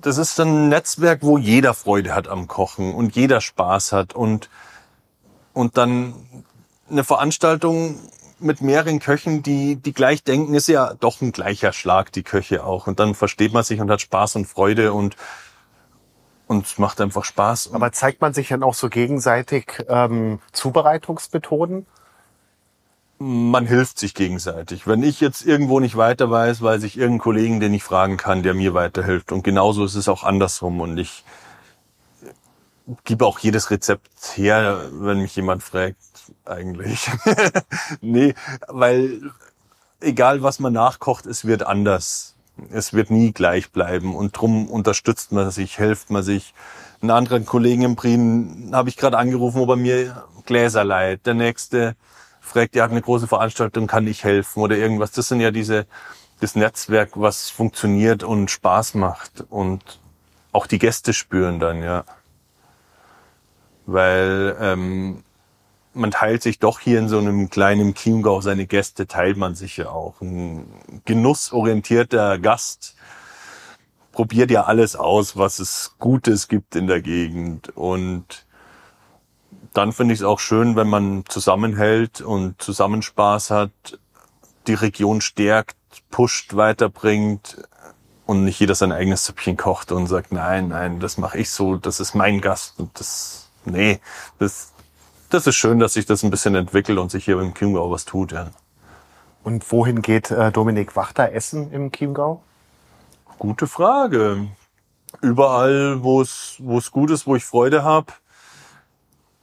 das 0.01 0.19
ist 0.19 0.39
ein 0.41 0.69
Netzwerk, 0.69 1.21
wo 1.23 1.39
jeder 1.39 1.75
Freude 1.75 2.15
hat 2.15 2.29
am 2.29 2.49
Kochen 2.49 2.95
und 2.95 3.17
jeder 3.17 3.41
Spaß 3.41 3.93
hat 3.93 4.15
und, 4.15 4.49
und 5.53 5.77
dann 5.77 6.15
eine 6.91 7.05
Veranstaltung 7.05 7.99
mit 8.41 8.61
mehreren 8.61 9.01
Köchen, 9.01 9.43
die, 9.43 9.77
die 9.77 9.93
gleich 9.93 10.23
denken, 10.23 10.55
ist 10.55 10.69
ja 10.69 10.95
doch 10.95 11.21
ein 11.21 11.33
gleicher 11.33 11.73
Schlag, 11.73 12.13
die 12.13 12.23
Köche 12.23 12.65
auch. 12.65 12.87
Und 12.87 13.01
dann 13.01 13.15
versteht 13.15 13.53
man 13.53 13.65
sich 13.65 13.81
und 13.81 13.91
hat 13.91 14.01
Spaß 14.01 14.37
und 14.37 14.47
Freude 14.47 14.93
und, 14.93 15.17
und 16.47 16.79
macht 16.79 17.01
einfach 17.01 17.25
Spaß. 17.25 17.75
Aber 17.75 17.93
zeigt 17.93 18.21
man 18.21 18.35
sich 18.35 18.49
dann 18.49 18.63
auch 18.63 18.75
so 18.75 18.89
gegenseitig 18.89 19.85
ähm, 19.89 20.39
Zubereitungsmethoden? 20.53 21.87
Man 23.19 23.67
hilft 23.67 23.99
sich 23.99 24.15
gegenseitig. 24.15 24.87
Wenn 24.87 25.03
ich 25.03 25.21
jetzt 25.21 25.45
irgendwo 25.45 25.81
nicht 25.81 25.97
weiter 25.97 26.31
weiß, 26.31 26.63
weiß 26.63 26.85
ich 26.85 26.97
irgendeinen 26.97 27.21
Kollegen, 27.21 27.61
den 27.61 27.75
ich 27.75 27.83
fragen 27.83 28.17
kann, 28.17 28.43
der 28.43 28.55
mir 28.55 28.75
weiterhilft. 28.75 29.33
Und 29.33 29.43
genauso 29.43 29.85
ist 29.85 29.97
es 29.97 30.09
auch 30.09 30.23
andersrum. 30.23 30.81
Und 30.81 30.99
ich 30.99 31.25
gebe 33.05 33.27
auch 33.27 33.39
jedes 33.41 33.71
Rezept 33.71 34.09
her, 34.37 34.89
wenn 34.93 35.21
mich 35.21 35.35
jemand 35.35 35.63
fragt, 35.63 35.97
eigentlich. 36.45 37.11
nee, 38.01 38.35
weil 38.69 39.33
egal 40.01 40.43
was 40.43 40.61
man 40.61 40.73
nachkocht, 40.73 41.27
es 41.27 41.45
wird 41.45 41.65
anders. 41.65 42.37
Es 42.71 42.93
wird 42.93 43.11
nie 43.11 43.33
gleich 43.33 43.71
bleiben. 43.71 44.15
Und 44.15 44.37
drum 44.37 44.69
unterstützt 44.69 45.33
man 45.33 45.51
sich, 45.51 45.77
hilft 45.77 46.11
man 46.11 46.23
sich. 46.23 46.55
einen 47.01 47.11
anderen 47.11 47.47
Kollegen 47.47 47.83
im 47.83 47.97
Prien 47.97 48.71
habe 48.73 48.89
ich 48.89 48.97
gerade 48.97 49.19
angerufen, 49.19 49.61
ob 49.61 49.71
er 49.71 49.77
mir 49.77 50.25
Gläser 50.47 50.85
leiht. 50.85 51.27
Der 51.27 51.35
nächste 51.35 51.95
fragt, 52.49 52.77
er 52.77 52.85
hat 52.85 52.91
eine 52.91 53.03
große 53.03 53.29
Veranstaltung, 53.29 53.87
kann 53.87 54.07
ich 54.07 54.25
helfen 54.25 54.61
oder 54.61 54.77
irgendwas. 54.77 55.13
Das 55.13 55.29
sind 55.29 55.41
ja 55.41 55.51
diese, 55.51 55.87
das 56.41 56.55
Netzwerk, 56.55 57.11
was 57.15 57.51
funktioniert 57.51 58.23
und 58.23 58.51
Spaß 58.51 58.95
macht 58.95 59.45
und 59.49 60.01
auch 60.53 60.67
die 60.67 60.79
Gäste 60.79 61.13
spüren 61.13 61.61
dann, 61.61 61.83
ja. 61.83 62.05
Weil 63.87 64.57
ähm, 64.61 65.25
man 65.95 66.11
teilt 66.11 66.43
sich 66.43 66.59
doch 66.59 66.81
hier 66.81 66.99
in 66.99 67.09
so 67.09 67.19
einem 67.19 67.51
kleinen 67.51 67.95
Chiemgau, 67.95 68.41
seine 68.41 68.67
Gäste 68.67 69.07
teilt 69.07 69.37
man 69.37 69.55
sich 69.55 69.77
ja 69.77 69.91
auch. 69.91 70.21
Ein 70.21 70.67
genussorientierter 71.05 72.39
Gast 72.39 72.95
probiert 74.13 74.51
ja 74.51 74.65
alles 74.65 74.97
aus, 74.97 75.37
was 75.37 75.59
es 75.59 75.95
Gutes 75.99 76.49
gibt 76.49 76.77
in 76.77 76.87
der 76.87 77.01
Gegend. 77.03 77.71
Und 77.77 78.47
dann 79.75 79.93
finde 79.93 80.15
ich 80.15 80.21
es 80.21 80.27
auch 80.27 80.39
schön, 80.39 80.77
wenn 80.77 80.89
man 80.89 81.25
zusammenhält 81.29 82.21
und 82.21 82.61
zusammen 82.61 83.03
Spaß 83.03 83.51
hat, 83.51 83.71
die 84.67 84.75
Region 84.75 85.21
stärkt, 85.21 85.77
pusht, 86.11 86.57
weiterbringt 86.57 87.63
und 88.27 88.45
nicht 88.45 88.61
jeder 88.61 88.75
sein 88.75 88.93
eigenes 88.93 89.25
Süppchen 89.25 89.57
kocht 89.57 89.93
und 89.93 90.07
sagt, 90.07 90.33
nein, 90.33 90.69
nein, 90.69 91.01
das 91.01 91.17
mache 91.17 91.39
ich 91.39 91.51
so, 91.51 91.77
das 91.77 92.01
ist 92.01 92.15
mein 92.15 92.41
Gast 92.41 92.79
und 92.79 92.99
das, 92.99 93.49
nee, 93.65 94.01
das, 94.39 94.73
das 95.31 95.47
ist 95.47 95.57
schön, 95.57 95.79
dass 95.79 95.95
sich 95.95 96.07
das 96.07 96.23
ein 96.23 96.31
bisschen 96.31 96.55
entwickelt 96.55 96.99
und 96.99 97.11
sich 97.11 97.25
hier 97.25 97.41
im 97.41 97.55
Chiemgau 97.55 97.91
was 97.91 98.05
tut, 98.05 98.33
ja. 98.33 98.51
Und 99.45 99.71
wohin 99.73 100.03
geht 100.03 100.31
äh, 100.31 100.53
Dominik 100.53 100.95
Wachter 100.97 101.33
essen 101.33 101.73
im 101.73 101.91
Chiemgau? 101.91 102.43
Gute 103.39 103.67
Frage. 103.67 104.49
Überall, 105.23 106.03
wo 106.03 106.21
es 106.21 106.57
wo 106.59 106.77
es 106.77 106.91
gut 106.91 107.11
ist, 107.11 107.27
wo 107.27 107.35
ich 107.35 107.45
Freude 107.45 107.83
habe. 107.83 108.13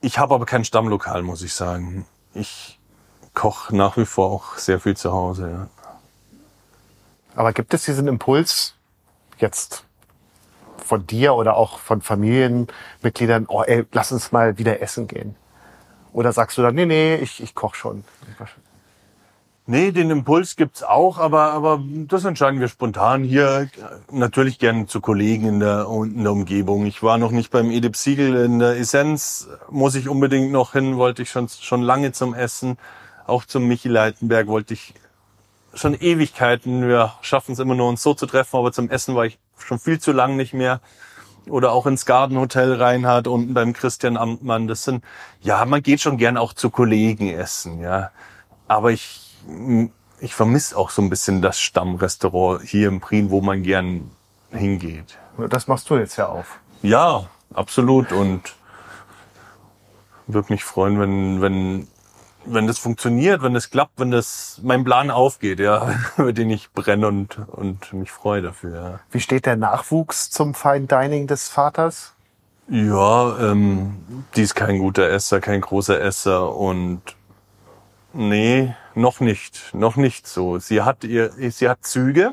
Ich 0.05 0.19
habe 0.19 0.35
aber 0.35 0.45
kein 0.45 0.63
Stammlokal, 0.63 1.23
muss 1.23 1.41
ich 1.41 1.55
sagen. 1.55 2.05
Ich 2.35 2.79
koche 3.33 3.75
nach 3.75 3.97
wie 3.97 4.05
vor 4.05 4.29
auch 4.29 4.57
sehr 4.57 4.79
viel 4.79 4.95
zu 4.95 5.11
Hause. 5.11 5.49
Ja. 5.49 5.67
Aber 7.35 7.53
gibt 7.53 7.73
es 7.73 7.85
diesen 7.85 8.07
Impuls 8.07 8.75
jetzt 9.39 9.83
von 10.77 11.07
dir 11.07 11.33
oder 11.33 11.57
auch 11.57 11.79
von 11.79 12.03
Familienmitgliedern, 12.03 13.47
oh 13.47 13.63
ey, 13.63 13.87
lass 13.93 14.11
uns 14.11 14.31
mal 14.31 14.59
wieder 14.59 14.79
essen 14.79 15.07
gehen? 15.07 15.35
Oder 16.13 16.33
sagst 16.33 16.55
du 16.59 16.61
dann, 16.61 16.75
nee, 16.75 16.85
nee, 16.85 17.15
ich, 17.15 17.41
ich 17.41 17.55
koche 17.55 17.75
schon? 17.75 18.03
Nee, 19.67 19.91
den 19.91 20.11
Impuls 20.11 20.55
gibt's 20.55 20.83
auch, 20.83 21.17
aber, 21.17 21.51
aber 21.53 21.81
das 22.07 22.23
entscheiden 22.23 22.59
wir 22.59 22.67
spontan 22.67 23.23
hier. 23.23 23.67
Natürlich 24.11 24.59
gerne 24.59 24.85
zu 24.85 25.01
Kollegen 25.01 25.47
in 25.47 25.59
der, 25.59 25.87
in 25.89 26.21
der 26.21 26.31
Umgebung. 26.31 26.85
Ich 26.85 27.01
war 27.01 27.17
noch 27.17 27.31
nicht 27.31 27.49
beim 27.49 27.71
Edip 27.71 27.95
Siegel 27.95 28.35
in 28.45 28.59
der 28.59 28.77
Essenz, 28.77 29.47
muss 29.71 29.95
ich 29.95 30.07
unbedingt 30.07 30.51
noch 30.51 30.73
hin, 30.73 30.97
wollte 30.97 31.23
ich 31.23 31.31
schon, 31.31 31.49
schon 31.49 31.81
lange 31.81 32.11
zum 32.11 32.35
Essen. 32.35 32.77
Auch 33.25 33.43
zum 33.43 33.67
Michi 33.67 33.89
Leitenberg 33.89 34.45
wollte 34.45 34.75
ich 34.75 34.93
schon 35.73 35.95
Ewigkeiten. 35.95 36.87
Wir 36.87 37.13
schaffen 37.21 37.53
es 37.53 37.59
immer 37.59 37.73
nur, 37.73 37.89
uns 37.89 38.03
so 38.03 38.13
zu 38.13 38.27
treffen, 38.27 38.57
aber 38.57 38.71
zum 38.71 38.91
Essen 38.91 39.15
war 39.15 39.25
ich 39.25 39.39
schon 39.57 39.79
viel 39.79 39.99
zu 39.99 40.11
lang 40.11 40.35
nicht 40.35 40.53
mehr. 40.53 40.79
Oder 41.49 41.71
auch 41.71 41.87
ins 41.87 42.05
Garden 42.05 42.37
Hotel 42.37 42.73
Reinhardt 42.73 43.27
unten 43.27 43.55
beim 43.55 43.73
Christian 43.73 44.15
Amtmann. 44.15 44.67
Das 44.67 44.83
sind, 44.83 45.03
ja, 45.41 45.65
man 45.65 45.81
geht 45.81 46.01
schon 46.01 46.17
gern 46.17 46.37
auch 46.37 46.53
zu 46.53 46.69
Kollegen 46.69 47.29
essen, 47.29 47.81
ja. 47.81 48.11
Aber 48.67 48.91
ich, 48.91 49.24
ich 50.19 50.35
vermisse 50.35 50.77
auch 50.77 50.89
so 50.89 51.01
ein 51.01 51.09
bisschen 51.09 51.41
das 51.41 51.59
Stammrestaurant 51.59 52.63
hier 52.63 52.87
im 52.87 53.01
Prien, 53.01 53.29
wo 53.29 53.41
man 53.41 53.63
gern 53.63 54.11
hingeht. 54.51 55.17
Das 55.49 55.67
machst 55.67 55.89
du 55.89 55.97
jetzt 55.97 56.17
ja 56.17 56.27
auf. 56.27 56.59
Ja, 56.81 57.25
absolut. 57.53 58.11
Und 58.11 58.55
würde 60.27 60.53
mich 60.53 60.63
freuen, 60.63 60.99
wenn, 60.99 61.41
wenn, 61.41 61.87
wenn 62.45 62.67
das 62.67 62.79
funktioniert, 62.79 63.41
wenn 63.41 63.53
das 63.53 63.69
klappt, 63.69 63.99
wenn 63.99 64.11
das 64.11 64.59
mein 64.63 64.83
Plan 64.83 65.11
aufgeht, 65.11 65.59
ja, 65.59 65.93
über 66.17 66.33
den 66.33 66.49
ich 66.49 66.71
brenne 66.71 67.07
und, 67.07 67.37
und 67.49 67.93
mich 67.93 68.11
freue 68.11 68.41
dafür. 68.41 68.75
Ja. 68.75 68.99
Wie 69.11 69.19
steht 69.19 69.45
der 69.45 69.57
Nachwuchs 69.57 70.29
zum 70.29 70.53
Fine 70.53 70.87
Dining 70.87 71.27
des 71.27 71.49
Vaters? 71.49 72.13
Ja, 72.67 73.37
ähm, 73.39 74.23
die 74.35 74.41
ist 74.41 74.55
kein 74.55 74.79
guter 74.79 75.07
Esser, 75.07 75.39
kein 75.39 75.61
großer 75.61 76.01
Esser 76.01 76.55
und 76.55 77.01
nee, 78.15 78.73
noch 78.95 79.19
nicht, 79.19 79.73
noch 79.73 79.95
nicht 79.95 80.27
so. 80.27 80.57
Sie 80.59 80.81
hat 80.81 81.03
ihr, 81.03 81.31
sie 81.51 81.69
hat 81.69 81.85
Züge, 81.85 82.31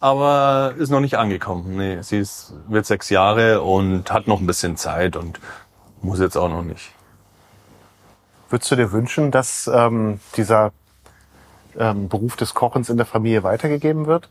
aber 0.00 0.74
ist 0.76 0.90
noch 0.90 1.00
nicht 1.00 1.16
angekommen. 1.16 1.76
Nee, 1.76 2.02
sie 2.02 2.18
ist, 2.18 2.52
wird 2.68 2.86
sechs 2.86 3.08
Jahre 3.10 3.62
und 3.62 4.12
hat 4.12 4.26
noch 4.28 4.40
ein 4.40 4.46
bisschen 4.46 4.76
Zeit 4.76 5.16
und 5.16 5.40
muss 6.02 6.20
jetzt 6.20 6.36
auch 6.36 6.50
noch 6.50 6.62
nicht. 6.62 6.92
Würdest 8.50 8.70
du 8.70 8.76
dir 8.76 8.92
wünschen, 8.92 9.30
dass 9.30 9.68
ähm, 9.72 10.20
dieser 10.36 10.72
ähm, 11.78 12.08
Beruf 12.08 12.36
des 12.36 12.54
Kochens 12.54 12.90
in 12.90 12.98
der 12.98 13.06
Familie 13.06 13.42
weitergegeben 13.42 14.06
wird? 14.06 14.28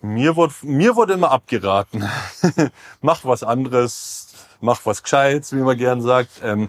Mir 0.00 0.36
wurde, 0.36 0.54
mir 0.62 0.94
wurde 0.94 1.14
immer 1.14 1.32
abgeraten. 1.32 2.08
mach 3.00 3.24
was 3.24 3.42
anderes, 3.42 4.28
mach 4.60 4.80
was 4.84 5.02
Gescheites, 5.02 5.52
wie 5.52 5.60
man 5.60 5.76
gern 5.76 6.00
sagt. 6.00 6.40
Ähm, 6.42 6.68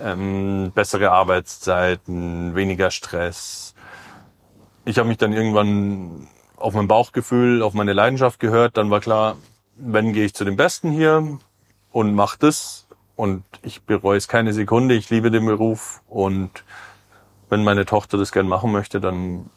ähm, 0.00 0.72
bessere 0.74 1.10
Arbeitszeiten, 1.10 2.54
weniger 2.54 2.90
Stress. 2.90 3.74
Ich 4.84 4.98
habe 4.98 5.08
mich 5.08 5.18
dann 5.18 5.32
irgendwann 5.32 6.28
auf 6.56 6.74
mein 6.74 6.88
Bauchgefühl, 6.88 7.62
auf 7.62 7.74
meine 7.74 7.92
Leidenschaft 7.92 8.40
gehört. 8.40 8.76
Dann 8.76 8.90
war 8.90 9.00
klar, 9.00 9.36
wenn 9.76 10.12
gehe 10.12 10.24
ich 10.24 10.34
zu 10.34 10.44
den 10.44 10.56
Besten 10.56 10.90
hier 10.90 11.38
und 11.90 12.14
mach 12.14 12.36
das. 12.36 12.86
Und 13.16 13.44
ich 13.62 13.82
bereue 13.82 14.16
es 14.16 14.28
keine 14.28 14.52
Sekunde. 14.52 14.94
Ich 14.94 15.10
liebe 15.10 15.30
den 15.30 15.46
Beruf. 15.46 16.00
Und 16.08 16.64
wenn 17.48 17.62
meine 17.62 17.84
Tochter 17.84 18.18
das 18.18 18.32
gern 18.32 18.48
machen 18.48 18.72
möchte, 18.72 19.00
dann 19.00 19.50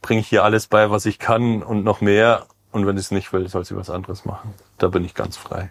bringe 0.00 0.20
ich 0.20 0.28
hier 0.28 0.44
alles 0.44 0.66
bei, 0.66 0.90
was 0.90 1.06
ich 1.06 1.18
kann 1.18 1.62
und 1.62 1.84
noch 1.84 2.00
mehr. 2.00 2.46
Und 2.70 2.86
wenn 2.86 2.96
sie 2.96 3.00
es 3.00 3.10
nicht 3.10 3.32
will, 3.32 3.48
soll 3.48 3.64
sie 3.64 3.76
was 3.76 3.90
anderes 3.90 4.24
machen. 4.24 4.54
Da 4.78 4.88
bin 4.88 5.04
ich 5.04 5.14
ganz 5.14 5.36
frei. 5.36 5.70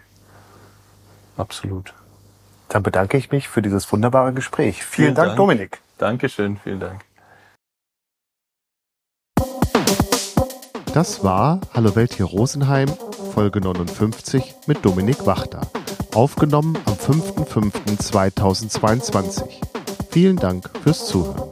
Absolut. 1.36 1.94
Dann 2.72 2.82
bedanke 2.82 3.16
ich 3.18 3.30
mich 3.30 3.48
für 3.48 3.60
dieses 3.60 3.92
wunderbare 3.92 4.32
Gespräch. 4.32 4.82
Vielen, 4.82 4.86
vielen 4.86 5.14
Dank, 5.14 5.28
Dank, 5.28 5.36
Dominik. 5.36 5.82
Dankeschön, 5.98 6.56
vielen 6.56 6.80
Dank. 6.80 7.04
Das 10.94 11.22
war 11.22 11.60
Hallo 11.74 11.94
Welt 11.96 12.14
hier 12.14 12.24
Rosenheim, 12.24 12.88
Folge 13.34 13.60
59 13.60 14.54
mit 14.66 14.82
Dominik 14.86 15.26
Wachter. 15.26 15.60
Aufgenommen 16.14 16.78
am 16.86 16.94
5.5.2022. 16.94 19.44
Vielen 20.10 20.36
Dank 20.36 20.70
fürs 20.82 21.04
Zuhören. 21.06 21.51